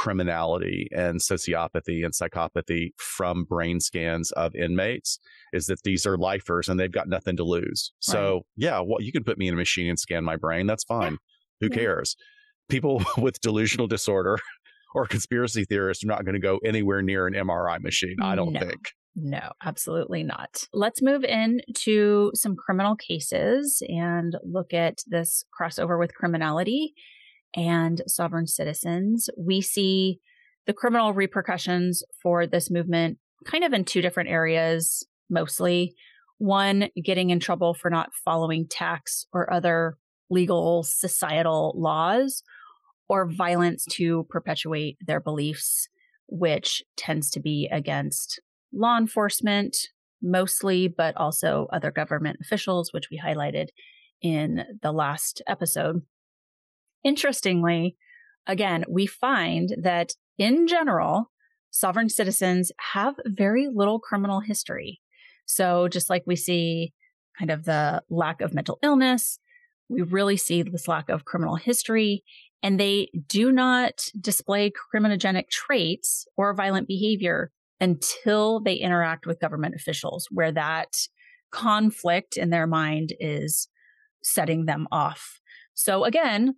criminality 0.00 0.88
and 0.96 1.20
sociopathy 1.20 2.02
and 2.04 2.14
psychopathy 2.14 2.92
from 2.96 3.44
brain 3.44 3.80
scans 3.80 4.32
of 4.32 4.54
inmates 4.54 5.18
is 5.52 5.66
that 5.66 5.82
these 5.84 6.06
are 6.06 6.16
lifers 6.16 6.70
and 6.70 6.80
they've 6.80 6.90
got 6.90 7.06
nothing 7.06 7.36
to 7.36 7.44
lose. 7.44 7.92
So, 7.98 8.46
yeah, 8.56 8.80
well, 8.80 9.02
you 9.02 9.12
can 9.12 9.24
put 9.24 9.36
me 9.36 9.46
in 9.46 9.52
a 9.52 9.58
machine 9.58 9.90
and 9.90 9.98
scan 9.98 10.24
my 10.24 10.36
brain. 10.36 10.66
That's 10.66 10.84
fine. 10.84 11.18
Who 11.60 11.68
Yeah. 11.70 11.76
cares? 11.76 12.16
People 12.70 13.02
with 13.18 13.42
delusional 13.42 13.88
disorder 13.88 14.38
or 14.94 15.04
conspiracy 15.06 15.66
theorists 15.66 16.02
are 16.02 16.06
not 16.06 16.24
going 16.24 16.32
to 16.32 16.40
go 16.40 16.58
anywhere 16.64 17.02
near 17.02 17.26
an 17.26 17.34
MRI 17.34 17.78
machine, 17.82 18.16
I 18.22 18.36
don't 18.36 18.54
No. 18.54 18.60
think. 18.60 18.80
No, 19.14 19.50
absolutely 19.62 20.22
not. 20.22 20.64
Let's 20.72 21.02
move 21.02 21.24
into 21.24 22.30
some 22.34 22.56
criminal 22.56 22.96
cases 22.96 23.82
and 23.86 24.34
look 24.44 24.72
at 24.72 25.02
this 25.06 25.44
crossover 25.60 25.98
with 25.98 26.14
criminality 26.14 26.94
and 27.54 28.02
sovereign 28.06 28.46
citizens. 28.46 29.28
We 29.36 29.60
see 29.60 30.18
the 30.66 30.72
criminal 30.72 31.12
repercussions 31.12 32.02
for 32.22 32.46
this 32.46 32.70
movement 32.70 33.18
kind 33.44 33.64
of 33.64 33.72
in 33.72 33.84
two 33.84 34.02
different 34.02 34.28
areas 34.28 35.06
mostly. 35.28 35.94
One, 36.38 36.88
getting 37.02 37.30
in 37.30 37.40
trouble 37.40 37.74
for 37.74 37.90
not 37.90 38.10
following 38.24 38.66
tax 38.68 39.26
or 39.32 39.52
other 39.52 39.96
legal 40.30 40.84
societal 40.84 41.74
laws, 41.76 42.42
or 43.10 43.26
violence 43.26 43.84
to 43.90 44.24
perpetuate 44.30 44.96
their 45.04 45.18
beliefs, 45.18 45.88
which 46.28 46.82
tends 46.96 47.28
to 47.30 47.40
be 47.40 47.68
against 47.72 48.40
law 48.72 48.96
enforcement 48.96 49.76
mostly, 50.22 50.86
but 50.86 51.16
also 51.16 51.66
other 51.72 51.90
government 51.90 52.38
officials, 52.40 52.92
which 52.92 53.08
we 53.10 53.18
highlighted 53.18 53.66
in 54.22 54.64
the 54.80 54.92
last 54.92 55.42
episode. 55.48 56.02
Interestingly, 57.04 57.96
again, 58.46 58.84
we 58.88 59.06
find 59.06 59.74
that 59.82 60.12
in 60.38 60.66
general, 60.66 61.30
sovereign 61.70 62.08
citizens 62.08 62.72
have 62.92 63.14
very 63.26 63.68
little 63.72 63.98
criminal 63.98 64.40
history. 64.40 65.00
So, 65.46 65.88
just 65.88 66.10
like 66.10 66.22
we 66.26 66.36
see 66.36 66.92
kind 67.38 67.50
of 67.50 67.64
the 67.64 68.02
lack 68.10 68.40
of 68.40 68.54
mental 68.54 68.78
illness, 68.82 69.38
we 69.88 70.02
really 70.02 70.36
see 70.36 70.62
this 70.62 70.88
lack 70.88 71.08
of 71.08 71.24
criminal 71.24 71.56
history, 71.56 72.22
and 72.62 72.78
they 72.78 73.10
do 73.26 73.50
not 73.50 74.04
display 74.20 74.70
criminogenic 74.94 75.48
traits 75.48 76.26
or 76.36 76.54
violent 76.54 76.86
behavior 76.86 77.50
until 77.80 78.60
they 78.60 78.74
interact 78.74 79.26
with 79.26 79.40
government 79.40 79.74
officials, 79.74 80.28
where 80.30 80.52
that 80.52 80.94
conflict 81.50 82.36
in 82.36 82.50
their 82.50 82.66
mind 82.66 83.14
is 83.18 83.68
setting 84.22 84.66
them 84.66 84.86
off. 84.92 85.40
So, 85.74 86.04
again, 86.04 86.54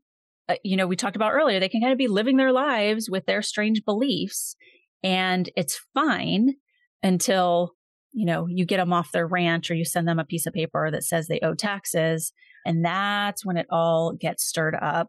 uh, 0.52 0.56
you 0.62 0.76
know, 0.76 0.86
we 0.86 0.96
talked 0.96 1.16
about 1.16 1.32
earlier, 1.32 1.60
they 1.60 1.68
can 1.68 1.80
kind 1.80 1.92
of 1.92 1.98
be 1.98 2.08
living 2.08 2.36
their 2.36 2.52
lives 2.52 3.08
with 3.10 3.26
their 3.26 3.42
strange 3.42 3.84
beliefs, 3.84 4.56
and 5.02 5.50
it's 5.56 5.80
fine 5.94 6.54
until, 7.02 7.72
you 8.12 8.26
know, 8.26 8.46
you 8.46 8.64
get 8.64 8.76
them 8.76 8.92
off 8.92 9.12
their 9.12 9.26
ranch 9.26 9.70
or 9.70 9.74
you 9.74 9.84
send 9.84 10.06
them 10.06 10.18
a 10.18 10.24
piece 10.24 10.46
of 10.46 10.52
paper 10.52 10.90
that 10.90 11.04
says 11.04 11.26
they 11.26 11.40
owe 11.40 11.54
taxes. 11.54 12.32
And 12.64 12.84
that's 12.84 13.44
when 13.44 13.56
it 13.56 13.66
all 13.70 14.12
gets 14.12 14.44
stirred 14.44 14.76
up. 14.80 15.08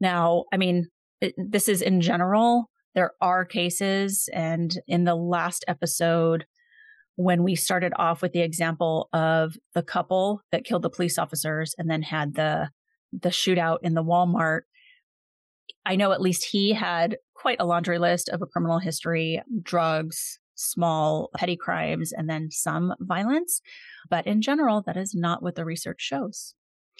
Now, 0.00 0.44
I 0.52 0.56
mean, 0.56 0.88
it, 1.20 1.34
this 1.36 1.68
is 1.68 1.82
in 1.82 2.00
general. 2.00 2.70
There 2.94 3.12
are 3.20 3.44
cases, 3.44 4.28
and 4.32 4.76
in 4.88 5.04
the 5.04 5.14
last 5.14 5.64
episode, 5.68 6.44
when 7.14 7.44
we 7.44 7.54
started 7.54 7.92
off 7.96 8.22
with 8.22 8.32
the 8.32 8.40
example 8.40 9.08
of 9.12 9.54
the 9.74 9.82
couple 9.82 10.40
that 10.50 10.64
killed 10.64 10.82
the 10.82 10.90
police 10.90 11.18
officers 11.18 11.74
and 11.78 11.88
then 11.88 12.02
had 12.02 12.34
the 12.34 12.70
the 13.12 13.28
shootout 13.28 13.78
in 13.82 13.94
the 13.94 14.04
Walmart, 14.04 14.62
I 15.86 15.96
know 15.96 16.12
at 16.12 16.20
least 16.20 16.44
he 16.44 16.72
had 16.72 17.16
quite 17.34 17.56
a 17.60 17.66
laundry 17.66 17.98
list 17.98 18.28
of 18.28 18.42
a 18.42 18.46
criminal 18.46 18.78
history, 18.78 19.42
drugs, 19.62 20.38
small 20.54 21.30
petty 21.36 21.56
crimes, 21.56 22.12
and 22.12 22.28
then 22.28 22.50
some 22.50 22.94
violence. 23.00 23.60
But 24.08 24.26
in 24.26 24.42
general, 24.42 24.82
that 24.86 24.96
is 24.96 25.14
not 25.14 25.42
what 25.42 25.54
the 25.54 25.64
research 25.64 26.00
shows. 26.00 26.54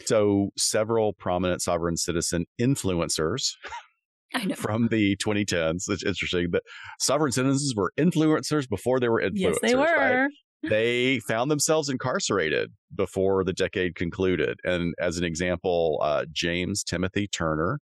So, 0.06 0.50
several 0.56 1.12
prominent 1.12 1.60
sovereign 1.60 1.98
citizen 1.98 2.46
influencers 2.58 3.52
from 4.56 4.88
the 4.88 5.16
2010s. 5.16 5.90
It's 5.90 6.04
interesting 6.04 6.48
that 6.52 6.62
sovereign 6.98 7.32
citizens 7.32 7.74
were 7.76 7.92
influencers 7.98 8.68
before 8.68 8.98
they 8.98 9.10
were 9.10 9.20
influencers. 9.20 9.34
Yes, 9.34 9.58
they 9.62 9.74
were. 9.74 9.82
Right? 9.82 10.30
they 10.62 11.18
found 11.28 11.50
themselves 11.50 11.88
incarcerated 11.88 12.70
before 12.94 13.44
the 13.44 13.52
decade 13.52 13.94
concluded. 13.94 14.58
And 14.64 14.94
as 15.00 15.18
an 15.18 15.24
example, 15.24 16.00
uh, 16.02 16.24
James 16.32 16.82
Timothy 16.82 17.26
Turner 17.26 17.78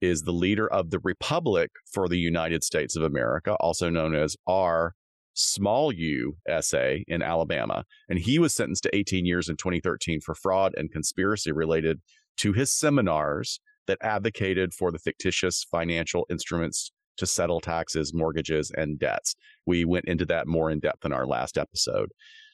is 0.00 0.22
the 0.22 0.32
leader 0.32 0.70
of 0.70 0.90
the 0.90 1.00
Republic 1.00 1.70
for 1.92 2.08
the 2.08 2.18
United 2.18 2.62
States 2.62 2.96
of 2.96 3.02
America, 3.02 3.54
also 3.60 3.88
known 3.90 4.14
as 4.14 4.36
R. 4.46 4.94
Small 5.34 5.92
U 5.92 6.36
SA 6.60 6.94
in 7.06 7.22
Alabama. 7.22 7.84
And 8.08 8.18
he 8.18 8.38
was 8.38 8.54
sentenced 8.54 8.84
to 8.84 8.96
18 8.96 9.26
years 9.26 9.48
in 9.48 9.56
2013 9.56 10.20
for 10.20 10.34
fraud 10.34 10.74
and 10.76 10.90
conspiracy 10.90 11.52
related 11.52 12.00
to 12.38 12.52
his 12.52 12.72
seminars 12.72 13.60
that 13.86 13.98
advocated 14.00 14.72
for 14.72 14.90
the 14.90 14.98
fictitious 14.98 15.64
financial 15.70 16.26
instruments 16.30 16.90
to 17.18 17.26
settle 17.26 17.60
taxes, 17.60 18.12
mortgages, 18.14 18.70
and 18.76 18.98
debts. 18.98 19.34
We 19.66 19.84
went 19.84 20.06
into 20.06 20.26
that 20.26 20.46
more 20.46 20.70
in 20.70 20.80
depth 20.80 21.04
in 21.04 21.12
our 21.12 21.26
last 21.26 21.56
episode. 21.56 22.10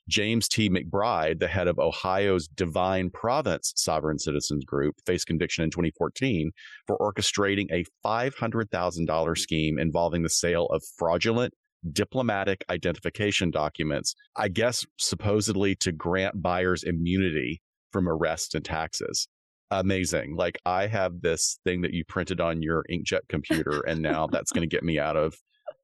James 0.08 0.48
T. 0.48 0.68
McBride, 0.68 1.38
the 1.38 1.48
head 1.48 1.68
of 1.68 1.78
Ohio's 1.78 2.48
Divine 2.48 3.10
Province 3.10 3.72
Sovereign 3.76 4.18
Citizens 4.18 4.64
Group, 4.64 4.96
faced 5.06 5.26
conviction 5.26 5.64
in 5.64 5.70
2014 5.70 6.50
for 6.86 6.98
orchestrating 6.98 7.66
a 7.70 7.84
$500,000 8.06 9.38
scheme 9.38 9.78
involving 9.78 10.22
the 10.22 10.28
sale 10.28 10.66
of 10.66 10.82
fraudulent 10.96 11.54
diplomatic 11.92 12.64
identification 12.70 13.50
documents, 13.50 14.14
I 14.36 14.48
guess 14.48 14.84
supposedly 14.98 15.74
to 15.76 15.92
grant 15.92 16.40
buyers 16.40 16.82
immunity 16.84 17.60
from 17.90 18.08
arrest 18.08 18.54
and 18.54 18.64
taxes 18.64 19.28
amazing. 19.72 20.36
Like 20.36 20.58
I 20.66 20.86
have 20.86 21.22
this 21.22 21.58
thing 21.64 21.80
that 21.82 21.94
you 21.94 22.04
printed 22.04 22.40
on 22.40 22.62
your 22.62 22.84
inkjet 22.90 23.28
computer, 23.28 23.80
and 23.80 24.02
now 24.02 24.26
that's 24.26 24.52
going 24.52 24.68
to 24.68 24.74
get 24.74 24.84
me 24.84 24.98
out 24.98 25.16
of 25.16 25.34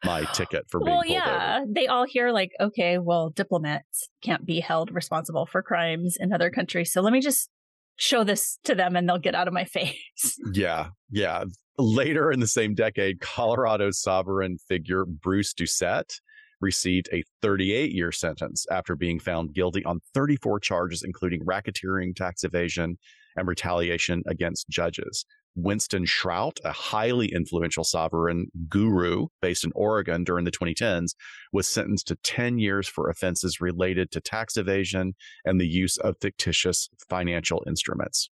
my 0.05 0.25
ticket 0.33 0.65
for 0.69 0.81
being 0.81 0.91
well, 0.91 1.03
pulled 1.03 1.13
yeah, 1.13 1.59
over. 1.63 1.73
they 1.73 1.87
all 1.87 2.05
hear 2.05 2.31
like, 2.31 2.53
okay, 2.61 2.99
well, 2.99 3.31
diplomats 3.31 4.09
can't 4.23 4.47
be 4.47 4.61
held 4.61 4.93
responsible 4.93 5.47
for 5.47 5.63
crimes 5.63 6.17
in 6.19 6.33
other 6.33 6.51
countries, 6.51 6.93
so 6.93 7.01
let 7.01 7.13
me 7.13 7.21
just 7.21 7.51
show 7.97 8.25
this 8.25 8.59
to 8.65 8.75
them, 8.75 8.97
and 8.97 9.09
they'll 9.09 9.19
get 9.19 9.35
out 9.35 9.49
of 9.49 9.55
my 9.55 9.65
face. 9.65 10.39
yeah, 10.53 10.89
yeah. 11.11 11.45
Later 11.79 12.33
in 12.33 12.41
the 12.41 12.49
same 12.49 12.75
decade, 12.75 13.21
Colorado's 13.21 14.01
sovereign 14.01 14.59
figure 14.69 15.05
Bruce 15.05 15.55
Doucette 15.55 16.19
received 16.61 17.09
a 17.13 17.23
38 17.43 17.93
year 17.93 18.11
sentence 18.11 18.67
after 18.71 18.97
being 18.97 19.21
found 19.21 19.55
guilty 19.55 19.85
on 19.85 20.01
34 20.15 20.61
charges, 20.61 21.03
including 21.05 21.45
racketeering, 21.45 22.17
tax 22.17 22.43
evasion, 22.43 22.99
and 23.37 23.47
retaliation 23.47 24.23
against 24.27 24.69
judges. 24.69 25.25
Winston 25.61 26.05
Shrout, 26.05 26.59
a 26.65 26.73
highly 26.73 27.33
influential 27.33 27.83
sovereign 27.83 28.47
guru 28.69 29.27
based 29.43 29.65
in 29.65 29.73
Oregon 29.75 30.23
during 30.23 30.45
the 30.45 30.53
2010s, 30.53 31.15
was 31.53 31.67
sentenced 31.67 32.07
to 32.09 32.17
10 32.17 32.59
years 32.59 32.89
for 32.89 33.11
offenses 33.11 33.61
related 33.61 34.11
to 34.13 34.21
tax 34.21 34.57
evasion 34.57 35.15
and 35.45 35.61
the 35.61 35.67
use 35.67 35.97
of 35.99 36.17
fictitious 36.21 36.89
financial 37.09 37.65
instruments. 37.67 38.31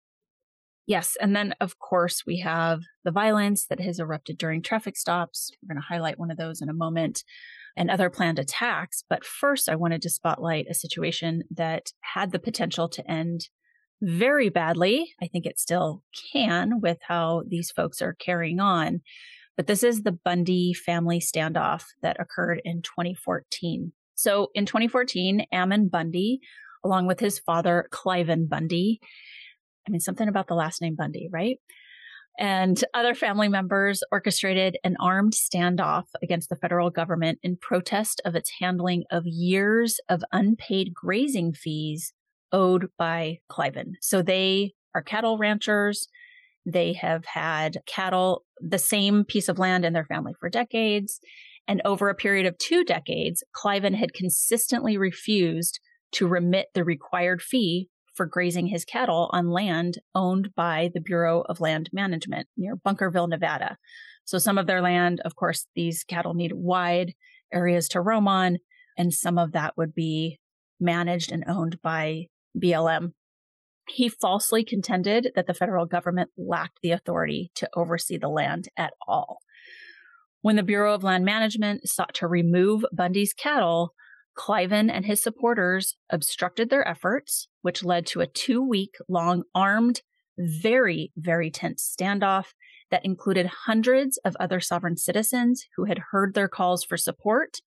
Yes. 0.87 1.17
And 1.19 1.35
then, 1.35 1.55
of 1.59 1.79
course, 1.79 2.23
we 2.27 2.39
have 2.41 2.81
the 3.03 3.11
violence 3.11 3.65
that 3.67 3.79
has 3.79 3.99
erupted 3.99 4.37
during 4.37 4.61
traffic 4.61 4.95
stops. 4.95 5.49
We're 5.63 5.73
going 5.73 5.81
to 5.81 5.87
highlight 5.87 6.19
one 6.19 6.29
of 6.29 6.37
those 6.37 6.61
in 6.61 6.69
a 6.69 6.73
moment 6.73 7.23
and 7.75 7.89
other 7.89 8.11
planned 8.11 8.37
attacks. 8.37 9.03
But 9.09 9.25
first, 9.25 9.67
I 9.67 9.75
wanted 9.75 10.03
to 10.03 10.11
spotlight 10.11 10.67
a 10.69 10.75
situation 10.75 11.41
that 11.49 11.91
had 12.01 12.31
the 12.31 12.39
potential 12.39 12.87
to 12.89 13.11
end 13.11 13.49
very 14.01 14.49
badly. 14.49 15.13
I 15.21 15.27
think 15.27 15.45
it 15.45 15.59
still 15.59 16.03
can 16.31 16.79
with 16.81 16.97
how 17.07 17.43
these 17.47 17.71
folks 17.71 18.01
are 18.01 18.13
carrying 18.13 18.59
on. 18.59 19.01
But 19.57 19.67
this 19.67 19.83
is 19.83 20.03
the 20.03 20.11
Bundy 20.11 20.73
family 20.73 21.19
standoff 21.19 21.85
that 22.01 22.19
occurred 22.19 22.61
in 22.65 22.81
2014. 22.81 23.93
So 24.15 24.49
in 24.53 24.65
2014, 24.65 25.45
Ammon 25.51 25.87
Bundy, 25.87 26.39
along 26.83 27.07
with 27.07 27.19
his 27.19 27.39
father, 27.39 27.87
Cliven 27.91 28.49
Bundy, 28.49 28.99
I 29.87 29.91
mean, 29.91 30.01
something 30.01 30.27
about 30.27 30.47
the 30.47 30.55
last 30.55 30.81
name 30.81 30.95
Bundy, 30.95 31.29
right? 31.31 31.59
And 32.37 32.83
other 32.93 33.15
family 33.15 33.47
members 33.47 34.03
orchestrated 34.11 34.77
an 34.83 34.97
armed 34.99 35.33
standoff 35.33 36.05
against 36.21 36.49
the 36.49 36.57
federal 36.57 36.89
government 36.89 37.39
in 37.43 37.55
protest 37.55 38.21
of 38.25 38.35
its 38.35 38.51
handling 38.59 39.05
of 39.09 39.23
years 39.25 39.99
of 40.09 40.21
unpaid 40.33 40.93
grazing 40.93 41.53
fees 41.53 42.11
owed 42.51 42.87
by 42.97 43.39
Cliven. 43.49 43.93
So 44.01 44.21
they 44.21 44.73
are 44.93 45.01
cattle 45.01 45.37
ranchers. 45.37 46.07
They 46.65 46.93
have 46.93 47.25
had 47.25 47.77
cattle, 47.85 48.43
the 48.59 48.79
same 48.79 49.23
piece 49.23 49.49
of 49.49 49.59
land 49.59 49.85
in 49.85 49.93
their 49.93 50.05
family 50.05 50.33
for 50.39 50.49
decades. 50.49 51.19
And 51.67 51.81
over 51.83 52.09
a 52.09 52.15
period 52.15 52.45
of 52.45 52.57
two 52.57 52.83
decades, 52.83 53.43
Cliven 53.55 53.95
had 53.95 54.13
consistently 54.13 54.97
refused 54.97 55.79
to 56.13 56.27
remit 56.27 56.67
the 56.73 56.83
required 56.83 57.41
fee 57.41 57.89
for 58.13 58.25
grazing 58.25 58.67
his 58.67 58.85
cattle 58.85 59.29
on 59.33 59.49
land 59.49 59.97
owned 60.13 60.55
by 60.55 60.89
the 60.93 61.01
Bureau 61.01 61.41
of 61.41 61.59
Land 61.59 61.89
Management 61.91 62.47
near 62.55 62.75
Bunkerville, 62.75 63.27
Nevada. 63.27 63.77
So 64.23 64.37
some 64.37 64.57
of 64.57 64.67
their 64.67 64.81
land, 64.81 65.21
of 65.25 65.35
course, 65.35 65.67
these 65.75 66.03
cattle 66.03 66.33
need 66.33 66.53
wide 66.53 67.13
areas 67.53 67.89
to 67.89 68.01
roam 68.01 68.27
on, 68.27 68.57
and 68.97 69.13
some 69.13 69.37
of 69.37 69.51
that 69.51 69.75
would 69.75 69.93
be 69.93 70.39
managed 70.79 71.31
and 71.31 71.43
owned 71.47 71.81
by 71.81 72.27
BLM. 72.55 73.13
He 73.87 74.09
falsely 74.09 74.63
contended 74.63 75.31
that 75.35 75.47
the 75.47 75.53
federal 75.53 75.85
government 75.85 76.31
lacked 76.37 76.79
the 76.81 76.91
authority 76.91 77.51
to 77.55 77.69
oversee 77.75 78.17
the 78.17 78.29
land 78.29 78.69
at 78.77 78.93
all. 79.07 79.39
When 80.41 80.55
the 80.55 80.63
Bureau 80.63 80.93
of 80.93 81.03
Land 81.03 81.25
Management 81.25 81.87
sought 81.87 82.13
to 82.15 82.27
remove 82.27 82.85
Bundy's 82.91 83.33
cattle, 83.33 83.93
Cliven 84.37 84.91
and 84.91 85.05
his 85.05 85.23
supporters 85.23 85.95
obstructed 86.09 86.69
their 86.69 86.87
efforts, 86.87 87.47
which 87.61 87.83
led 87.83 88.05
to 88.07 88.21
a 88.21 88.27
two 88.27 88.61
week 88.61 88.95
long 89.07 89.43
armed, 89.53 90.01
very, 90.37 91.11
very 91.15 91.49
tense 91.49 91.95
standoff 91.99 92.47
that 92.91 93.05
included 93.05 93.49
hundreds 93.65 94.17
of 94.17 94.35
other 94.39 94.59
sovereign 94.59 94.97
citizens 94.97 95.65
who 95.75 95.85
had 95.85 95.99
heard 96.11 96.33
their 96.33 96.49
calls 96.49 96.83
for 96.83 96.97
support 96.97 97.61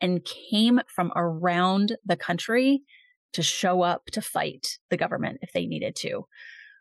and 0.00 0.24
came 0.24 0.80
from 0.94 1.12
around 1.14 1.96
the 2.04 2.16
country 2.16 2.82
to 3.32 3.42
show 3.42 3.82
up 3.82 4.06
to 4.12 4.20
fight 4.20 4.78
the 4.90 4.96
government 4.96 5.38
if 5.42 5.52
they 5.52 5.66
needed 5.66 5.96
to. 5.96 6.26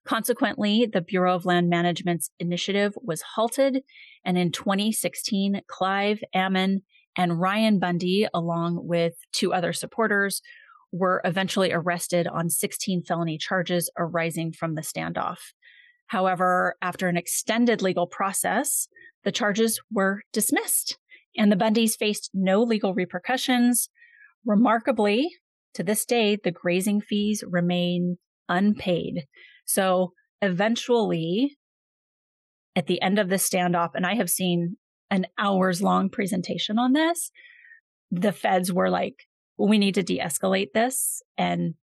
Consequently, 0.06 0.88
the 0.92 1.02
Bureau 1.02 1.36
of 1.36 1.46
Land 1.46 1.70
Management's 1.70 2.32
initiative 2.40 2.94
was 3.02 3.22
halted, 3.22 3.84
and 4.26 4.38
in 4.38 4.52
2016, 4.52 5.62
Clive 5.68 6.24
Ammon 6.34 6.82
and 7.16 7.40
Ryan 7.40 7.78
Bundy, 7.78 8.28
along 8.34 8.88
with 8.88 9.14
two 9.32 9.54
other 9.54 9.74
supporters, 9.74 10.42
were 10.92 11.22
eventually 11.24 11.72
arrested 11.72 12.28
on 12.28 12.50
16 12.50 13.04
felony 13.04 13.38
charges 13.38 13.90
arising 13.98 14.52
from 14.52 14.76
the 14.76 14.82
standoff. 14.82 15.40
However, 16.08 16.76
after 16.82 17.08
an 17.08 17.16
extended 17.16 17.82
legal 17.82 18.08
process, 18.08 18.88
the 19.24 19.32
charges 19.32 19.80
were 19.92 20.24
dismissed 20.34 20.98
and 21.38 21.52
the 21.52 21.56
Bundys 21.56 21.98
faced 21.98 22.30
no 22.34 22.62
legal 22.62 22.94
repercussions. 22.94 23.90
Remarkably, 24.46 25.30
to 25.76 25.84
this 25.84 26.06
day, 26.06 26.38
the 26.42 26.52
grazing 26.52 27.02
fees 27.02 27.44
remain 27.48 28.18
unpaid. 28.50 29.26
So 29.66 30.14
eventually, 30.42 31.58
at 32.76 32.88
the 32.88 33.02
end 33.02 33.20
of 33.20 33.30
the 33.30 33.36
standoff, 33.36 33.92
and 33.96 34.06
I 34.06 34.16
have 34.16 34.30
seen 34.30 34.78
an 35.10 35.28
hours 35.38 35.82
long 35.82 36.10
presentation 36.10 36.80
on 36.80 36.94
this, 36.94 37.32
the 38.12 38.32
feds 38.32 38.72
were 38.72 38.90
like, 38.90 39.16
we 39.58 39.78
need 39.78 39.96
to 39.96 40.04
de 40.04 40.20
escalate 40.20 40.74
this 40.74 41.22
and 41.38 41.76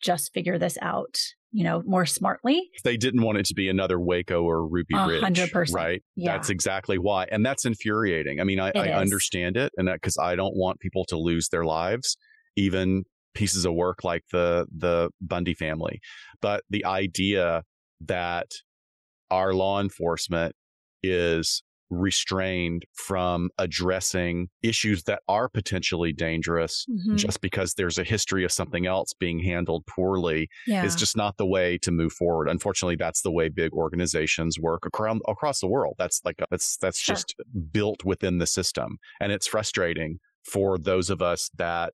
just 0.00 0.32
figure 0.32 0.58
this 0.58 0.76
out 0.82 1.16
you 1.54 1.62
know, 1.62 1.84
more 1.86 2.04
smartly. 2.04 2.68
They 2.82 2.96
didn't 2.96 3.22
want 3.22 3.38
it 3.38 3.46
to 3.46 3.54
be 3.54 3.68
another 3.68 4.00
Waco 4.00 4.42
or 4.42 4.66
Ruby 4.66 4.96
Ridge, 4.96 5.22
100%. 5.22 5.72
right? 5.72 6.02
Yeah. 6.16 6.32
That's 6.32 6.50
exactly 6.50 6.98
why, 6.98 7.26
and 7.30 7.46
that's 7.46 7.64
infuriating. 7.64 8.40
I 8.40 8.44
mean, 8.44 8.58
I, 8.58 8.72
I 8.74 8.88
understand 8.88 9.56
it, 9.56 9.70
and 9.76 9.86
that 9.86 9.94
because 9.94 10.18
I 10.18 10.34
don't 10.34 10.56
want 10.56 10.80
people 10.80 11.04
to 11.06 11.16
lose 11.16 11.50
their 11.50 11.64
lives, 11.64 12.16
even 12.56 13.04
pieces 13.34 13.64
of 13.64 13.74
work 13.74 14.04
like 14.04 14.24
the 14.32 14.66
the 14.76 15.10
Bundy 15.20 15.54
family, 15.54 16.00
but 16.40 16.64
the 16.70 16.84
idea 16.84 17.62
that 18.00 18.48
our 19.30 19.54
law 19.54 19.80
enforcement 19.80 20.54
is 21.02 21.62
restrained 21.90 22.84
from 22.94 23.50
addressing 23.58 24.48
issues 24.62 25.04
that 25.04 25.20
are 25.28 25.48
potentially 25.48 26.12
dangerous 26.12 26.86
mm-hmm. 26.90 27.16
just 27.16 27.40
because 27.40 27.74
there's 27.74 27.98
a 27.98 28.04
history 28.04 28.44
of 28.44 28.50
something 28.50 28.86
else 28.86 29.12
being 29.18 29.38
handled 29.38 29.84
poorly 29.86 30.48
yeah. 30.66 30.84
is 30.84 30.96
just 30.96 31.16
not 31.16 31.36
the 31.36 31.46
way 31.46 31.78
to 31.78 31.90
move 31.90 32.12
forward. 32.12 32.48
Unfortunately, 32.48 32.96
that's 32.96 33.22
the 33.22 33.30
way 33.30 33.48
big 33.48 33.72
organizations 33.72 34.58
work 34.58 34.86
across 34.86 35.18
across 35.28 35.60
the 35.60 35.66
world. 35.66 35.94
That's 35.98 36.20
like 36.24 36.36
that's 36.50 36.76
that's 36.78 36.98
sure. 36.98 37.14
just 37.14 37.34
built 37.70 38.04
within 38.04 38.38
the 38.38 38.46
system, 38.46 38.98
and 39.20 39.30
it's 39.30 39.46
frustrating 39.46 40.18
for 40.44 40.78
those 40.78 41.10
of 41.10 41.22
us 41.22 41.50
that 41.56 41.92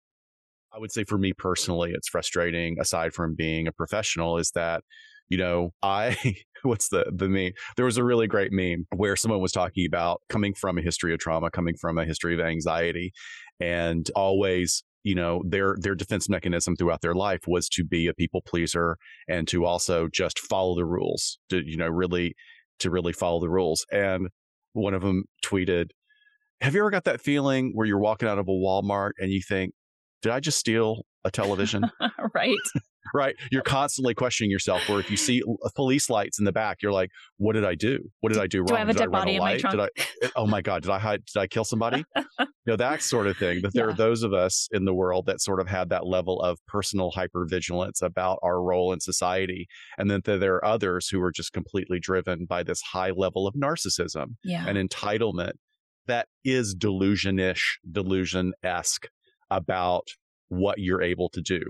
I 0.72 0.78
would 0.78 0.92
say 0.92 1.04
for 1.04 1.18
me 1.18 1.32
personally, 1.32 1.92
it's 1.94 2.08
frustrating 2.08 2.76
aside 2.80 3.12
from 3.12 3.34
being 3.34 3.66
a 3.66 3.72
professional 3.72 4.38
is 4.38 4.50
that 4.54 4.82
you 5.30 5.38
know, 5.38 5.70
I 5.82 6.16
what's 6.62 6.88
the 6.88 7.06
the 7.14 7.28
meme? 7.28 7.52
There 7.76 7.86
was 7.86 7.96
a 7.96 8.04
really 8.04 8.26
great 8.26 8.52
meme 8.52 8.86
where 8.94 9.16
someone 9.16 9.40
was 9.40 9.52
talking 9.52 9.86
about 9.86 10.20
coming 10.28 10.54
from 10.54 10.76
a 10.76 10.82
history 10.82 11.14
of 11.14 11.20
trauma, 11.20 11.50
coming 11.50 11.76
from 11.80 11.96
a 11.96 12.04
history 12.04 12.34
of 12.34 12.40
anxiety, 12.40 13.12
and 13.60 14.10
always 14.14 14.82
you 15.02 15.14
know 15.14 15.42
their 15.46 15.76
their 15.80 15.94
defense 15.94 16.28
mechanism 16.28 16.76
throughout 16.76 17.00
their 17.00 17.14
life 17.14 17.40
was 17.46 17.68
to 17.70 17.84
be 17.84 18.06
a 18.06 18.14
people 18.14 18.42
pleaser 18.42 18.96
and 19.28 19.48
to 19.48 19.64
also 19.64 20.08
just 20.12 20.38
follow 20.38 20.74
the 20.74 20.84
rules 20.84 21.38
to 21.48 21.62
you 21.64 21.76
know 21.76 21.88
really 21.88 22.34
to 22.80 22.90
really 22.90 23.12
follow 23.12 23.40
the 23.40 23.48
rules 23.48 23.86
and 23.90 24.28
one 24.74 24.92
of 24.92 25.00
them 25.02 25.24
tweeted 25.44 25.86
have 26.60 26.74
you 26.74 26.80
ever 26.80 26.90
got 26.90 27.04
that 27.04 27.20
feeling 27.20 27.72
where 27.74 27.86
you're 27.86 27.98
walking 27.98 28.28
out 28.28 28.38
of 28.38 28.46
a 28.46 28.50
Walmart 28.50 29.12
and 29.18 29.30
you 29.30 29.40
think 29.40 29.72
did 30.22 30.32
I 30.32 30.40
just 30.40 30.58
steal 30.58 31.02
a 31.24 31.30
television? 31.30 31.84
right. 32.34 32.56
right. 33.14 33.34
You're 33.50 33.62
constantly 33.62 34.14
questioning 34.14 34.50
yourself. 34.50 34.88
Where 34.88 35.00
if 35.00 35.10
you 35.10 35.16
see 35.16 35.42
police 35.74 36.10
lights 36.10 36.38
in 36.38 36.44
the 36.44 36.52
back, 36.52 36.78
you're 36.82 36.92
like, 36.92 37.10
"What 37.38 37.54
did 37.54 37.64
I 37.64 37.74
do? 37.74 37.98
What 38.20 38.32
did 38.32 38.40
I 38.40 38.46
do 38.46 38.60
wrong? 38.60 38.66
Do 38.66 38.74
I 38.74 38.78
have 38.78 38.88
a 38.88 38.94
dead 38.94 39.10
body 39.10 39.36
in 39.36 39.40
my 39.40 39.58
trunk? 39.58 39.76
Did 39.76 39.80
I? 39.80 39.88
Eh, 40.22 40.28
oh 40.36 40.46
my 40.46 40.60
god! 40.60 40.82
Did 40.82 40.90
I 40.90 40.98
hide? 40.98 41.24
Did 41.24 41.40
I 41.40 41.46
kill 41.46 41.64
somebody? 41.64 42.04
you 42.16 42.46
know 42.66 42.76
that 42.76 43.02
sort 43.02 43.26
of 43.26 43.36
thing. 43.36 43.60
But 43.62 43.72
there 43.74 43.86
yeah. 43.86 43.92
are 43.92 43.96
those 43.96 44.22
of 44.22 44.32
us 44.32 44.68
in 44.72 44.84
the 44.84 44.94
world 44.94 45.26
that 45.26 45.40
sort 45.40 45.60
of 45.60 45.68
had 45.68 45.90
that 45.90 46.06
level 46.06 46.40
of 46.40 46.58
personal 46.66 47.12
hypervigilance 47.12 48.02
about 48.02 48.38
our 48.42 48.62
role 48.62 48.92
in 48.92 49.00
society, 49.00 49.66
and 49.98 50.10
then 50.10 50.20
there 50.24 50.54
are 50.54 50.64
others 50.64 51.08
who 51.08 51.20
are 51.22 51.32
just 51.32 51.52
completely 51.52 51.98
driven 51.98 52.44
by 52.46 52.62
this 52.62 52.80
high 52.80 53.10
level 53.10 53.46
of 53.46 53.54
narcissism 53.54 54.36
yeah. 54.44 54.64
and 54.66 54.76
entitlement 54.76 55.52
that 56.06 56.26
is 56.44 56.74
delusionish, 56.74 57.60
delusion 57.90 58.52
esque 58.62 59.06
about 59.50 60.08
what 60.48 60.78
you're 60.78 61.02
able 61.02 61.28
to 61.30 61.40
do. 61.40 61.62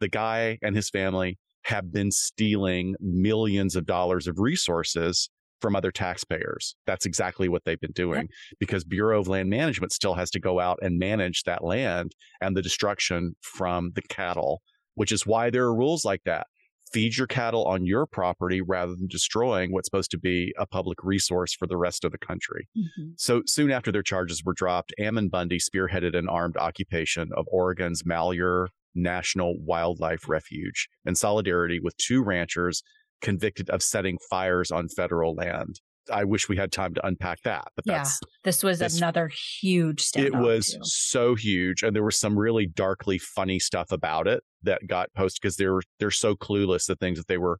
The 0.00 0.08
guy 0.08 0.58
and 0.62 0.76
his 0.76 0.90
family 0.90 1.38
have 1.64 1.92
been 1.92 2.10
stealing 2.10 2.94
millions 3.00 3.76
of 3.76 3.84
dollars 3.84 4.26
of 4.26 4.38
resources 4.38 5.28
from 5.60 5.74
other 5.74 5.90
taxpayers. 5.90 6.76
That's 6.86 7.04
exactly 7.04 7.48
what 7.48 7.64
they've 7.64 7.80
been 7.80 7.92
doing 7.92 8.28
because 8.60 8.84
Bureau 8.84 9.20
of 9.20 9.26
Land 9.26 9.50
Management 9.50 9.92
still 9.92 10.14
has 10.14 10.30
to 10.30 10.40
go 10.40 10.60
out 10.60 10.78
and 10.82 10.98
manage 10.98 11.42
that 11.44 11.64
land 11.64 12.12
and 12.40 12.56
the 12.56 12.62
destruction 12.62 13.34
from 13.40 13.90
the 13.96 14.02
cattle, 14.02 14.62
which 14.94 15.10
is 15.10 15.26
why 15.26 15.50
there 15.50 15.64
are 15.64 15.74
rules 15.74 16.04
like 16.04 16.22
that 16.24 16.46
feed 16.92 17.16
your 17.16 17.26
cattle 17.26 17.64
on 17.64 17.86
your 17.86 18.06
property 18.06 18.60
rather 18.60 18.94
than 18.94 19.08
destroying 19.08 19.72
what's 19.72 19.86
supposed 19.86 20.10
to 20.12 20.18
be 20.18 20.54
a 20.58 20.66
public 20.66 21.02
resource 21.02 21.54
for 21.54 21.66
the 21.66 21.76
rest 21.76 22.04
of 22.04 22.12
the 22.12 22.18
country. 22.18 22.68
Mm-hmm. 22.76 23.10
So 23.16 23.42
soon 23.46 23.70
after 23.70 23.92
their 23.92 24.02
charges 24.02 24.42
were 24.44 24.54
dropped, 24.54 24.94
Ammon 24.98 25.28
Bundy 25.28 25.58
spearheaded 25.58 26.16
an 26.16 26.28
armed 26.28 26.56
occupation 26.56 27.30
of 27.36 27.46
Oregon's 27.50 28.04
Malheur 28.04 28.68
National 28.94 29.54
Wildlife 29.58 30.28
Refuge 30.28 30.88
in 31.04 31.14
solidarity 31.14 31.80
with 31.80 31.96
two 31.96 32.22
ranchers 32.22 32.82
convicted 33.20 33.68
of 33.70 33.82
setting 33.82 34.18
fires 34.30 34.70
on 34.70 34.88
federal 34.88 35.34
land. 35.34 35.80
I 36.12 36.24
wish 36.24 36.48
we 36.48 36.56
had 36.56 36.72
time 36.72 36.94
to 36.94 37.06
unpack 37.06 37.42
that. 37.42 37.68
But 37.76 37.84
yeah, 37.86 38.06
this 38.44 38.62
was 38.62 38.78
this, 38.78 38.96
another 38.98 39.30
huge 39.60 40.00
step. 40.00 40.24
It 40.24 40.34
was 40.34 40.72
too. 40.72 40.78
so 40.82 41.34
huge, 41.34 41.82
and 41.82 41.94
there 41.94 42.04
was 42.04 42.16
some 42.16 42.38
really 42.38 42.66
darkly 42.66 43.18
funny 43.18 43.58
stuff 43.58 43.92
about 43.92 44.26
it 44.26 44.42
that 44.62 44.86
got 44.86 45.12
posted 45.14 45.40
because 45.42 45.56
they're 45.56 45.80
they're 45.98 46.10
so 46.10 46.34
clueless. 46.34 46.86
The 46.86 46.96
things 46.96 47.18
that 47.18 47.28
they 47.28 47.38
were 47.38 47.58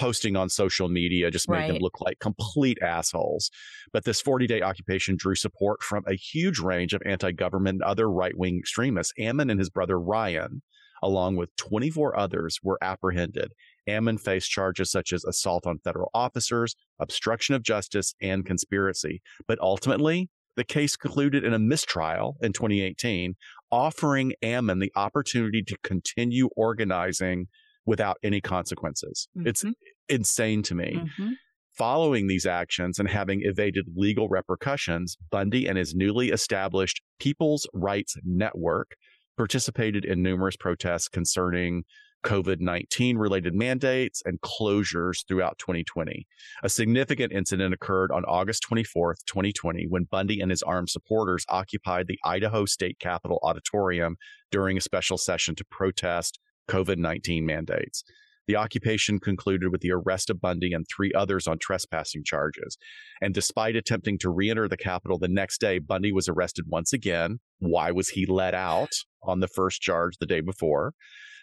posting 0.00 0.34
on 0.34 0.48
social 0.48 0.88
media 0.88 1.30
just 1.30 1.48
made 1.48 1.56
right. 1.58 1.72
them 1.72 1.82
look 1.82 2.00
like 2.00 2.18
complete 2.20 2.78
assholes. 2.82 3.50
But 3.92 4.04
this 4.04 4.20
40 4.20 4.46
day 4.46 4.62
occupation 4.62 5.16
drew 5.16 5.34
support 5.34 5.82
from 5.82 6.04
a 6.06 6.14
huge 6.14 6.58
range 6.58 6.94
of 6.94 7.02
anti 7.04 7.32
government 7.32 7.76
and 7.76 7.82
other 7.82 8.10
right 8.10 8.36
wing 8.36 8.58
extremists. 8.58 9.12
Ammon 9.18 9.50
and 9.50 9.60
his 9.60 9.68
brother 9.68 10.00
Ryan, 10.00 10.62
along 11.02 11.36
with 11.36 11.54
24 11.56 12.18
others, 12.18 12.58
were 12.62 12.78
apprehended 12.82 13.52
Ammon 13.90 14.18
faced 14.18 14.50
charges 14.50 14.90
such 14.90 15.12
as 15.12 15.24
assault 15.24 15.66
on 15.66 15.78
federal 15.78 16.10
officers, 16.14 16.74
obstruction 16.98 17.54
of 17.54 17.62
justice, 17.62 18.14
and 18.22 18.46
conspiracy. 18.46 19.20
But 19.46 19.58
ultimately, 19.60 20.30
the 20.56 20.64
case 20.64 20.96
concluded 20.96 21.44
in 21.44 21.54
a 21.54 21.58
mistrial 21.58 22.36
in 22.42 22.52
2018, 22.52 23.34
offering 23.70 24.32
Ammon 24.42 24.78
the 24.78 24.92
opportunity 24.96 25.62
to 25.62 25.76
continue 25.82 26.48
organizing 26.56 27.46
without 27.86 28.18
any 28.22 28.40
consequences. 28.40 29.28
Mm-hmm. 29.36 29.48
It's 29.48 29.64
insane 30.08 30.62
to 30.64 30.74
me. 30.74 30.96
Mm-hmm. 30.96 31.30
Following 31.72 32.26
these 32.26 32.46
actions 32.46 32.98
and 32.98 33.08
having 33.08 33.40
evaded 33.42 33.86
legal 33.96 34.28
repercussions, 34.28 35.16
Bundy 35.30 35.66
and 35.66 35.78
his 35.78 35.94
newly 35.94 36.28
established 36.30 37.00
People's 37.18 37.66
Rights 37.72 38.16
Network 38.22 38.96
participated 39.40 40.04
in 40.04 40.22
numerous 40.22 40.54
protests 40.54 41.08
concerning 41.08 41.82
COVID 42.26 42.60
19 42.60 43.16
related 43.16 43.54
mandates 43.54 44.22
and 44.26 44.38
closures 44.42 45.26
throughout 45.26 45.56
2020. 45.56 46.26
A 46.62 46.68
significant 46.68 47.32
incident 47.32 47.72
occurred 47.72 48.12
on 48.12 48.26
August 48.26 48.66
24th, 48.70 49.24
2020, 49.24 49.86
when 49.88 50.04
Bundy 50.04 50.42
and 50.42 50.50
his 50.50 50.62
armed 50.62 50.90
supporters 50.90 51.46
occupied 51.48 52.06
the 52.06 52.18
Idaho 52.22 52.66
State 52.66 52.98
Capitol 52.98 53.40
Auditorium 53.42 54.18
during 54.50 54.76
a 54.76 54.82
special 54.82 55.16
session 55.16 55.54
to 55.54 55.64
protest 55.64 56.38
COVID 56.68 56.98
19 56.98 57.46
mandates. 57.46 58.04
The 58.50 58.56
occupation 58.56 59.20
concluded 59.20 59.70
with 59.70 59.80
the 59.80 59.92
arrest 59.92 60.28
of 60.28 60.40
Bundy 60.40 60.72
and 60.72 60.84
three 60.84 61.12
others 61.12 61.46
on 61.46 61.60
trespassing 61.60 62.24
charges. 62.24 62.76
And 63.22 63.32
despite 63.32 63.76
attempting 63.76 64.18
to 64.18 64.28
re 64.28 64.50
enter 64.50 64.66
the 64.66 64.76
Capitol 64.76 65.20
the 65.20 65.28
next 65.28 65.60
day, 65.60 65.78
Bundy 65.78 66.10
was 66.10 66.28
arrested 66.28 66.64
once 66.66 66.92
again. 66.92 67.38
Why 67.60 67.92
was 67.92 68.08
he 68.08 68.26
let 68.26 68.56
out 68.56 68.90
on 69.22 69.38
the 69.38 69.46
first 69.46 69.80
charge 69.80 70.16
the 70.18 70.26
day 70.26 70.40
before? 70.40 70.94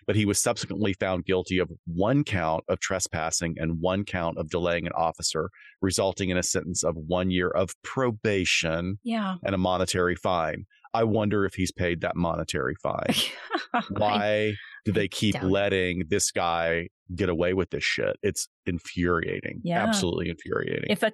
but 0.05 0.15
he 0.15 0.25
was 0.25 0.39
subsequently 0.39 0.93
found 0.93 1.25
guilty 1.25 1.59
of 1.59 1.69
one 1.85 2.23
count 2.23 2.63
of 2.69 2.79
trespassing 2.79 3.55
and 3.57 3.81
one 3.81 4.05
count 4.05 4.37
of 4.37 4.49
delaying 4.49 4.87
an 4.87 4.93
officer, 4.93 5.49
resulting 5.81 6.29
in 6.29 6.37
a 6.37 6.43
sentence 6.43 6.81
of 6.81 6.95
one 6.95 7.29
year 7.29 7.49
of 7.49 7.71
probation 7.83 8.99
yeah. 9.03 9.35
and 9.43 9.53
a 9.53 9.57
monetary 9.57 10.15
fine. 10.15 10.65
I 10.93 11.03
wonder 11.03 11.45
if 11.45 11.55
he's 11.55 11.73
paid 11.73 12.01
that 12.01 12.15
monetary 12.15 12.75
fine. 12.81 13.13
Why 13.89 14.53
do 14.85 14.93
they 14.93 15.09
keep 15.09 15.35
letting 15.43 16.03
this 16.09 16.31
guy 16.31 16.87
get 17.15 17.29
away 17.29 17.53
with 17.53 17.69
this 17.69 17.83
shit? 17.83 18.17
It's 18.23 18.47
infuriating. 18.65 19.61
Yeah. 19.63 19.83
Absolutely 19.83 20.29
infuriating. 20.29 20.89
If 20.89 21.03
a 21.03 21.11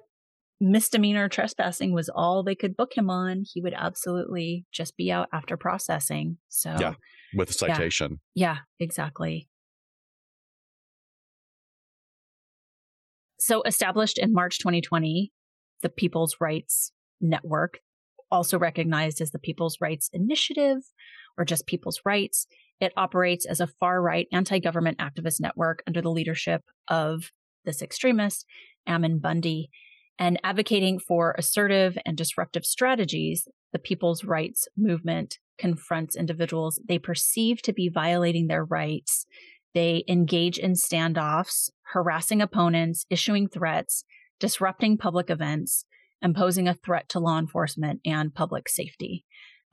misdemeanor 0.60 1.28
trespassing 1.28 1.92
was 1.92 2.08
all 2.08 2.42
they 2.42 2.54
could 2.54 2.76
book 2.76 2.96
him 2.96 3.10
on, 3.10 3.44
he 3.52 3.60
would 3.60 3.74
absolutely 3.74 4.66
just 4.72 4.96
be 4.96 5.10
out 5.10 5.28
after 5.32 5.56
processing. 5.56 6.38
So, 6.48 6.76
yeah, 6.78 6.94
with 7.34 7.50
a 7.50 7.52
citation. 7.52 8.20
Yeah, 8.34 8.46
yeah 8.46 8.58
exactly. 8.80 9.48
So, 13.38 13.62
established 13.62 14.18
in 14.18 14.32
March 14.32 14.58
2020, 14.58 15.32
the 15.82 15.88
People's 15.88 16.36
Rights 16.40 16.92
Network, 17.20 17.80
also 18.30 18.58
recognized 18.58 19.20
as 19.20 19.32
the 19.32 19.38
People's 19.38 19.78
Rights 19.80 20.08
Initiative 20.12 20.78
or 21.36 21.44
just 21.44 21.66
People's 21.66 22.00
Rights, 22.04 22.46
it 22.80 22.92
operates 22.96 23.46
as 23.46 23.60
a 23.60 23.66
far 23.66 24.02
right 24.02 24.26
anti 24.32 24.58
government 24.58 24.98
activist 24.98 25.40
network 25.40 25.82
under 25.86 26.02
the 26.02 26.10
leadership 26.10 26.62
of 26.88 27.30
this 27.64 27.82
extremist, 27.82 28.46
Ammon 28.86 29.18
Bundy. 29.18 29.70
And 30.18 30.38
advocating 30.44 31.00
for 31.00 31.34
assertive 31.36 31.98
and 32.06 32.16
disruptive 32.16 32.64
strategies, 32.64 33.48
the 33.72 33.78
People's 33.80 34.22
Rights 34.22 34.68
Movement 34.76 35.38
confronts 35.58 36.16
individuals 36.16 36.80
they 36.86 36.98
perceive 36.98 37.62
to 37.62 37.72
be 37.72 37.88
violating 37.88 38.46
their 38.46 38.64
rights. 38.64 39.26
They 39.72 40.04
engage 40.08 40.56
in 40.56 40.72
standoffs, 40.72 41.70
harassing 41.92 42.40
opponents, 42.40 43.06
issuing 43.10 43.48
threats, 43.48 44.04
disrupting 44.38 44.98
public 44.98 45.30
events, 45.30 45.84
and 46.22 46.34
posing 46.34 46.68
a 46.68 46.74
threat 46.74 47.08
to 47.10 47.20
law 47.20 47.38
enforcement 47.38 48.00
and 48.04 48.34
public 48.34 48.68
safety. 48.68 49.24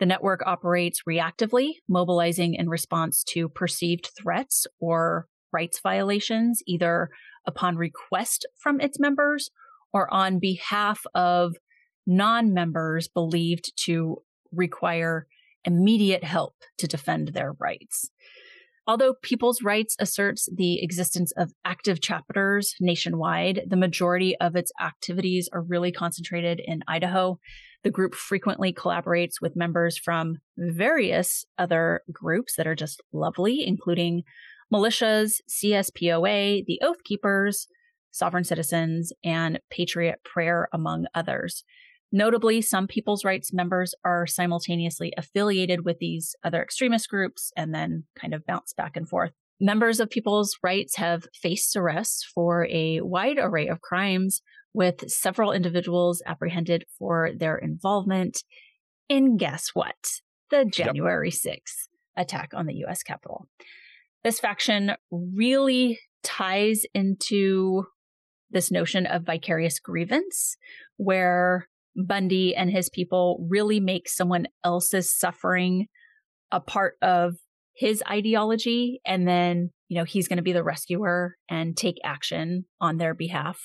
The 0.01 0.07
network 0.07 0.41
operates 0.47 1.03
reactively, 1.07 1.73
mobilizing 1.87 2.55
in 2.55 2.69
response 2.69 3.23
to 3.29 3.47
perceived 3.47 4.09
threats 4.19 4.65
or 4.79 5.27
rights 5.53 5.79
violations, 5.79 6.63
either 6.65 7.11
upon 7.45 7.75
request 7.75 8.47
from 8.57 8.81
its 8.81 8.99
members 8.99 9.51
or 9.93 10.11
on 10.11 10.39
behalf 10.39 11.03
of 11.13 11.55
non 12.07 12.51
members 12.51 13.07
believed 13.09 13.73
to 13.85 14.23
require 14.51 15.27
immediate 15.65 16.23
help 16.23 16.55
to 16.79 16.87
defend 16.87 17.27
their 17.27 17.53
rights. 17.59 18.09
Although 18.87 19.13
People's 19.21 19.61
Rights 19.61 19.95
asserts 19.99 20.49
the 20.51 20.81
existence 20.81 21.31
of 21.37 21.53
active 21.63 22.01
chapters 22.01 22.73
nationwide, 22.79 23.65
the 23.67 23.77
majority 23.77 24.35
of 24.37 24.55
its 24.55 24.71
activities 24.81 25.47
are 25.53 25.61
really 25.61 25.91
concentrated 25.91 26.59
in 26.59 26.81
Idaho. 26.87 27.39
The 27.83 27.91
group 27.91 28.13
frequently 28.13 28.71
collaborates 28.71 29.41
with 29.41 29.55
members 29.55 29.97
from 29.97 30.37
various 30.57 31.45
other 31.57 32.01
groups 32.11 32.55
that 32.55 32.67
are 32.67 32.75
just 32.75 33.01
lovely, 33.11 33.65
including 33.65 34.23
militias, 34.71 35.41
CSPOA, 35.49 36.65
the 36.65 36.79
Oath 36.83 37.03
Keepers, 37.03 37.67
Sovereign 38.11 38.43
Citizens, 38.43 39.11
and 39.23 39.59
Patriot 39.69 40.19
Prayer, 40.23 40.69
among 40.71 41.05
others. 41.15 41.63
Notably, 42.11 42.61
some 42.61 42.87
people's 42.87 43.23
rights 43.23 43.53
members 43.53 43.95
are 44.03 44.27
simultaneously 44.27 45.13
affiliated 45.17 45.85
with 45.85 45.97
these 45.99 46.35
other 46.43 46.61
extremist 46.61 47.09
groups 47.09 47.51
and 47.55 47.73
then 47.73 48.03
kind 48.19 48.33
of 48.33 48.45
bounce 48.45 48.73
back 48.73 48.97
and 48.97 49.07
forth. 49.07 49.31
Members 49.61 49.99
of 49.99 50.09
people's 50.09 50.57
rights 50.61 50.97
have 50.97 51.27
faced 51.33 51.75
arrests 51.75 52.23
for 52.23 52.67
a 52.69 52.99
wide 53.01 53.37
array 53.39 53.67
of 53.67 53.81
crimes, 53.81 54.41
with 54.73 55.09
several 55.09 55.51
individuals 55.51 56.21
apprehended 56.25 56.85
for 56.97 57.31
their 57.35 57.57
involvement 57.57 58.43
in 59.09 59.37
guess 59.37 59.69
what? 59.73 59.95
The 60.49 60.65
January 60.65 61.31
yep. 61.43 61.57
6th 61.57 61.87
attack 62.17 62.51
on 62.53 62.65
the 62.65 62.75
US 62.85 63.03
Capitol. 63.03 63.47
This 64.23 64.39
faction 64.39 64.93
really 65.11 65.99
ties 66.23 66.83
into 66.93 67.85
this 68.51 68.71
notion 68.71 69.05
of 69.05 69.25
vicarious 69.25 69.79
grievance, 69.79 70.57
where 70.97 71.67
Bundy 71.95 72.55
and 72.55 72.69
his 72.69 72.89
people 72.89 73.45
really 73.49 73.79
make 73.79 74.07
someone 74.07 74.47
else's 74.63 75.17
suffering 75.17 75.87
a 76.51 76.59
part 76.59 76.95
of 77.01 77.35
his 77.73 78.03
ideology. 78.09 79.01
And 79.05 79.27
then, 79.27 79.71
you 79.87 79.97
know, 79.97 80.03
he's 80.03 80.27
going 80.27 80.37
to 80.37 80.43
be 80.43 80.53
the 80.53 80.63
rescuer 80.63 81.37
and 81.49 81.75
take 81.75 81.97
action 82.03 82.65
on 82.79 82.97
their 82.97 83.13
behalf. 83.13 83.59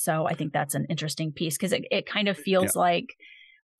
So 0.00 0.26
I 0.26 0.34
think 0.34 0.52
that's 0.52 0.74
an 0.74 0.86
interesting 0.88 1.32
piece 1.32 1.56
because 1.56 1.72
it, 1.72 1.84
it 1.90 2.06
kind 2.06 2.28
of 2.28 2.38
mm, 2.38 2.42
feels 2.42 2.74
yeah. 2.74 2.80
like 2.80 3.14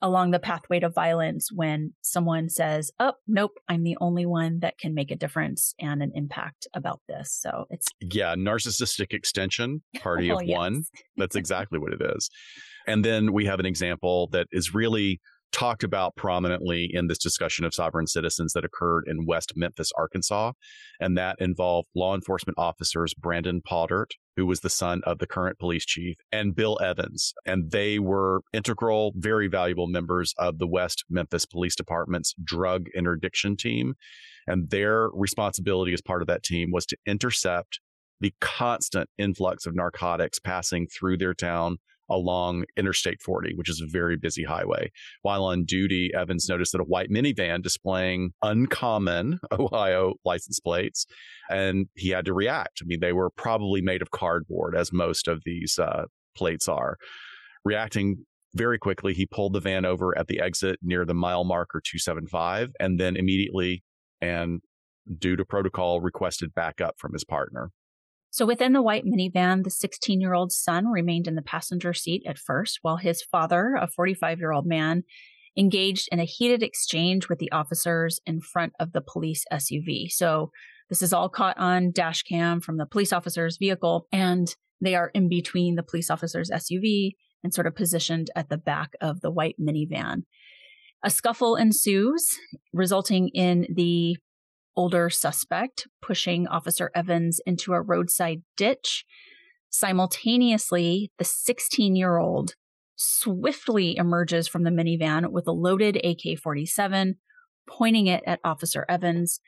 along 0.02 0.30
the 0.30 0.38
pathway 0.38 0.80
to 0.80 0.88
violence 0.88 1.50
when 1.52 1.92
someone 2.00 2.48
says, 2.48 2.90
Oh, 2.98 3.12
nope, 3.26 3.52
I'm 3.68 3.82
the 3.84 3.96
only 4.00 4.26
one 4.26 4.60
that 4.60 4.78
can 4.78 4.94
make 4.94 5.10
a 5.10 5.16
difference 5.16 5.74
and 5.78 6.02
an 6.02 6.12
impact 6.14 6.66
about 6.74 7.00
this. 7.08 7.32
So 7.32 7.66
it's. 7.70 7.86
Yeah, 8.00 8.34
narcissistic 8.34 9.12
extension, 9.12 9.82
party 10.00 10.30
of 10.30 10.42
yes. 10.42 10.56
one. 10.56 10.84
That's 11.16 11.36
exactly 11.36 11.78
what 11.78 11.92
it 11.92 12.00
is. 12.16 12.30
And 12.86 13.04
then 13.04 13.34
we 13.34 13.44
have 13.44 13.60
an 13.60 13.66
example 13.66 14.30
that 14.32 14.46
is 14.52 14.74
really 14.74 15.20
talked 15.52 15.82
about 15.82 16.16
prominently 16.16 16.88
in 16.92 17.06
this 17.06 17.18
discussion 17.18 17.64
of 17.64 17.74
sovereign 17.74 18.06
citizens 18.06 18.52
that 18.52 18.64
occurred 18.64 19.04
in 19.06 19.26
West 19.26 19.52
Memphis, 19.56 19.90
Arkansas. 19.96 20.52
And 21.00 21.16
that 21.16 21.36
involved 21.40 21.88
law 21.94 22.14
enforcement 22.14 22.58
officers 22.58 23.14
Brandon 23.14 23.60
Paudert, 23.60 24.12
who 24.36 24.46
was 24.46 24.60
the 24.60 24.70
son 24.70 25.00
of 25.04 25.18
the 25.18 25.26
current 25.26 25.58
police 25.58 25.84
chief, 25.84 26.16
and 26.30 26.54
Bill 26.54 26.78
Evans. 26.82 27.34
And 27.44 27.70
they 27.70 27.98
were 27.98 28.42
integral, 28.52 29.12
very 29.16 29.48
valuable 29.48 29.86
members 29.86 30.34
of 30.38 30.58
the 30.58 30.68
West 30.68 31.04
Memphis 31.10 31.46
Police 31.46 31.76
Department's 31.76 32.34
drug 32.42 32.86
interdiction 32.94 33.56
team. 33.56 33.94
And 34.46 34.70
their 34.70 35.08
responsibility 35.12 35.92
as 35.92 36.00
part 36.00 36.22
of 36.22 36.28
that 36.28 36.42
team 36.42 36.70
was 36.72 36.86
to 36.86 36.96
intercept 37.06 37.80
the 38.20 38.34
constant 38.40 39.08
influx 39.18 39.66
of 39.66 39.74
narcotics 39.74 40.38
passing 40.38 40.86
through 40.86 41.16
their 41.16 41.34
town 41.34 41.78
along 42.10 42.64
Interstate 42.76 43.22
40, 43.22 43.54
which 43.54 43.70
is 43.70 43.80
a 43.80 43.90
very 43.90 44.16
busy 44.16 44.44
highway. 44.44 44.90
While 45.22 45.44
on 45.44 45.64
duty, 45.64 46.10
Evans 46.14 46.48
noticed 46.48 46.72
that 46.72 46.80
a 46.80 46.84
white 46.84 47.10
minivan 47.10 47.62
displaying 47.62 48.32
uncommon 48.42 49.40
Ohio 49.52 50.14
license 50.24 50.60
plates, 50.60 51.06
and 51.50 51.86
he 51.94 52.10
had 52.10 52.24
to 52.26 52.34
react. 52.34 52.80
I 52.82 52.84
mean, 52.86 53.00
they 53.00 53.12
were 53.12 53.30
probably 53.30 53.80
made 53.80 54.02
of 54.02 54.10
cardboard, 54.10 54.76
as 54.76 54.92
most 54.92 55.28
of 55.28 55.42
these 55.44 55.78
uh, 55.78 56.04
plates 56.36 56.68
are. 56.68 56.96
Reacting 57.64 58.24
very 58.54 58.78
quickly, 58.78 59.14
he 59.14 59.26
pulled 59.26 59.52
the 59.52 59.60
van 59.60 59.84
over 59.84 60.16
at 60.18 60.26
the 60.26 60.40
exit 60.40 60.78
near 60.82 61.04
the 61.04 61.14
mile 61.14 61.44
marker 61.44 61.80
275, 61.84 62.70
and 62.80 62.98
then 62.98 63.16
immediately 63.16 63.84
and 64.20 64.60
due 65.18 65.36
to 65.36 65.44
protocol 65.44 66.00
requested 66.00 66.54
backup 66.54 66.94
from 66.98 67.12
his 67.12 67.24
partner. 67.24 67.70
So 68.30 68.46
within 68.46 68.72
the 68.72 68.82
white 68.82 69.04
minivan, 69.04 69.64
the 69.64 69.70
16 69.70 70.20
year 70.20 70.34
old 70.34 70.52
son 70.52 70.86
remained 70.86 71.26
in 71.26 71.34
the 71.34 71.42
passenger 71.42 71.92
seat 71.92 72.22
at 72.26 72.38
first, 72.38 72.78
while 72.82 72.96
his 72.96 73.22
father, 73.22 73.76
a 73.80 73.88
45 73.88 74.38
year 74.38 74.52
old 74.52 74.66
man, 74.66 75.02
engaged 75.56 76.08
in 76.12 76.20
a 76.20 76.24
heated 76.24 76.62
exchange 76.62 77.28
with 77.28 77.40
the 77.40 77.50
officers 77.50 78.20
in 78.24 78.40
front 78.40 78.72
of 78.78 78.92
the 78.92 79.00
police 79.00 79.44
SUV. 79.52 80.10
So 80.10 80.52
this 80.88 81.02
is 81.02 81.12
all 81.12 81.28
caught 81.28 81.58
on 81.58 81.90
dash 81.92 82.22
cam 82.22 82.60
from 82.60 82.76
the 82.76 82.86
police 82.86 83.12
officer's 83.12 83.58
vehicle, 83.58 84.06
and 84.12 84.54
they 84.80 84.94
are 84.94 85.10
in 85.12 85.28
between 85.28 85.74
the 85.74 85.82
police 85.82 86.08
officer's 86.08 86.50
SUV 86.50 87.12
and 87.42 87.52
sort 87.52 87.66
of 87.66 87.74
positioned 87.74 88.30
at 88.36 88.48
the 88.48 88.58
back 88.58 88.92
of 89.00 89.20
the 89.20 89.30
white 89.30 89.56
minivan. 89.60 90.22
A 91.02 91.10
scuffle 91.10 91.56
ensues, 91.56 92.28
resulting 92.72 93.28
in 93.28 93.66
the 93.74 94.16
older 94.80 95.10
suspect, 95.10 95.86
pushing 96.00 96.48
Officer 96.48 96.90
Evans 96.94 97.38
into 97.44 97.74
a 97.74 97.82
roadside 97.82 98.40
ditch. 98.56 99.04
Simultaneously, 99.68 101.12
the 101.18 101.24
16 101.24 101.94
year 101.94 102.16
old 102.16 102.54
swiftly 102.96 103.94
emerges 103.98 104.48
from 104.48 104.62
the 104.62 104.70
minivan 104.70 105.32
with 105.32 105.46
a 105.46 105.52
loaded 105.52 106.00
AK 106.02 106.38
47, 106.42 107.16
pointing 107.68 108.06
it 108.06 108.24
at 108.26 108.40
Officer 108.42 108.86
Evans. 108.88 109.40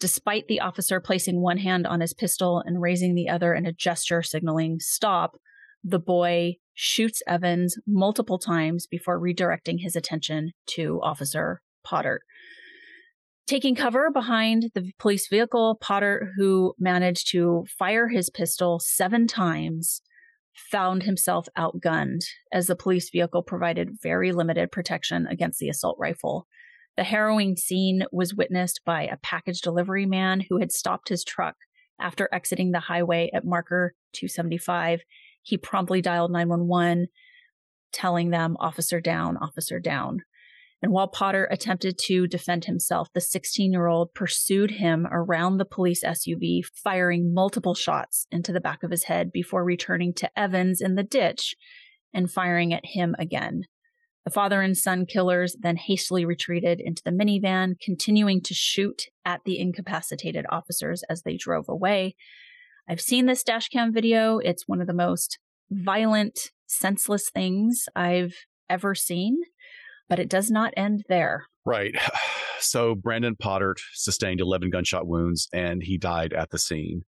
Despite 0.00 0.48
the 0.48 0.60
officer 0.60 1.00
placing 1.00 1.40
one 1.40 1.56
hand 1.56 1.86
on 1.86 2.02
his 2.02 2.12
pistol 2.12 2.62
and 2.66 2.82
raising 2.82 3.14
the 3.14 3.30
other 3.30 3.54
in 3.54 3.64
a 3.64 3.72
gesture 3.72 4.22
signaling 4.22 4.80
stop, 4.80 5.38
the 5.82 5.98
boy 5.98 6.56
shoots 6.74 7.22
Evans 7.26 7.78
multiple 7.86 8.38
times 8.38 8.86
before 8.86 9.18
redirecting 9.18 9.80
his 9.80 9.96
attention 9.96 10.52
to 10.66 11.00
Officer 11.02 11.62
Paudert. 11.86 12.18
Taking 13.46 13.74
cover 13.74 14.10
behind 14.10 14.70
the 14.74 14.90
police 14.98 15.28
vehicle, 15.28 15.78
Paudert, 15.82 16.30
who 16.36 16.74
managed 16.78 17.28
to 17.32 17.66
fire 17.78 18.08
his 18.08 18.30
pistol 18.30 18.80
seven 18.80 19.26
times, 19.26 20.00
found 20.54 21.02
himself 21.02 21.46
outgunned 21.58 22.24
as 22.52 22.68
the 22.68 22.76
police 22.76 23.10
vehicle 23.10 23.42
provided 23.42 23.98
very 24.02 24.32
limited 24.32 24.72
protection 24.72 25.26
against 25.26 25.58
the 25.58 25.68
assault 25.68 25.96
rifle. 25.98 26.46
The 26.96 27.04
harrowing 27.04 27.56
scene 27.56 28.04
was 28.12 28.34
witnessed 28.34 28.80
by 28.86 29.02
a 29.02 29.18
package 29.18 29.60
delivery 29.60 30.06
man 30.06 30.44
who 30.48 30.58
had 30.58 30.72
stopped 30.72 31.10
his 31.10 31.24
truck 31.24 31.56
after 32.00 32.30
exiting 32.32 32.70
the 32.70 32.80
highway 32.80 33.30
at 33.34 33.44
marker 33.44 33.94
275. 34.12 35.02
He 35.42 35.58
promptly 35.58 36.00
dialed 36.00 36.32
911, 36.32 37.08
telling 37.92 38.30
them, 38.30 38.56
Officer 38.58 39.00
down, 39.00 39.36
officer 39.36 39.80
down. 39.80 40.22
And 40.84 40.92
while 40.92 41.08
Paudert 41.08 41.46
attempted 41.50 41.96
to 42.08 42.26
defend 42.26 42.66
himself, 42.66 43.08
the 43.14 43.20
16 43.22 43.72
year 43.72 43.86
old 43.86 44.12
pursued 44.12 44.72
him 44.72 45.06
around 45.10 45.56
the 45.56 45.64
police 45.64 46.04
SUV, 46.04 46.62
firing 46.74 47.32
multiple 47.32 47.74
shots 47.74 48.26
into 48.30 48.52
the 48.52 48.60
back 48.60 48.82
of 48.82 48.90
his 48.90 49.04
head 49.04 49.32
before 49.32 49.64
returning 49.64 50.12
to 50.12 50.38
Evans 50.38 50.82
in 50.82 50.94
the 50.94 51.02
ditch 51.02 51.54
and 52.12 52.30
firing 52.30 52.74
at 52.74 52.84
him 52.84 53.16
again. 53.18 53.62
The 54.26 54.30
father 54.30 54.60
and 54.60 54.76
son 54.76 55.06
killers 55.06 55.56
then 55.58 55.76
hastily 55.78 56.26
retreated 56.26 56.82
into 56.84 57.00
the 57.02 57.12
minivan, 57.12 57.80
continuing 57.80 58.42
to 58.42 58.52
shoot 58.52 59.04
at 59.24 59.40
the 59.46 59.58
incapacitated 59.58 60.44
officers 60.50 61.02
as 61.08 61.22
they 61.22 61.38
drove 61.38 61.64
away. 61.66 62.14
I've 62.86 63.00
seen 63.00 63.24
this 63.24 63.42
dashcam 63.42 63.94
video. 63.94 64.36
It's 64.36 64.68
one 64.68 64.82
of 64.82 64.86
the 64.86 64.92
most 64.92 65.38
violent, 65.70 66.50
senseless 66.66 67.30
things 67.30 67.86
I've 67.96 68.34
ever 68.68 68.94
seen, 68.94 69.38
but 70.08 70.18
it 70.18 70.28
does 70.28 70.50
not 70.50 70.74
end 70.76 71.04
there. 71.08 71.46
Right. 71.64 71.94
So 72.60 72.94
Brandon 72.94 73.36
Paudert 73.36 73.76
sustained 73.92 74.40
11 74.40 74.70
gunshot 74.70 75.06
wounds 75.06 75.48
and 75.52 75.82
he 75.82 75.98
died 75.98 76.32
at 76.32 76.48
the 76.48 76.58
scene, 76.58 77.02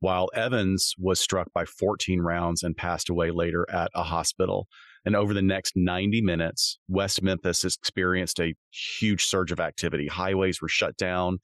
while 0.00 0.30
Evans 0.34 0.94
was 0.96 1.20
struck 1.20 1.52
by 1.52 1.66
14 1.66 2.22
rounds 2.22 2.62
and 2.62 2.74
passed 2.74 3.10
away 3.10 3.30
later 3.30 3.66
at 3.70 3.90
a 3.94 4.04
hospital. 4.04 4.68
And 5.04 5.14
over 5.14 5.34
the 5.34 5.42
next 5.42 5.74
90 5.76 6.22
minutes, 6.22 6.78
West 6.88 7.22
Memphis 7.22 7.62
experienced 7.62 8.40
a 8.40 8.54
huge 8.70 9.24
surge 9.24 9.52
of 9.52 9.60
activity. 9.60 10.06
Highways 10.06 10.62
were 10.62 10.68
shut 10.68 10.96
down. 10.96 11.40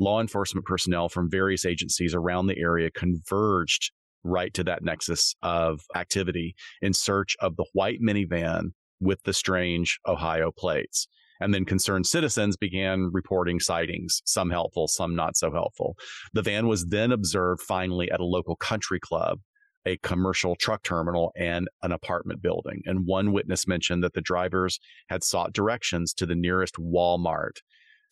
Law 0.00 0.20
enforcement 0.20 0.66
personnel 0.66 1.08
from 1.08 1.30
various 1.30 1.64
agencies 1.64 2.16
around 2.16 2.48
the 2.48 2.58
area 2.58 2.90
converged 2.90 3.92
right 4.24 4.52
to 4.54 4.64
that 4.64 4.82
nexus 4.82 5.36
of 5.42 5.80
activity 5.94 6.56
in 6.80 6.92
search 6.92 7.36
of 7.40 7.54
the 7.54 7.66
white 7.72 8.00
minivan 8.00 8.72
with 9.02 9.22
the 9.24 9.32
strange 9.32 9.98
Ohio 10.06 10.50
plates. 10.56 11.08
And 11.40 11.52
then 11.52 11.64
concerned 11.64 12.06
citizens 12.06 12.56
began 12.56 13.10
reporting 13.12 13.58
sightings, 13.58 14.22
some 14.24 14.50
helpful, 14.50 14.86
some 14.86 15.16
not 15.16 15.36
so 15.36 15.50
helpful. 15.50 15.96
The 16.32 16.42
van 16.42 16.68
was 16.68 16.86
then 16.86 17.10
observed 17.10 17.62
finally 17.62 18.10
at 18.12 18.20
a 18.20 18.24
local 18.24 18.54
country 18.54 19.00
club, 19.00 19.40
a 19.84 19.96
commercial 19.98 20.54
truck 20.54 20.84
terminal, 20.84 21.32
and 21.36 21.68
an 21.82 21.90
apartment 21.90 22.42
building. 22.42 22.82
And 22.86 23.06
one 23.06 23.32
witness 23.32 23.66
mentioned 23.66 24.04
that 24.04 24.14
the 24.14 24.20
drivers 24.20 24.78
had 25.08 25.24
sought 25.24 25.52
directions 25.52 26.14
to 26.14 26.26
the 26.26 26.36
nearest 26.36 26.76
Walmart. 26.76 27.58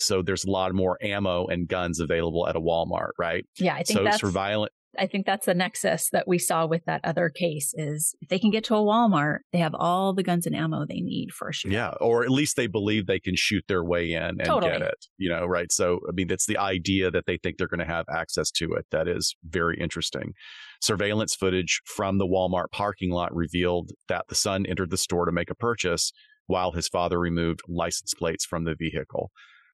So 0.00 0.22
there's 0.22 0.44
a 0.44 0.50
lot 0.50 0.74
more 0.74 0.98
ammo 1.00 1.46
and 1.46 1.68
guns 1.68 2.00
available 2.00 2.48
at 2.48 2.56
a 2.56 2.60
Walmart, 2.60 3.10
right? 3.16 3.46
Yeah, 3.58 3.74
I 3.74 3.84
think 3.84 3.98
so 3.98 4.04
that's 4.04 4.20
surveillance 4.20 4.72
I 4.98 5.06
think 5.06 5.26
that's 5.26 5.46
the 5.46 5.54
nexus 5.54 6.10
that 6.10 6.26
we 6.26 6.38
saw 6.38 6.66
with 6.66 6.84
that 6.86 7.00
other 7.04 7.28
case 7.28 7.72
is 7.76 8.14
if 8.20 8.28
they 8.28 8.38
can 8.38 8.50
get 8.50 8.64
to 8.64 8.74
a 8.74 8.82
Walmart, 8.82 9.38
they 9.52 9.58
have 9.58 9.74
all 9.74 10.12
the 10.12 10.22
guns 10.22 10.46
and 10.46 10.56
ammo 10.56 10.84
they 10.84 11.00
need 11.00 11.30
for 11.32 11.48
a 11.48 11.52
shootout. 11.52 11.72
Yeah, 11.72 11.90
or 12.00 12.24
at 12.24 12.30
least 12.30 12.56
they 12.56 12.66
believe 12.66 13.06
they 13.06 13.20
can 13.20 13.36
shoot 13.36 13.64
their 13.68 13.84
way 13.84 14.12
in 14.12 14.22
and 14.22 14.44
Totally. 14.44 14.72
get 14.72 14.82
it. 14.82 15.06
You 15.16 15.30
know, 15.30 15.46
right? 15.46 15.70
So 15.70 16.00
I 16.08 16.12
mean, 16.12 16.28
that's 16.28 16.46
the 16.46 16.58
idea 16.58 17.10
that 17.10 17.26
they 17.26 17.36
think 17.36 17.56
they're 17.56 17.68
going 17.68 17.80
to 17.80 17.84
have 17.86 18.06
access 18.12 18.50
to 18.52 18.72
it. 18.74 18.86
That 18.90 19.06
is 19.06 19.36
very 19.48 19.78
interesting. 19.78 20.32
Surveillance 20.80 21.34
footage 21.34 21.80
from 21.84 22.18
the 22.18 22.26
Walmart 22.26 22.70
parking 22.72 23.10
lot 23.10 23.34
revealed 23.34 23.90
that 24.08 24.26
the 24.28 24.34
son 24.34 24.66
entered 24.66 24.90
the 24.90 24.96
store 24.96 25.26
to 25.26 25.32
make 25.32 25.50
a 25.50 25.54
purchase 25.54 26.12
while 26.46 26.72
his 26.72 26.88
father 26.88 27.18
removed 27.18 27.60
license 27.68 28.12
plates 28.14 28.44
from 28.44 28.64
the 28.64 28.74
vehicle. 28.74 29.30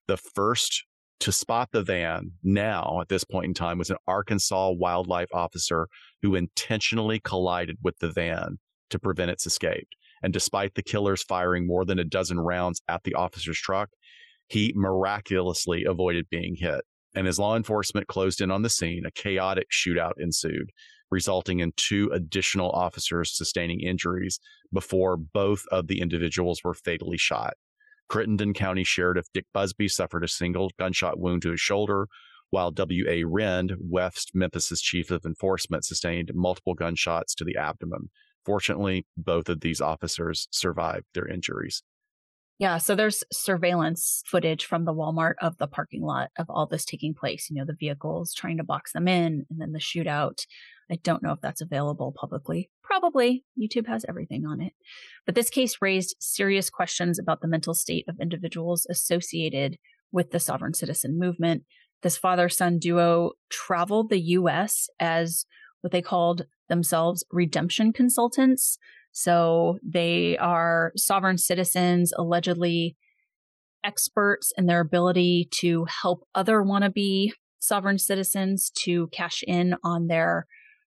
The 0.07 0.17
first 0.17 0.85
to 1.19 1.31
spot 1.31 1.69
the 1.71 1.83
van 1.83 2.31
now 2.43 2.99
at 3.01 3.09
this 3.09 3.23
point 3.23 3.45
in 3.45 3.53
time 3.53 3.77
was 3.77 3.89
an 3.89 3.97
Arkansas 4.07 4.71
wildlife 4.71 5.33
officer 5.33 5.87
who 6.21 6.35
intentionally 6.35 7.19
collided 7.19 7.77
with 7.81 7.97
the 7.99 8.11
van 8.11 8.59
to 8.89 8.99
prevent 8.99 9.31
its 9.31 9.45
escape. 9.45 9.87
And 10.23 10.33
despite 10.33 10.75
the 10.75 10.83
killers 10.83 11.23
firing 11.23 11.67
more 11.67 11.85
than 11.85 11.99
a 11.99 12.03
dozen 12.03 12.39
rounds 12.39 12.81
at 12.87 13.03
the 13.03 13.15
officer's 13.15 13.59
truck, 13.59 13.89
he 14.47 14.73
miraculously 14.75 15.83
avoided 15.83 16.29
being 16.29 16.55
hit. 16.55 16.81
And 17.15 17.27
as 17.27 17.39
law 17.39 17.55
enforcement 17.55 18.07
closed 18.07 18.41
in 18.41 18.51
on 18.51 18.61
the 18.61 18.69
scene, 18.69 19.03
a 19.05 19.11
chaotic 19.11 19.67
shootout 19.71 20.13
ensued, 20.19 20.71
resulting 21.09 21.59
in 21.59 21.73
two 21.75 22.09
additional 22.13 22.69
officers 22.71 23.35
sustaining 23.35 23.79
injuries 23.81 24.39
before 24.71 25.17
both 25.17 25.63
of 25.71 25.87
the 25.87 26.01
individuals 26.01 26.63
were 26.63 26.73
fatally 26.73 27.17
shot. 27.17 27.55
Crittenden 28.09 28.53
County 28.53 28.83
Sheriff 28.83 29.27
Dick 29.33 29.45
Busby 29.53 29.87
suffered 29.87 30.23
a 30.23 30.27
single 30.27 30.71
gunshot 30.79 31.19
wound 31.19 31.41
to 31.43 31.51
his 31.51 31.59
shoulder, 31.59 32.07
while 32.49 32.71
W.A. 32.71 33.23
Wren, 33.25 33.69
West 33.79 34.31
Memphis's 34.33 34.81
chief 34.81 35.11
of 35.11 35.25
enforcement, 35.25 35.85
sustained 35.85 36.31
multiple 36.33 36.73
gunshots 36.73 37.35
to 37.35 37.43
the 37.43 37.57
abdomen. 37.57 38.09
Fortunately, 38.45 39.05
both 39.17 39.49
of 39.49 39.59
these 39.59 39.81
officers 39.81 40.47
survived 40.51 41.05
their 41.13 41.27
injuries. 41.27 41.83
Yeah, 42.59 42.79
so 42.79 42.95
there's 42.95 43.23
surveillance 43.31 44.23
footage 44.25 44.65
from 44.65 44.85
the 44.85 44.93
Walmart 44.93 45.35
of 45.41 45.57
the 45.57 45.67
parking 45.67 46.01
lot 46.01 46.29
of 46.39 46.49
all 46.49 46.65
this 46.65 46.85
taking 46.85 47.13
place. 47.13 47.49
You 47.49 47.57
know, 47.57 47.65
the 47.65 47.75
vehicles 47.79 48.33
trying 48.33 48.57
to 48.57 48.63
box 48.63 48.93
them 48.93 49.07
in 49.07 49.45
and 49.49 49.59
then 49.59 49.73
the 49.73 49.79
shootout. 49.79 50.45
I 50.91 50.95
don't 51.03 51.21
know 51.21 51.31
if 51.31 51.41
that's 51.41 51.61
available 51.61 52.13
publicly. 52.17 52.69
Probably. 52.83 53.43
YouTube 53.59 53.87
has 53.87 54.05
everything 54.07 54.45
on 54.45 54.61
it. 54.61 54.73
But 55.25 55.35
this 55.35 55.49
case 55.49 55.77
raised 55.81 56.15
serious 56.19 56.69
questions 56.69 57.19
about 57.19 57.41
the 57.41 57.47
mental 57.47 57.73
state 57.73 58.05
of 58.07 58.19
individuals 58.21 58.87
associated 58.89 59.77
with 60.11 60.31
the 60.31 60.39
sovereign 60.39 60.73
citizen 60.73 61.19
movement. 61.19 61.63
This 62.01 62.17
father 62.17 62.47
son 62.47 62.79
duo 62.79 63.31
traveled 63.49 64.09
the 64.09 64.21
US 64.21 64.87
as 64.99 65.45
what 65.81 65.91
they 65.91 66.01
called 66.01 66.45
themselves 66.69 67.25
redemption 67.31 67.91
consultants. 67.91 68.77
So 69.11 69.79
they 69.83 70.37
are 70.37 70.91
sovereign 70.95 71.37
citizens, 71.37 72.13
allegedly 72.17 72.95
experts 73.83 74.51
in 74.57 74.65
their 74.65 74.81
ability 74.81 75.49
to 75.59 75.85
help 75.85 76.27
other 76.35 76.61
wannabe 76.61 77.31
sovereign 77.59 77.97
citizens 77.97 78.69
to 78.83 79.07
cash 79.07 79.43
in 79.47 79.75
on 79.83 80.07
their 80.07 80.45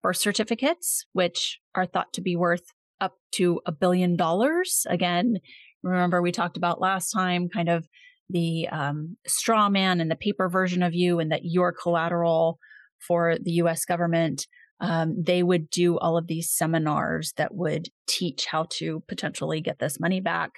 birth 0.02 0.16
certificates, 0.16 1.06
which 1.12 1.58
are 1.74 1.86
thought 1.86 2.12
to 2.14 2.20
be 2.20 2.36
worth 2.36 2.64
up 3.00 3.14
to 3.32 3.60
a 3.66 3.72
billion 3.72 4.16
dollars. 4.16 4.86
Again, 4.88 5.38
remember 5.82 6.20
we 6.20 6.32
talked 6.32 6.56
about 6.56 6.80
last 6.80 7.10
time 7.10 7.48
kind 7.48 7.68
of 7.68 7.86
the 8.28 8.68
um, 8.70 9.16
straw 9.26 9.68
man 9.68 10.00
and 10.00 10.10
the 10.10 10.16
paper 10.16 10.48
version 10.48 10.82
of 10.82 10.94
you, 10.94 11.18
and 11.18 11.32
that 11.32 11.44
you're 11.44 11.72
collateral 11.72 12.58
for 13.06 13.36
the 13.42 13.52
US 13.52 13.84
government. 13.84 14.46
Um, 14.80 15.22
they 15.22 15.42
would 15.42 15.68
do 15.68 15.98
all 15.98 16.16
of 16.16 16.26
these 16.26 16.50
seminars 16.50 17.32
that 17.36 17.54
would 17.54 17.88
teach 18.06 18.46
how 18.46 18.66
to 18.70 19.02
potentially 19.08 19.60
get 19.60 19.78
this 19.78 20.00
money 20.00 20.20
back. 20.20 20.52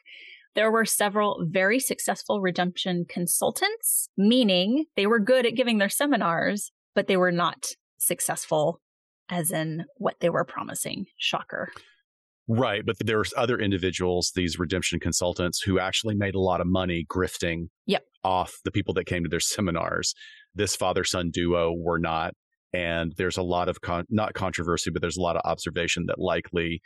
There 0.55 0.71
were 0.71 0.85
several 0.85 1.45
very 1.49 1.81
successful 1.81 2.41
redemption 2.41 3.07
consultants, 3.09 4.09
meaning 4.17 4.85
they 4.97 5.07
were 5.07 5.19
good 5.19 5.47
at 5.47 5.57
giving 5.57 5.79
their 5.79 5.89
seminars, 5.89 6.73
but 6.95 7.07
they 7.07 7.17
were 7.17 7.33
not 7.33 7.69
successful 7.99 8.81
as 9.33 9.51
in 9.51 9.87
what 9.97 10.21
they 10.21 10.31
were 10.31 10.45
promising. 10.45 11.07
Shocker. 11.17 11.73
Right. 12.47 12.85
But 12.85 12.97
there's 13.01 13.33
other 13.37 13.59
individuals, 13.59 14.33
these 14.37 14.59
redemption 14.59 15.01
consultants, 15.01 15.63
who 15.63 15.79
actually 15.79 16.15
made 16.15 16.35
a 16.35 16.41
lot 16.41 16.61
of 16.61 16.67
money 16.67 17.07
grifting 17.09 17.69
Yep. 17.87 18.05
off 18.23 18.59
the 18.65 18.71
people 18.71 18.95
that 18.95 19.07
came 19.07 19.23
to 19.23 19.29
their 19.29 19.41
seminars. 19.41 20.15
This 20.55 20.77
father 20.77 21.03
son 21.03 21.31
duo 21.31 21.73
were 21.73 21.99
not. 21.99 22.35
And 22.75 23.13
there's 23.17 23.37
a 23.39 23.43
lot 23.43 23.69
of, 23.69 23.81
con- 23.81 24.07
not 24.11 24.35
controversy, 24.35 24.91
but 24.91 25.01
there's 25.03 25.17
a 25.17 25.23
lot 25.23 25.37
of 25.37 25.43
observation 25.45 26.05
that 26.09 26.19
likely 26.19 26.83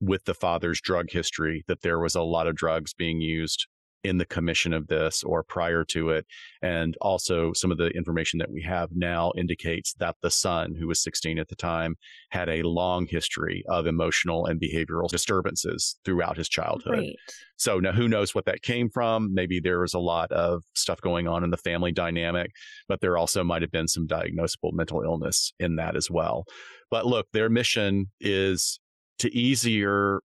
with 0.00 0.24
the 0.24 0.34
father's 0.34 0.80
drug 0.80 1.06
history, 1.10 1.64
that 1.68 1.82
there 1.82 1.98
was 2.00 2.14
a 2.14 2.22
lot 2.22 2.46
of 2.46 2.56
drugs 2.56 2.94
being 2.94 3.20
used 3.20 3.66
in 4.04 4.18
the 4.18 4.24
commission 4.24 4.72
of 4.72 4.86
this 4.86 5.22
or 5.22 5.42
prior 5.42 5.84
to 5.84 6.10
it. 6.10 6.26
And 6.62 6.96
also, 7.00 7.52
some 7.52 7.70
of 7.70 7.78
the 7.78 7.88
information 7.88 8.38
that 8.38 8.50
we 8.50 8.62
have 8.62 8.90
now 8.94 9.32
indicates 9.36 9.94
that 9.94 10.16
the 10.22 10.30
son, 10.30 10.74
who 10.74 10.86
was 10.86 11.02
16 11.02 11.38
at 11.38 11.48
the 11.48 11.56
time, 11.56 11.96
had 12.30 12.48
a 12.48 12.62
long 12.62 13.06
history 13.06 13.64
of 13.68 13.86
emotional 13.86 14.46
and 14.46 14.60
behavioral 14.60 15.08
disturbances 15.08 15.96
throughout 16.04 16.36
his 16.36 16.48
childhood. 16.48 16.94
Great. 16.94 17.16
So 17.56 17.78
now 17.78 17.92
who 17.92 18.08
knows 18.08 18.34
what 18.34 18.46
that 18.46 18.62
came 18.62 18.88
from? 18.88 19.34
Maybe 19.34 19.60
there 19.60 19.80
was 19.80 19.92
a 19.92 19.98
lot 19.98 20.32
of 20.32 20.62
stuff 20.74 21.00
going 21.00 21.28
on 21.28 21.44
in 21.44 21.50
the 21.50 21.58
family 21.58 21.92
dynamic, 21.92 22.52
but 22.88 23.00
there 23.00 23.18
also 23.18 23.44
might 23.44 23.60
have 23.60 23.70
been 23.70 23.88
some 23.88 24.06
diagnosable 24.06 24.72
mental 24.72 25.02
illness 25.02 25.52
in 25.60 25.76
that 25.76 25.94
as 25.94 26.10
well. 26.10 26.46
But 26.90 27.06
look, 27.06 27.26
their 27.32 27.50
mission 27.50 28.10
is 28.18 28.80
to 29.18 29.34
easier 29.36 30.20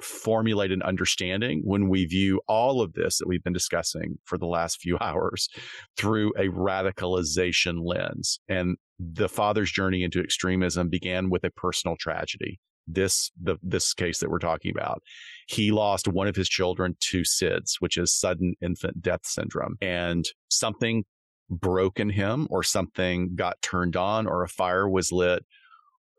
formulate 0.00 0.72
an 0.72 0.82
understanding 0.82 1.62
when 1.64 1.88
we 1.88 2.04
view 2.04 2.40
all 2.46 2.82
of 2.82 2.92
this 2.92 3.18
that 3.18 3.28
we've 3.28 3.42
been 3.42 3.52
discussing 3.52 4.18
for 4.24 4.36
the 4.36 4.46
last 4.46 4.80
few 4.80 4.98
hours 5.00 5.48
through 5.96 6.32
a 6.36 6.48
radicalization 6.48 7.84
lens. 7.84 8.38
And 8.48 8.76
the 8.98 9.28
father's 9.28 9.70
journey 9.70 10.02
into 10.02 10.20
extremism 10.20 10.88
began 10.88 11.30
with 11.30 11.44
a 11.44 11.50
personal 11.50 11.96
tragedy. 11.96 12.60
This 12.88 13.32
the 13.40 13.56
this 13.64 13.92
case 13.94 14.20
that 14.20 14.30
we're 14.30 14.38
talking 14.38 14.70
about. 14.70 15.02
He 15.48 15.72
lost 15.72 16.06
one 16.06 16.28
of 16.28 16.36
his 16.36 16.48
children 16.48 16.96
to 17.00 17.22
SIDS, 17.22 17.80
which 17.80 17.98
is 17.98 18.14
sudden 18.14 18.54
infant 18.62 19.02
death 19.02 19.22
syndrome. 19.24 19.74
And 19.80 20.24
something 20.50 21.04
broke 21.50 21.98
in 21.98 22.10
him 22.10 22.46
or 22.48 22.62
something 22.62 23.34
got 23.34 23.60
turned 23.60 23.96
on 23.96 24.28
or 24.28 24.44
a 24.44 24.48
fire 24.48 24.88
was 24.88 25.10
lit 25.10 25.44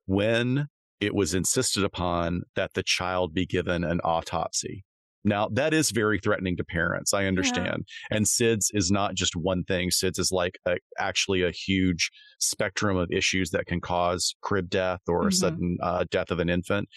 when 0.07 0.67
it 0.99 1.13
was 1.13 1.33
insisted 1.33 1.83
upon 1.83 2.43
that 2.55 2.73
the 2.73 2.83
child 2.83 3.33
be 3.33 3.45
given 3.45 3.83
an 3.83 3.99
autopsy. 4.03 4.83
Now, 5.23 5.49
that 5.49 5.73
is 5.73 5.91
very 5.91 6.19
threatening 6.19 6.55
to 6.57 6.63
parents. 6.63 7.13
I 7.13 7.25
understand. 7.25 7.85
Yeah. 8.09 8.17
And 8.17 8.25
SIDS 8.25 8.69
is 8.73 8.89
not 8.89 9.13
just 9.13 9.35
one 9.35 9.63
thing. 9.65 9.89
SIDS 9.89 10.19
is 10.19 10.31
like 10.31 10.57
a, 10.65 10.77
actually 10.97 11.43
a 11.43 11.51
huge 11.51 12.09
spectrum 12.39 12.95
of 12.95 13.11
issues 13.11 13.49
that 13.49 13.65
can 13.65 13.81
cause 13.81 14.35
crib 14.41 14.69
death 14.69 15.01
or 15.07 15.23
mm-hmm. 15.23 15.31
sudden 15.31 15.77
uh, 15.83 16.05
death 16.09 16.31
of 16.31 16.39
an 16.39 16.49
infant. 16.49 16.87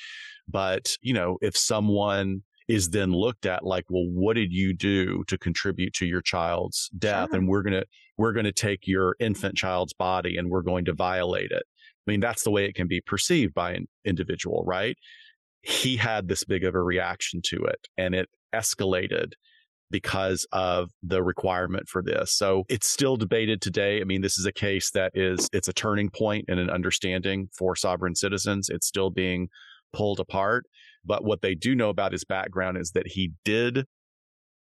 But, 0.46 0.96
you 1.02 1.12
know, 1.12 1.38
if 1.40 1.56
someone 1.56 2.42
is 2.68 2.90
then 2.90 3.12
looked 3.12 3.46
at 3.46 3.64
like, 3.64 3.86
well, 3.90 4.06
what 4.06 4.34
did 4.34 4.52
you 4.52 4.72
do 4.74 5.24
to 5.26 5.36
contribute 5.36 5.92
to 5.94 6.06
your 6.06 6.22
child's 6.22 6.88
death? 6.96 7.30
Sure. 7.30 7.38
And 7.38 7.48
we're 7.48 7.62
going 7.62 7.80
to, 7.80 7.86
we're 8.16 8.32
going 8.32 8.44
to 8.44 8.52
take 8.52 8.86
your 8.86 9.16
infant 9.18 9.56
child's 9.56 9.92
body 9.92 10.36
and 10.36 10.50
we're 10.50 10.62
going 10.62 10.84
to 10.84 10.92
violate 10.92 11.50
it. 11.50 11.64
I 12.10 12.12
mean, 12.12 12.20
that's 12.20 12.42
the 12.42 12.50
way 12.50 12.64
it 12.64 12.74
can 12.74 12.88
be 12.88 13.00
perceived 13.00 13.54
by 13.54 13.72
an 13.72 13.86
individual, 14.04 14.64
right? 14.66 14.96
he 15.62 15.96
had 15.96 16.28
this 16.28 16.44
big 16.44 16.64
of 16.64 16.74
a 16.74 16.82
reaction 16.82 17.40
to 17.44 17.64
it 17.64 17.88
and 17.98 18.14
it 18.14 18.28
escalated 18.54 19.32
because 19.90 20.46
of 20.52 20.90
the 21.02 21.22
requirement 21.22 21.88
for 21.88 22.02
this. 22.02 22.32
So 22.32 22.64
it's 22.68 22.86
still 22.86 23.16
debated 23.16 23.60
today. 23.60 24.00
I 24.00 24.04
mean, 24.04 24.22
this 24.22 24.38
is 24.38 24.46
a 24.46 24.52
case 24.52 24.92
that 24.92 25.10
is, 25.14 25.48
it's 25.52 25.68
a 25.68 25.72
turning 25.72 26.10
point 26.10 26.44
in 26.48 26.58
an 26.58 26.70
understanding 26.70 27.48
for 27.58 27.74
sovereign 27.74 28.14
citizens. 28.14 28.68
It's 28.68 28.86
still 28.86 29.10
being 29.10 29.48
pulled 29.92 30.20
apart. 30.20 30.66
But 31.04 31.24
what 31.24 31.42
they 31.42 31.56
do 31.56 31.74
know 31.74 31.88
about 31.88 32.12
his 32.12 32.24
background 32.24 32.78
is 32.78 32.92
that 32.92 33.08
he 33.08 33.32
did 33.44 33.84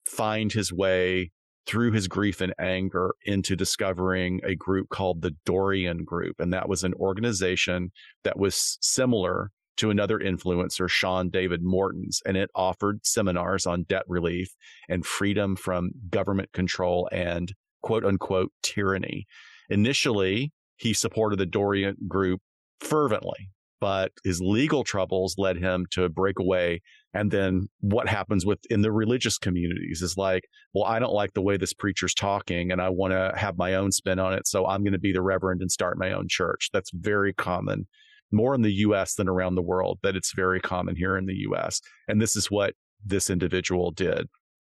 find 0.07 0.53
his 0.53 0.72
way 0.72 1.30
through 1.67 1.93
his 1.93 2.09
grief 2.09 2.41
and 2.41 2.55
anger 2.59 3.15
into 3.25 3.57
discovering 3.57 4.41
a 4.45 4.55
group 4.55 4.89
called 4.91 5.23
the 5.23 5.35
Dorean 5.47 6.05
Group. 6.05 6.37
And 6.39 6.53
that 6.53 6.69
was 6.69 6.85
an 6.85 6.95
organization 6.95 7.91
that 8.23 8.39
was 8.39 8.79
similar 8.81 9.51
to 9.77 9.91
another 9.91 10.19
influencer, 10.19 10.89
Sean 10.89 11.31
David 11.31 11.62
Morton's, 11.62 12.23
and 12.27 12.37
it 12.37 12.51
offered 12.55 13.05
seminars 13.05 13.67
on 13.67 13.85
debt 13.85 14.05
relief 14.07 14.55
and 14.89 15.05
freedom 15.05 15.57
from 15.57 15.91
government 16.11 16.53
control 16.53 17.09
and 17.11 17.53
quote 17.83 18.05
unquote 18.05 18.53
tyranny. 18.62 19.27
Initially, 19.69 20.53
he 20.77 20.93
supported 20.93 21.39
the 21.39 21.47
Dorean 21.47 21.95
group 22.07 22.41
fervently, 22.81 23.51
but 23.81 24.12
his 24.23 24.41
legal 24.41 24.85
troubles 24.85 25.37
led 25.39 25.57
him 25.57 25.87
to 25.91 26.09
break 26.09 26.39
away. 26.39 26.83
And 27.15 27.31
then 27.31 27.69
what 27.81 28.09
happens 28.09 28.45
within 28.45 28.83
the 28.83 28.91
religious 28.91 29.39
communities 29.39 30.03
is 30.03 30.17
like, 30.17 30.45
well, 30.75 30.85
I 30.85 30.99
don't 30.99 31.12
like 31.12 31.33
the 31.33 31.43
way 31.43 31.57
this 31.57 31.73
preacher's 31.73 32.12
talking 32.12 32.73
and 32.73 32.83
I 32.83 32.89
want 32.89 33.12
to 33.12 33.33
have 33.37 33.57
my 33.57 33.75
own 33.75 33.93
spin 33.93 34.19
on 34.19 34.35
it. 34.35 34.49
So 34.49 34.67
I'm 34.67 34.83
going 34.83 34.93
to 34.93 34.99
be 34.99 35.12
the 35.12 35.23
reverend 35.23 35.62
and 35.62 35.71
start 35.71 35.97
my 35.97 36.12
own 36.12 36.27
church. 36.29 36.71
That's 36.73 36.91
very 36.93 37.33
common 37.33 37.87
more 38.33 38.55
in 38.55 38.62
the 38.62 38.73
US 38.73 39.15
than 39.15 39.29
around 39.29 39.55
the 39.55 39.62
world, 39.62 40.01
but 40.03 40.17
it's 40.17 40.33
very 40.35 40.61
common 40.61 40.97
here 40.97 41.17
in 41.17 41.27
the 41.27 41.47
US. 41.51 41.81
And 42.09 42.21
this 42.21 42.35
is 42.35 42.51
what 42.51 42.75
this 43.05 43.31
individual 43.31 43.93
did. 43.93 44.27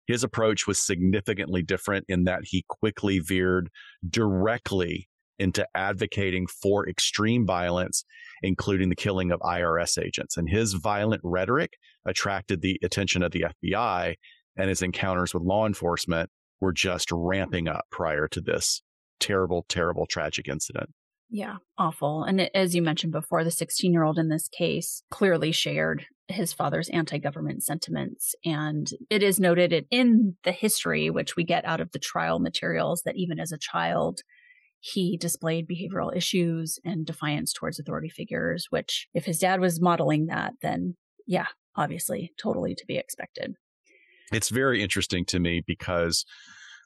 His 0.06 0.24
approach 0.24 0.68
was 0.68 0.86
significantly 0.86 1.62
different 1.62 2.06
in 2.10 2.26
that 2.26 2.42
he 2.44 2.66
quickly 2.68 3.20
veered 3.20 3.70
directly 4.08 5.08
into 5.40 5.66
advocating 5.76 6.46
for 6.48 6.88
extreme 6.88 7.46
violence, 7.46 8.04
including 8.44 8.90
the 8.90 8.96
killing 8.96 9.32
of 9.32 9.40
IRS 9.40 9.98
agents. 9.98 10.38
And 10.38 10.48
his 10.48 10.74
violent 10.74 11.22
rhetoric 11.24 11.78
attracted 12.06 12.62
the 12.62 12.80
attention 12.84 13.24
of 13.24 13.32
the 13.32 13.46
FBI, 13.64 14.16
and 14.58 14.70
his 14.70 14.82
encounters 14.82 15.34
with 15.34 15.44
law 15.44 15.66
enforcement 15.66 16.30
were 16.62 16.74
just 16.74 17.10
ramping 17.12 17.68
up 17.68 17.86
prior 17.90 18.28
to 18.28 18.42
this 18.42 18.84
terrible, 19.20 19.66
terrible, 19.70 20.06
tragic 20.06 20.48
incident. 20.48 20.90
Yeah, 21.30 21.58
awful. 21.80 22.24
And 22.24 22.50
as 22.54 22.76
you 22.76 22.84
mentioned 22.84 23.14
before, 23.14 23.44
the 23.44 23.50
16 23.50 23.92
year 23.92 24.04
old 24.04 24.20
in 24.20 24.30
this 24.30 24.48
case 24.48 25.02
clearly 25.10 25.52
shared 25.52 26.06
his 26.28 26.54
father's 26.54 26.90
anti 26.90 27.18
government 27.18 27.64
sentiments. 27.64 28.36
And 28.46 28.88
it 29.10 29.24
is 29.24 29.40
noted 29.40 29.88
in 29.90 30.36
the 30.44 30.52
history, 30.52 31.10
which 31.10 31.36
we 31.36 31.44
get 31.44 31.66
out 31.66 31.82
of 31.82 31.92
the 31.92 32.00
trial 32.00 32.40
materials, 32.40 33.02
that 33.06 33.16
even 33.18 33.40
as 33.40 33.52
a 33.52 33.58
child, 33.58 34.22
he 34.86 35.16
displayed 35.16 35.66
behavioral 35.66 36.14
issues 36.14 36.78
and 36.84 37.06
defiance 37.06 37.54
towards 37.54 37.80
authority 37.80 38.10
figures, 38.10 38.68
which, 38.70 39.08
if 39.14 39.24
his 39.24 39.40
dad 39.40 39.62
was 39.62 39.80
modeling 39.80 40.26
that, 40.26 40.56
then 40.62 40.98
yeah, 41.26 41.46
obviously, 41.78 42.34
totally 42.38 42.76
to 42.76 42.84
be 42.86 42.98
expected. 42.98 43.56
It's 44.34 44.50
very 44.50 44.84
interesting 44.84 45.24
to 45.28 45.40
me 45.40 45.62
because 45.66 46.26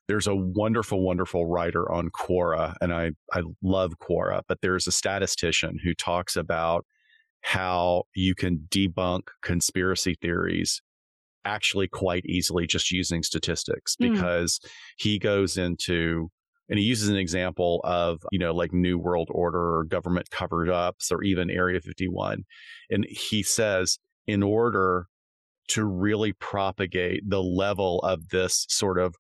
there's 0.08 0.28
a 0.28 0.36
wonderful, 0.36 1.02
wonderful 1.02 1.48
writer 1.48 1.92
on 1.92 2.10
Quora, 2.10 2.76
and 2.82 2.94
I, 2.94 3.14
I 3.34 3.42
love 3.64 3.94
Quora, 4.00 4.42
but 4.48 4.60
there's 4.62 4.86
a 4.86 4.92
statistician 4.92 5.80
who 5.84 5.96
talks 5.96 6.36
about 6.36 6.86
how 7.42 8.04
you 8.14 8.36
can 8.36 8.68
debunk 8.70 9.22
conspiracy 9.42 10.16
theories 10.22 10.84
actually 11.46 11.88
quite 11.88 12.26
easily 12.28 12.68
just 12.68 12.92
using 12.92 13.24
statistics 13.24 13.96
hmm. 14.00 14.14
because 14.14 14.60
mm. 14.60 14.70
he 14.98 15.18
goes 15.18 15.58
into 15.58 16.30
and 16.70 16.80
he 16.80 16.86
uses 16.86 17.10
an 17.10 17.18
example 17.18 17.82
of 17.84 18.22
you 18.32 18.40
know 18.40 18.54
like 18.54 18.74
new 18.74 18.98
world 18.98 19.30
order 19.32 19.78
or 19.78 19.84
government 19.84 20.30
covered 20.30 20.70
ups 20.70 21.12
or 21.12 21.24
even 21.24 21.50
area 21.50 21.80
51 21.80 22.44
and 22.90 23.06
he 23.10 23.44
says 23.44 24.00
in 24.28 24.44
order 24.44 25.08
to 25.68 25.86
really 25.86 26.34
propagate 26.34 27.22
the 27.28 27.42
level 27.44 28.00
of 28.00 28.30
this 28.30 28.66
sort 28.70 29.00
of 29.00 29.16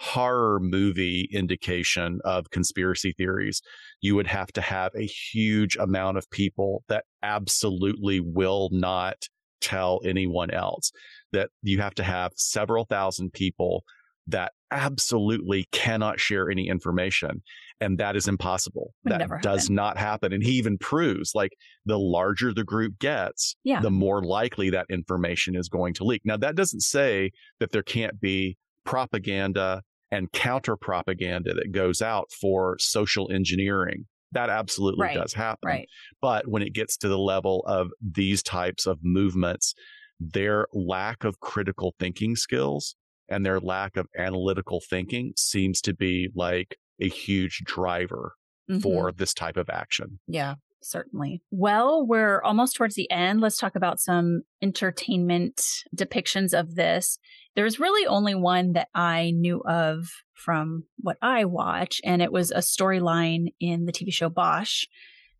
horror 0.00 0.60
movie 0.60 1.28
indication 1.32 2.20
of 2.24 2.50
conspiracy 2.50 3.12
theories, 3.12 3.60
you 4.00 4.14
would 4.14 4.28
have 4.28 4.52
to 4.52 4.60
have 4.60 4.92
a 4.94 5.06
huge 5.06 5.76
amount 5.76 6.16
of 6.16 6.30
people 6.30 6.84
that 6.88 7.04
absolutely 7.22 8.20
will 8.20 8.68
not 8.72 9.16
tell 9.60 10.00
anyone 10.04 10.50
else. 10.50 10.92
That 11.32 11.50
you 11.62 11.80
have 11.80 11.94
to 11.96 12.04
have 12.04 12.32
several 12.36 12.84
thousand 12.84 13.32
people 13.32 13.82
that 14.28 14.52
absolutely 14.70 15.66
cannot 15.72 16.20
share 16.20 16.50
any 16.50 16.68
information. 16.68 17.42
And 17.80 17.98
that 17.98 18.16
is 18.16 18.26
impossible. 18.26 18.92
That 19.04 19.28
does 19.40 19.62
happen. 19.64 19.74
not 19.74 19.98
happen. 19.98 20.32
And 20.32 20.42
he 20.42 20.52
even 20.52 20.78
proves 20.78 21.32
like 21.34 21.52
the 21.86 21.98
larger 21.98 22.52
the 22.52 22.64
group 22.64 22.98
gets, 22.98 23.54
yeah. 23.62 23.80
the 23.80 23.90
more 23.90 24.22
likely 24.22 24.70
that 24.70 24.86
information 24.90 25.54
is 25.54 25.68
going 25.68 25.94
to 25.94 26.04
leak. 26.04 26.22
Now, 26.24 26.36
that 26.38 26.56
doesn't 26.56 26.80
say 26.80 27.30
that 27.60 27.70
there 27.70 27.82
can't 27.82 28.20
be 28.20 28.56
propaganda 28.84 29.82
and 30.10 30.32
counter 30.32 30.76
propaganda 30.76 31.54
that 31.54 31.72
goes 31.72 32.02
out 32.02 32.30
for 32.32 32.76
social 32.78 33.30
engineering. 33.30 34.06
That 34.32 34.50
absolutely 34.50 35.06
right. 35.06 35.16
does 35.16 35.32
happen. 35.32 35.68
Right. 35.68 35.88
But 36.20 36.48
when 36.48 36.62
it 36.62 36.72
gets 36.72 36.96
to 36.98 37.08
the 37.08 37.18
level 37.18 37.62
of 37.66 37.88
these 38.00 38.42
types 38.42 38.86
of 38.86 38.98
movements, 39.02 39.74
their 40.20 40.66
lack 40.72 41.24
of 41.24 41.40
critical 41.40 41.94
thinking 41.98 42.36
skills 42.36 42.96
and 43.28 43.44
their 43.44 43.60
lack 43.60 43.96
of 43.96 44.06
analytical 44.16 44.80
thinking 44.88 45.32
seems 45.36 45.80
to 45.82 45.94
be 45.94 46.28
like 46.34 46.76
a 47.00 47.08
huge 47.08 47.62
driver 47.64 48.34
mm-hmm. 48.70 48.80
for 48.80 49.12
this 49.12 49.34
type 49.34 49.56
of 49.56 49.68
action. 49.70 50.18
Yeah 50.26 50.54
certainly. 50.82 51.42
Well, 51.50 52.06
we're 52.06 52.42
almost 52.42 52.76
towards 52.76 52.94
the 52.94 53.10
end. 53.10 53.40
Let's 53.40 53.56
talk 53.56 53.74
about 53.74 54.00
some 54.00 54.42
entertainment 54.62 55.60
depictions 55.94 56.58
of 56.58 56.74
this. 56.74 57.18
There's 57.54 57.80
really 57.80 58.06
only 58.06 58.34
one 58.34 58.72
that 58.72 58.88
I 58.94 59.32
knew 59.32 59.60
of 59.66 60.08
from 60.34 60.84
what 60.98 61.16
I 61.20 61.44
watch, 61.44 62.00
and 62.04 62.22
it 62.22 62.32
was 62.32 62.50
a 62.50 62.58
storyline 62.58 63.48
in 63.60 63.86
the 63.86 63.92
TV 63.92 64.12
show 64.12 64.28
Bosch, 64.28 64.84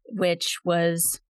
which 0.05 0.59
was 0.64 1.20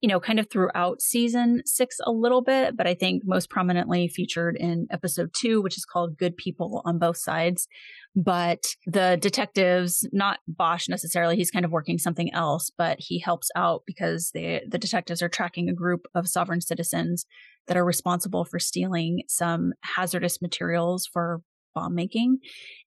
you 0.00 0.08
know, 0.08 0.20
kind 0.20 0.38
of 0.38 0.48
throughout 0.48 1.02
season 1.02 1.60
six 1.66 1.96
a 2.04 2.12
little 2.12 2.40
bit, 2.40 2.76
but 2.76 2.86
I 2.86 2.94
think 2.94 3.24
most 3.26 3.50
prominently 3.50 4.06
featured 4.06 4.56
in 4.56 4.86
episode 4.90 5.30
two, 5.36 5.60
which 5.60 5.76
is 5.76 5.84
called 5.84 6.16
Good 6.16 6.36
People 6.36 6.82
on 6.84 6.98
Both 6.98 7.16
Sides. 7.16 7.66
But 8.14 8.66
the 8.86 9.18
detectives, 9.20 10.08
not 10.12 10.38
Bosch 10.46 10.88
necessarily, 10.88 11.36
he's 11.36 11.50
kind 11.50 11.64
of 11.64 11.72
working 11.72 11.98
something 11.98 12.32
else, 12.32 12.70
but 12.76 12.98
he 13.00 13.18
helps 13.18 13.48
out 13.56 13.82
because 13.86 14.30
they, 14.32 14.62
the 14.68 14.78
detectives 14.78 15.20
are 15.20 15.28
tracking 15.28 15.68
a 15.68 15.74
group 15.74 16.06
of 16.14 16.28
sovereign 16.28 16.60
citizens 16.60 17.26
that 17.66 17.76
are 17.76 17.84
responsible 17.84 18.44
for 18.44 18.58
stealing 18.58 19.22
some 19.28 19.72
hazardous 19.82 20.40
materials 20.40 21.08
for 21.12 21.40
bomb 21.74 21.94
making. 21.94 22.38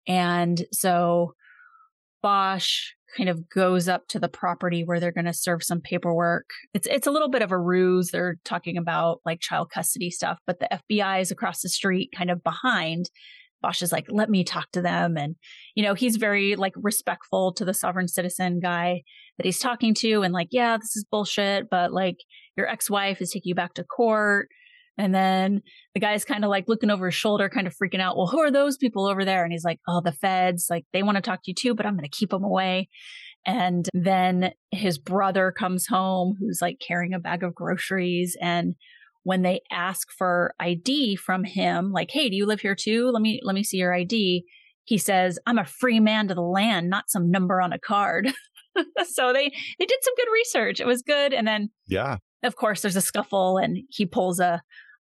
And 0.07 0.65
so 0.73 1.35
Bosch 2.23 2.93
kind 3.17 3.29
of 3.29 3.49
goes 3.49 3.89
up 3.89 4.07
to 4.09 4.19
the 4.19 4.29
property 4.29 4.83
where 4.85 5.01
they're 5.01 5.13
going 5.13 5.25
to 5.25 5.33
serve 5.33 5.63
some 5.63 5.81
paperwork. 5.81 6.51
It's 6.75 6.87
it's 6.87 7.07
a 7.07 7.11
little 7.11 7.31
bit 7.31 7.43
of 7.43 7.53
a 7.53 7.59
ruse. 7.59 8.11
They're 8.11 8.37
talking 8.45 8.77
about 8.77 9.21
like 9.25 9.41
child 9.41 9.71
custody 9.71 10.11
stuff, 10.11 10.39
but 10.47 10.61
the 10.61 10.69
FBI 10.71 11.21
is 11.21 11.31
across 11.31 11.63
the 11.63 11.69
street 11.69 12.11
kind 12.17 12.31
of 12.31 12.43
behind. 12.43 13.11
Bosch 13.61 13.83
is 13.83 13.91
like, 13.91 14.07
"Let 14.09 14.31
me 14.31 14.45
talk 14.45 14.71
to 14.73 14.83
them." 14.83 15.17
And 15.17 15.37
you 15.75 15.83
know, 15.83 15.95
he's 15.95 16.17
very 16.17 16.55
like 16.55 16.75
respectful 16.77 17.53
to 17.55 17.65
the 17.65 17.75
sovereign 17.75 18.09
citizen 18.09 18.61
guy 18.61 19.03
that 19.37 19.47
he's 19.47 19.59
talking 19.59 19.95
to 19.95 20.23
and 20.23 20.33
like, 20.33 20.49
"Yeah, 20.51 20.77
this 20.77 20.97
is 20.97 21.05
bullshit, 21.11 21.69
but 21.71 21.93
like 21.93 22.19
your 22.57 22.69
ex-wife 22.69 23.21
is 23.21 23.31
taking 23.31 23.51
you 23.51 23.55
back 23.55 23.75
to 23.75 23.85
court." 23.85 24.49
And 24.99 25.15
then 25.15 25.63
the 25.95 26.01
guy's 26.01 26.25
kind 26.25 26.45
of 26.45 26.51
like 26.51 26.65
looking 26.67 26.91
over 26.91 27.07
his 27.07 27.15
shoulder, 27.15 27.49
kind 27.49 27.69
of 27.69 27.75
freaking 27.75 28.01
out. 28.01 28.17
Well, 28.17 28.27
who 28.27 28.41
are 28.41 28.51
those 28.51 28.77
people 28.77 29.07
over 29.07 29.25
there? 29.25 29.45
And 29.45 29.53
he's 29.53 29.65
like, 29.65 29.79
oh, 29.87 30.01
the 30.01 30.13
feds, 30.13 30.67
like 30.69 30.85
they 30.93 31.05
want 31.05 31.17
to 31.17 31.23
talk 31.23 31.39
to 31.45 31.51
you 31.51 31.55
too, 31.55 31.75
but 31.75 31.87
I'm 31.87 31.95
going 31.95 32.03
to 32.03 32.17
keep 32.17 32.31
them 32.31 32.43
away. 32.43 32.89
And 33.47 33.89
then 33.95 34.51
his 34.73 34.99
brother 34.99 35.55
comes 35.57 35.87
home 35.87 36.37
who's 36.39 36.59
like 36.61 36.83
carrying 36.87 37.15
a 37.15 37.21
bag 37.21 37.45
of 37.45 37.55
groceries. 37.55 38.37
And 38.41 38.75
when 39.23 39.43
they 39.43 39.61
ask 39.71 40.09
for 40.17 40.55
ID 40.59 41.17
from 41.17 41.45
him, 41.45 41.93
like, 41.93 42.11
"Hey, 42.11 42.29
do 42.29 42.37
you 42.37 42.47
live 42.47 42.61
here 42.61 42.75
too? 42.75 43.11
Let 43.11 43.23
me 43.23 43.41
let 43.43 43.55
me 43.55 43.63
see 43.63 43.79
your 43.79 43.95
ID." 43.95 44.45
He 44.85 44.99
says, 44.99 45.39
"I'm 45.47 45.59
a 45.59 45.65
free 45.65 46.01
man 46.01 46.29
to 46.29 46.35
the 46.35 46.43
land, 46.43 46.91
not 46.91 47.11
some 47.11 47.31
number 47.31 47.61
on 47.61 47.73
a 47.73 47.79
card." 47.79 48.33
so 49.05 49.33
they 49.33 49.51
they 49.79 49.87
did 49.87 49.99
some 50.03 50.15
good 50.17 50.33
research. 50.33 50.81
It 50.81 50.87
was 50.87 51.03
good, 51.03 51.33
and 51.33 51.47
then 51.47 51.71
yeah, 51.87 52.17
of 52.43 52.57
course, 52.57 52.83
there's 52.83 52.97
a 52.97 53.01
scuffle, 53.01 53.59
and 53.59 53.79
he 53.91 54.07
pulls 54.07 54.41
a 54.41 54.63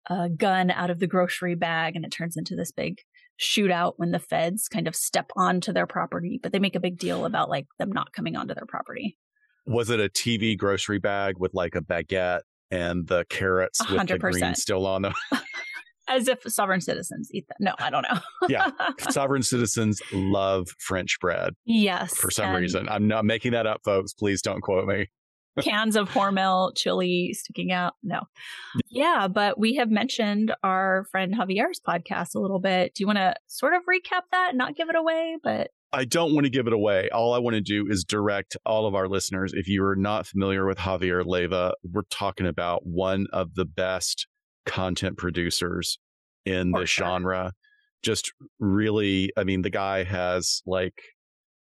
a 0.10 0.30
gun 0.30 0.72
out 0.72 0.90
of 0.90 1.00
the 1.00 1.08
grocery 1.08 1.56
bag, 1.56 1.96
and 1.96 2.06
it 2.06 2.12
turns 2.12 2.38
into 2.38 2.56
this 2.56 2.72
big 2.72 3.00
shootout 3.40 3.94
when 3.98 4.12
the 4.12 4.20
feds 4.20 4.68
kind 4.68 4.88
of 4.88 4.96
step 4.96 5.32
onto 5.36 5.74
their 5.74 5.88
property. 5.88 6.40
But 6.42 6.52
they 6.52 6.60
make 6.60 6.76
a 6.76 6.80
big 6.80 6.98
deal 6.98 7.26
about 7.26 7.50
like 7.50 7.68
them 7.80 7.92
not 7.92 8.14
coming 8.14 8.36
onto 8.36 8.54
their 8.54 8.66
property. 8.68 9.18
Was 9.66 9.90
it 9.90 10.00
a 10.00 10.10
TV 10.10 10.58
grocery 10.58 11.00
bag 11.00 11.36
with 11.38 11.54
like 11.54 11.76
a 11.76 11.82
baguette 11.82 12.42
and 12.72 13.08
the 13.08 13.26
carrots 13.30 13.82
100%. 13.82 14.00
with 14.00 14.08
the 14.08 14.18
green 14.18 14.56
still 14.56 14.88
on 14.88 15.04
them. 15.04 15.14
As 16.08 16.28
if 16.28 16.42
sovereign 16.48 16.82
citizens 16.82 17.30
eat 17.32 17.48
them. 17.48 17.58
No, 17.60 17.76
I 17.78 17.90
don't 17.90 18.04
know. 18.04 18.20
yeah. 18.50 18.72
Sovereign 19.12 19.44
citizens 19.44 20.02
love 20.12 20.68
French 20.80 21.18
bread. 21.22 21.54
Yes. 21.64 22.18
For 22.18 22.32
some 22.32 22.54
reason. 22.54 22.90
I'm 22.90 23.08
not 23.08 23.24
making 23.24 23.52
that 23.54 23.66
up, 23.66 23.82
folks. 23.86 24.14
Please 24.14 24.42
don't 24.42 24.62
quote 24.62 24.88
me. 24.88 25.10
Cans 25.60 25.96
of 25.96 26.10
Hormel 26.10 26.76
chili 26.76 27.34
sticking 27.34 27.72
out. 27.72 27.94
No. 28.04 28.22
Yeah, 28.90 29.28
but 29.28 29.60
we 29.60 29.76
have 29.76 29.90
mentioned 29.90 30.54
our 30.64 31.06
friend 31.12 31.34
Javier's 31.36 31.82
podcast 31.86 32.36
a 32.36 32.40
little 32.40 32.60
bit. 32.60 32.94
Do 32.94 33.04
you 33.04 33.08
want 33.08 33.18
to 33.18 33.36
sort 33.48 33.74
of 33.74 33.82
recap 33.84 34.22
that, 34.32 34.56
not 34.56 34.76
give 34.76 34.90
it 34.90 34.96
away, 34.96 35.38
but 35.44 35.72
I 35.94 36.06
don't 36.06 36.34
want 36.34 36.46
to 36.46 36.50
give 36.50 36.68
it 36.68 36.74
away. 36.74 37.10
All 37.10 37.34
I 37.34 37.40
want 37.40 37.56
to 37.56 37.62
do 37.62 37.86
is 37.90 38.06
direct 38.06 38.56
all 38.66 38.88
of 38.88 38.96
our 38.96 39.10
listeners. 39.10 39.52
If 39.54 39.68
you 39.68 39.84
are 39.84 39.96
not 39.96 40.26
familiar 40.26 40.66
with 40.66 40.78
Javier 40.78 41.26
Leiva, 41.26 41.74
we're 41.84 42.04
talking 42.10 42.48
about 42.48 42.86
one 42.86 43.28
of 43.34 43.56
the 43.56 43.66
best 43.66 44.28
content 44.66 45.18
producers 45.18 46.00
in 46.46 46.72
the 46.72 46.86
genre. 46.86 47.52
Just 48.04 48.32
really, 48.60 49.32
I 49.36 49.44
mean, 49.44 49.64
the 49.64 49.70
guy 49.70 50.04
has 50.04 50.62
like 50.66 51.02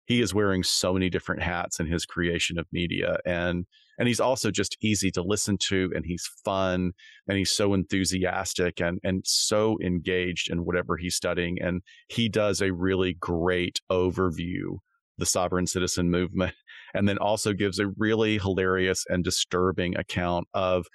he 0.09 0.21
is 0.21 0.33
wearing 0.33 0.63
so 0.63 0.91
many 0.91 1.07
different 1.07 1.41
hats 1.41 1.79
in 1.79 1.85
his 1.85 2.05
creation 2.05 2.59
of 2.59 2.65
media 2.73 3.17
and 3.25 3.65
and 3.97 4.07
he's 4.07 4.19
also 4.19 4.49
just 4.49 4.77
easy 4.81 5.11
to 5.11 5.21
listen 5.21 5.57
to 5.57 5.91
and 5.95 6.05
he's 6.05 6.27
fun 6.43 6.91
and 7.27 7.37
he's 7.37 7.51
so 7.51 7.73
enthusiastic 7.73 8.81
and 8.81 8.99
and 9.03 9.21
so 9.25 9.77
engaged 9.81 10.51
in 10.51 10.65
whatever 10.65 10.97
he's 10.97 11.15
studying 11.15 11.57
and 11.61 11.81
he 12.09 12.27
does 12.27 12.59
a 12.59 12.73
really 12.73 13.13
great 13.13 13.79
overview 13.89 14.77
the 15.17 15.25
sovereign 15.25 15.67
citizen 15.67 16.09
movement 16.09 16.53
and 16.93 17.07
then 17.07 17.19
also 17.19 17.53
gives 17.53 17.79
a 17.79 17.87
really 17.97 18.39
hilarious 18.39 19.05
and 19.09 19.23
disturbing 19.23 19.95
account 19.95 20.47
of 20.53 20.87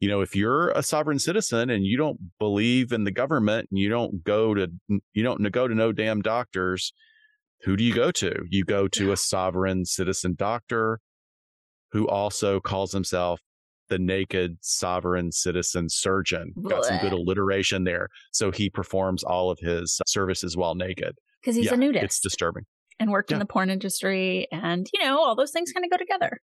you 0.00 0.08
know 0.08 0.20
if 0.20 0.34
you're 0.34 0.70
a 0.70 0.82
sovereign 0.82 1.18
citizen 1.20 1.70
and 1.70 1.84
you 1.84 1.96
don't 1.96 2.18
believe 2.40 2.92
in 2.92 3.04
the 3.04 3.12
government 3.12 3.68
and 3.70 3.78
you 3.78 3.88
don't 3.88 4.24
go 4.24 4.52
to 4.52 4.68
you 4.88 5.22
don't 5.22 5.42
go 5.52 5.68
to 5.68 5.74
no 5.74 5.92
damn 5.92 6.22
doctors 6.22 6.92
who 7.62 7.76
do 7.76 7.84
you 7.84 7.94
go 7.94 8.10
to? 8.12 8.44
You 8.48 8.64
go 8.64 8.88
to 8.88 9.12
a 9.12 9.16
sovereign 9.16 9.84
citizen 9.84 10.34
doctor 10.36 11.00
who 11.92 12.06
also 12.06 12.60
calls 12.60 12.92
himself 12.92 13.40
the 13.88 13.98
naked 13.98 14.58
sovereign 14.60 15.32
citizen 15.32 15.88
surgeon. 15.88 16.52
Got 16.68 16.84
some 16.84 16.98
good 16.98 17.12
alliteration 17.12 17.84
there. 17.84 18.08
So 18.32 18.50
he 18.50 18.68
performs 18.68 19.24
all 19.24 19.50
of 19.50 19.58
his 19.60 20.00
services 20.06 20.56
while 20.56 20.74
naked. 20.74 21.14
Because 21.40 21.56
he's 21.56 21.66
yeah, 21.66 21.74
a 21.74 21.76
nudist. 21.76 22.04
It's 22.04 22.20
disturbing. 22.20 22.64
And 23.00 23.10
worked 23.10 23.30
yeah. 23.30 23.36
in 23.36 23.38
the 23.38 23.46
porn 23.46 23.70
industry. 23.70 24.46
And, 24.52 24.86
you 24.92 25.02
know, 25.04 25.18
all 25.18 25.34
those 25.34 25.52
things 25.52 25.72
kind 25.72 25.84
of 25.84 25.90
go 25.90 25.96
together. 25.96 26.40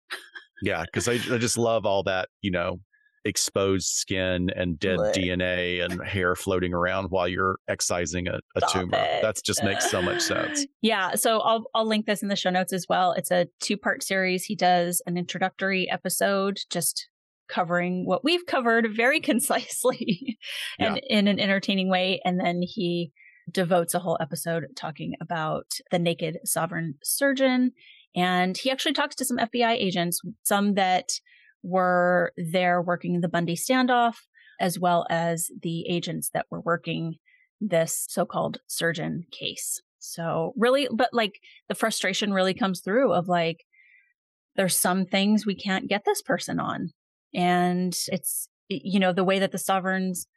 yeah. 0.64 0.84
Because 0.86 1.08
I, 1.08 1.14
I 1.14 1.38
just 1.38 1.58
love 1.58 1.86
all 1.86 2.04
that, 2.04 2.30
you 2.42 2.50
know, 2.50 2.80
exposed 3.26 3.88
skin 3.88 4.50
and 4.56 4.80
dead 4.80 5.00
Blech. 5.00 5.16
DNA 5.16 5.84
and 5.84 6.02
hair 6.06 6.36
floating 6.36 6.74
around 6.74 7.08
while 7.10 7.28
you're 7.28 7.58
excising 7.68 8.28
a, 8.28 8.40
a 8.56 8.62
tumor. 8.72 8.92
That 8.92 9.36
just 9.44 9.64
makes 9.64 9.90
so 9.90 10.02
much 10.02 10.22
sense. 10.22 10.66
Yeah. 10.82 11.16
So 11.16 11.40
I'll, 11.40 11.66
I'll 11.74 11.88
link 11.88 12.06
this 12.06 12.22
in 12.22 12.28
the 12.28 12.36
show 12.36 12.52
notes 12.52 12.72
as 12.72 12.86
well. 12.88 13.14
It's 13.14 13.32
a 13.32 13.48
two 13.60 13.76
part 13.76 14.04
series. 14.04 14.44
He 14.44 14.56
does 14.56 15.02
an 15.08 15.18
introductory 15.18 15.90
episode 15.90 16.60
just 16.70 17.08
covering 17.50 18.06
what 18.06 18.24
we've 18.24 18.46
covered 18.46 18.90
very 18.96 19.20
concisely 19.22 20.38
and 20.78 20.98
yeah. 20.98 21.18
in 21.18 21.28
an 21.28 21.40
entertaining 21.40 21.90
way. 21.90 22.22
And 22.24 22.40
then 22.40 22.62
he 22.62 23.12
devotes 23.52 23.96
a 23.96 24.00
whole 24.00 24.18
episode 24.22 24.66
talking 24.76 25.14
about 25.22 25.72
the 25.90 25.98
naked 25.98 26.38
sovereign 26.44 26.96
surgeon. 27.04 27.72
And 28.16 28.56
he 28.56 28.70
actually 28.70 28.94
talks 28.94 29.16
to 29.16 29.26
some 29.26 29.38
FBI 29.38 29.72
agents, 29.72 30.22
some 30.44 30.76
that 30.76 31.10
were 31.66 32.32
there 32.38 32.82
working 32.82 33.22
the 33.22 33.28
Bundy 33.28 33.56
standoff, 33.56 34.16
as 34.60 34.80
well 34.80 35.06
as 35.10 35.50
the 35.62 35.86
agents 35.90 36.30
that 36.34 36.46
were 36.50 36.62
working 36.62 37.16
this 37.60 38.06
so 38.10 38.26
called 38.26 38.60
surgeon 38.68 39.26
case. 39.32 39.82
So, 40.00 40.54
really, 40.56 40.88
but 40.94 41.10
like 41.14 41.40
the 41.68 41.76
frustration 41.76 42.32
really 42.32 42.54
comes 42.54 42.82
through 42.82 43.14
of 43.14 43.28
like, 43.28 43.66
there's 44.56 44.78
some 44.78 45.06
things 45.06 45.46
we 45.46 45.56
can't 45.56 45.90
get 45.90 46.06
this 46.06 46.22
person 46.22 46.60
on. 46.60 46.92
And 47.34 47.94
it's, 48.08 48.48
you 48.70 49.00
know, 49.00 49.12
the 49.12 49.24
way 49.24 49.40
that 49.40 49.52
the 49.52 49.58
sovereigns 49.58 50.28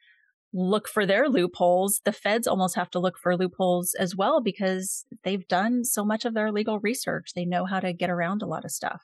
look 0.53 0.89
for 0.89 1.05
their 1.05 1.29
loopholes, 1.29 2.01
the 2.05 2.13
feds 2.13 2.47
almost 2.47 2.75
have 2.75 2.91
to 2.91 2.99
look 2.99 3.19
for 3.19 3.37
loopholes 3.37 3.95
as 3.99 4.17
well 4.17 4.41
because 4.41 5.05
they've 5.23 5.47
done 5.47 5.85
so 5.85 6.05
much 6.05 6.25
of 6.25 6.35
their 6.35 6.51
legal 6.51 6.81
research. 6.81 7.33
They 7.35 7.45
know 7.45 7.67
how 7.67 7.81
to 7.81 7.93
get 7.93 8.11
around 8.11 8.43
a 8.43 8.47
lot 8.47 8.65
of 8.65 8.71
stuff. 8.71 9.03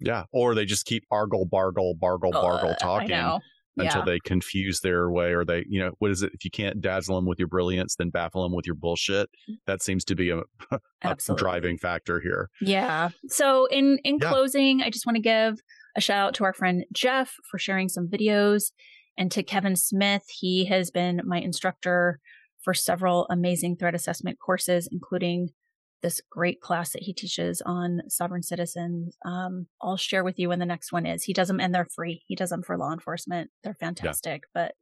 Yeah. 0.00 0.24
Or 0.32 0.54
they 0.54 0.64
just 0.64 0.86
keep 0.86 1.04
argle, 1.10 1.46
bargle, 1.46 1.94
bargle, 1.94 2.32
bargle 2.32 2.70
uh, 2.70 2.74
talking 2.74 3.40
until 3.76 4.00
yeah. 4.00 4.04
they 4.04 4.18
confuse 4.20 4.80
their 4.80 5.10
way 5.10 5.32
or 5.32 5.44
they, 5.44 5.64
you 5.68 5.80
know, 5.80 5.92
what 5.98 6.10
is 6.10 6.22
it? 6.22 6.30
If 6.32 6.44
you 6.44 6.50
can't 6.50 6.80
dazzle 6.80 7.16
them 7.16 7.26
with 7.26 7.38
your 7.38 7.48
brilliance, 7.48 7.96
then 7.96 8.10
baffle 8.10 8.42
them 8.42 8.54
with 8.54 8.66
your 8.66 8.76
bullshit. 8.76 9.28
Mm. 9.50 9.56
That 9.66 9.82
seems 9.82 10.04
to 10.06 10.14
be 10.14 10.30
a, 10.30 10.42
a 11.02 11.34
driving 11.36 11.78
factor 11.78 12.20
here. 12.20 12.50
Yeah. 12.60 13.10
So 13.28 13.66
in, 13.66 13.98
in 14.04 14.18
yeah. 14.20 14.28
closing, 14.28 14.80
I 14.80 14.90
just 14.90 15.06
want 15.06 15.16
to 15.16 15.22
give 15.22 15.60
a 15.96 16.00
shout 16.00 16.18
out 16.18 16.34
to 16.34 16.44
our 16.44 16.52
friend 16.52 16.84
Jeff 16.92 17.34
for 17.50 17.58
sharing 17.58 17.88
some 17.88 18.08
videos 18.08 18.72
and 19.16 19.30
to 19.32 19.42
Kevin 19.42 19.76
Smith. 19.76 20.24
He 20.28 20.66
has 20.66 20.90
been 20.90 21.20
my 21.24 21.38
instructor 21.38 22.20
for 22.62 22.74
several 22.74 23.26
amazing 23.28 23.76
threat 23.76 23.94
assessment 23.94 24.38
courses, 24.38 24.88
including 24.90 25.50
this 26.04 26.20
great 26.30 26.60
class 26.60 26.92
that 26.92 27.02
he 27.02 27.14
teaches 27.14 27.62
on 27.64 28.02
sovereign 28.08 28.42
citizens. 28.42 29.16
Um, 29.24 29.66
I'll 29.80 29.96
share 29.96 30.22
with 30.22 30.38
you 30.38 30.50
when 30.50 30.58
the 30.58 30.66
next 30.66 30.92
one 30.92 31.06
is. 31.06 31.24
He 31.24 31.32
does 31.32 31.48
them 31.48 31.60
and 31.60 31.74
they're 31.74 31.88
free. 31.96 32.22
He 32.26 32.36
does 32.36 32.50
them 32.50 32.62
for 32.62 32.76
law 32.76 32.92
enforcement. 32.92 33.50
They're 33.64 33.74
fantastic, 33.80 34.42
yeah. 34.44 34.50
but 34.66 34.74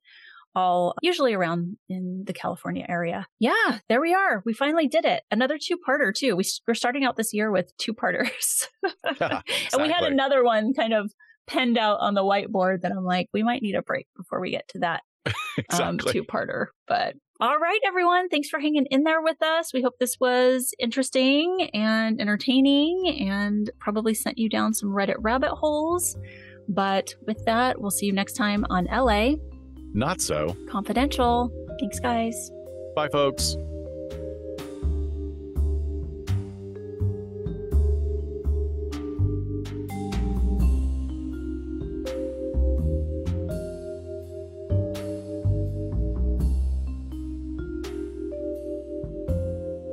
all 0.56 0.96
usually 1.00 1.32
around 1.32 1.76
in 1.88 2.24
the 2.26 2.32
California 2.32 2.84
area. 2.88 3.26
Yeah, 3.38 3.78
there 3.88 4.00
we 4.00 4.12
are. 4.12 4.42
We 4.44 4.52
finally 4.52 4.88
did 4.88 5.04
it. 5.04 5.22
Another 5.30 5.58
two 5.62 5.78
parter 5.88 6.12
too. 6.12 6.34
We, 6.34 6.44
we're 6.66 6.74
starting 6.74 7.04
out 7.04 7.16
this 7.16 7.32
year 7.32 7.52
with 7.52 7.72
two 7.78 7.94
parters. 7.94 8.66
exactly. 9.06 9.54
And 9.72 9.82
we 9.82 9.90
had 9.90 10.02
another 10.02 10.44
one 10.44 10.74
kind 10.74 10.92
of 10.92 11.12
penned 11.46 11.78
out 11.78 11.98
on 12.00 12.14
the 12.14 12.22
whiteboard 12.22 12.82
that 12.82 12.90
I'm 12.90 13.04
like, 13.04 13.28
we 13.32 13.44
might 13.44 13.62
need 13.62 13.76
a 13.76 13.82
break 13.82 14.08
before 14.16 14.40
we 14.40 14.50
get 14.50 14.66
to 14.70 14.80
that 14.80 15.02
um, 15.26 15.32
exactly. 15.56 15.84
um, 15.86 15.98
two 15.98 16.24
parter. 16.24 16.66
But 16.88 17.14
all 17.42 17.58
right, 17.58 17.80
everyone. 17.84 18.28
Thanks 18.28 18.48
for 18.48 18.60
hanging 18.60 18.86
in 18.92 19.02
there 19.02 19.20
with 19.20 19.42
us. 19.42 19.72
We 19.74 19.82
hope 19.82 19.98
this 19.98 20.20
was 20.20 20.72
interesting 20.78 21.70
and 21.74 22.20
entertaining 22.20 23.28
and 23.28 23.68
probably 23.80 24.14
sent 24.14 24.38
you 24.38 24.48
down 24.48 24.74
some 24.74 24.90
Reddit 24.90 25.16
rabbit 25.18 25.50
holes. 25.50 26.16
But 26.68 27.16
with 27.26 27.44
that, 27.46 27.80
we'll 27.80 27.90
see 27.90 28.06
you 28.06 28.12
next 28.12 28.34
time 28.34 28.64
on 28.70 28.84
LA. 28.84 29.32
Not 29.92 30.20
so. 30.20 30.56
Confidential. 30.70 31.50
Thanks, 31.80 31.98
guys. 31.98 32.52
Bye, 32.94 33.08
folks. 33.10 33.56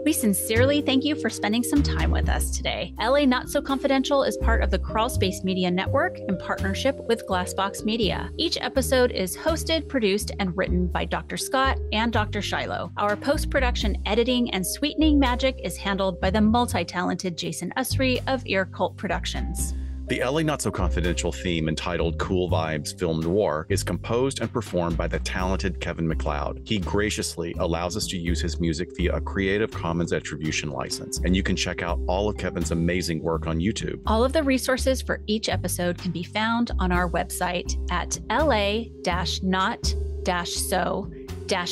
We 0.09 0.13
sincerely 0.13 0.81
thank 0.81 1.05
you 1.05 1.13
for 1.13 1.29
spending 1.29 1.61
some 1.61 1.83
time 1.83 2.09
with 2.09 2.29
us 2.29 2.49
today. 2.49 2.95
LA 2.99 3.25
Not 3.25 3.47
So 3.47 3.61
Confidential 3.61 4.23
is 4.23 4.37
part 4.37 4.63
of 4.63 4.71
the 4.71 4.79
Crawlspace 4.79 5.43
Media 5.43 5.69
Network 5.69 6.17
in 6.17 6.35
partnership 6.35 6.97
with 7.07 7.27
Glassbox 7.27 7.85
Media. 7.85 8.31
Each 8.35 8.57
episode 8.59 9.11
is 9.11 9.37
hosted, 9.37 9.87
produced, 9.87 10.31
and 10.39 10.57
written 10.57 10.87
by 10.87 11.05
Dr. 11.05 11.37
Scott 11.37 11.77
and 11.93 12.11
Dr. 12.11 12.41
Shiloh. 12.41 12.91
Our 12.97 13.15
post 13.15 13.51
production 13.51 14.01
editing 14.07 14.49
and 14.49 14.65
sweetening 14.65 15.19
magic 15.19 15.59
is 15.63 15.77
handled 15.77 16.19
by 16.19 16.31
the 16.31 16.41
multi 16.41 16.83
talented 16.83 17.37
Jason 17.37 17.71
Usry 17.77 18.19
of 18.25 18.41
Ear 18.47 18.65
Cult 18.65 18.97
Productions. 18.97 19.75
The 20.09 20.23
LA 20.23 20.41
Not 20.41 20.59
So 20.59 20.71
Confidential 20.71 21.31
theme 21.31 21.69
entitled 21.69 22.17
Cool 22.17 22.49
Vibes 22.49 22.97
Film 22.97 23.19
Noir 23.19 23.67
is 23.69 23.83
composed 23.83 24.39
and 24.41 24.51
performed 24.51 24.97
by 24.97 25.07
the 25.07 25.19
talented 25.19 25.79
Kevin 25.79 26.07
MacLeod. 26.07 26.63
He 26.65 26.79
graciously 26.79 27.53
allows 27.59 27.95
us 27.95 28.07
to 28.07 28.17
use 28.17 28.41
his 28.41 28.59
music 28.59 28.89
via 28.97 29.17
a 29.17 29.21
Creative 29.21 29.69
Commons 29.69 30.11
Attribution 30.11 30.71
license, 30.71 31.19
and 31.19 31.35
you 31.35 31.43
can 31.43 31.55
check 31.55 31.83
out 31.83 31.99
all 32.07 32.27
of 32.27 32.37
Kevin's 32.37 32.71
amazing 32.71 33.21
work 33.21 33.45
on 33.45 33.59
YouTube. 33.59 34.01
All 34.07 34.23
of 34.23 34.33
the 34.33 34.41
resources 34.41 34.99
for 34.99 35.21
each 35.27 35.47
episode 35.47 35.99
can 35.99 36.09
be 36.09 36.23
found 36.23 36.71
on 36.79 36.91
our 36.91 37.07
website 37.07 37.77
at 37.91 38.17
la-not-so 38.31 39.93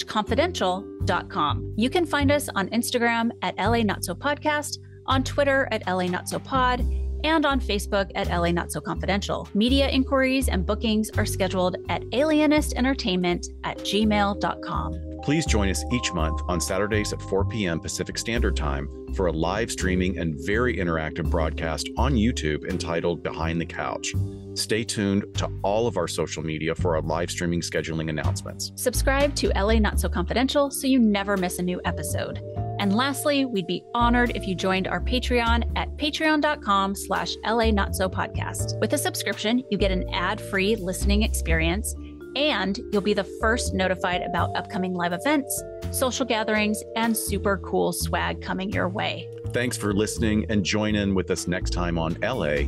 confidential.com. 0.06 1.74
You 1.76 1.90
can 1.90 2.06
find 2.06 2.32
us 2.32 2.50
on 2.54 2.70
Instagram 2.70 3.32
at 3.42 3.58
LA 3.58 3.82
Not 3.82 4.06
So 4.06 4.14
Podcast, 4.14 4.78
on 5.08 5.24
Twitter 5.24 5.68
at 5.72 5.88
LA 5.88 6.04
Not 6.04 6.30
So 6.30 6.38
Pod, 6.38 6.86
and 7.24 7.46
on 7.46 7.60
Facebook 7.60 8.12
at 8.16 8.28
LA 8.28 8.52
Not 8.52 8.72
So 8.72 8.82
Confidential. 8.82 9.48
Media 9.54 9.90
inquiries 9.90 10.50
and 10.50 10.66
bookings 10.66 11.10
are 11.18 11.26
scheduled 11.26 11.78
at 11.90 12.02
alienistentertainment 12.04 13.48
at 13.64 13.78
gmail.com. 13.80 15.17
Please 15.24 15.46
join 15.46 15.70
us 15.70 15.84
each 15.92 16.14
month 16.14 16.42
on 16.48 16.62
Saturdays 16.62 17.12
at 17.14 17.22
4 17.22 17.46
p.m. 17.46 17.80
Pacific 17.80 18.18
Standard 18.18 18.56
Time 18.56 18.90
for 19.16 19.28
a 19.28 19.32
live 19.32 19.72
streaming 19.72 20.18
and 20.20 20.36
very 20.46 20.78
interactive 20.78 21.30
broadcast 21.30 21.90
on 21.98 22.16
YouTube 22.16 22.70
entitled 22.70 23.24
Behind 23.24 23.60
the 23.60 23.66
Couch. 23.66 24.14
Stay 24.54 24.84
tuned 24.84 25.26
to 25.36 25.50
all 25.64 25.88
of 25.88 25.98
our 25.98 26.08
social 26.08 26.44
media 26.44 26.74
for 26.74 26.96
our 26.96 27.02
live 27.02 27.30
streaming 27.30 27.62
scheduling 27.62 28.10
announcements. 28.10 28.72
Subscribe 28.76 29.36
to 29.36 29.50
LA 29.50 29.76
Not 29.76 30.00
So 30.00 30.10
Confidential 30.10 30.72
so 30.72 30.88
you 30.88 31.00
never 31.00 31.38
miss 31.38 31.60
a 31.60 31.64
new 31.64 31.80
episode. 31.86 32.42
And 32.80 32.96
lastly, 32.96 33.46
we'd 33.46 33.68
be 33.68 33.84
honored 33.96 34.36
if 34.36 34.48
you 34.48 34.54
joined 34.56 34.88
our 34.88 35.02
Patreon 35.02 35.72
at 35.76 35.96
patreon.com 35.98 36.96
slash 36.96 37.34
LA 37.44 37.72
Not 37.72 37.96
So 37.96 38.08
Podcast. 38.08 38.80
With 38.80 38.94
a 38.94 38.98
subscription, 38.98 39.64
you 39.72 39.78
get 39.78 39.92
an 39.92 40.08
ad-free 40.14 40.76
listening 40.76 41.24
experience 41.24 41.96
and 42.38 42.80
you'll 42.92 43.02
be 43.02 43.16
the 43.16 43.24
first 43.42 43.74
notified 43.74 44.22
about 44.22 44.56
upcoming 44.56 44.94
live 44.94 45.12
events, 45.12 45.64
social 45.92 46.26
gatherings, 46.26 46.84
and 46.96 47.18
super 47.18 47.58
cool 47.58 47.92
swag 47.92 48.42
coming 48.42 48.72
your 48.72 48.88
way. 48.88 49.28
Thanks 49.48 49.76
for 49.76 49.92
listening 49.92 50.46
and 50.50 50.64
join 50.64 50.96
in 50.96 51.16
with 51.16 51.32
us 51.32 51.48
next 51.48 51.72
time 51.72 51.98
on 51.98 52.16
LA 52.22 52.68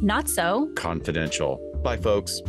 Not 0.00 0.28
So 0.28 0.72
Confidential. 0.74 1.60
Bye, 1.82 1.98
folks. 1.98 2.40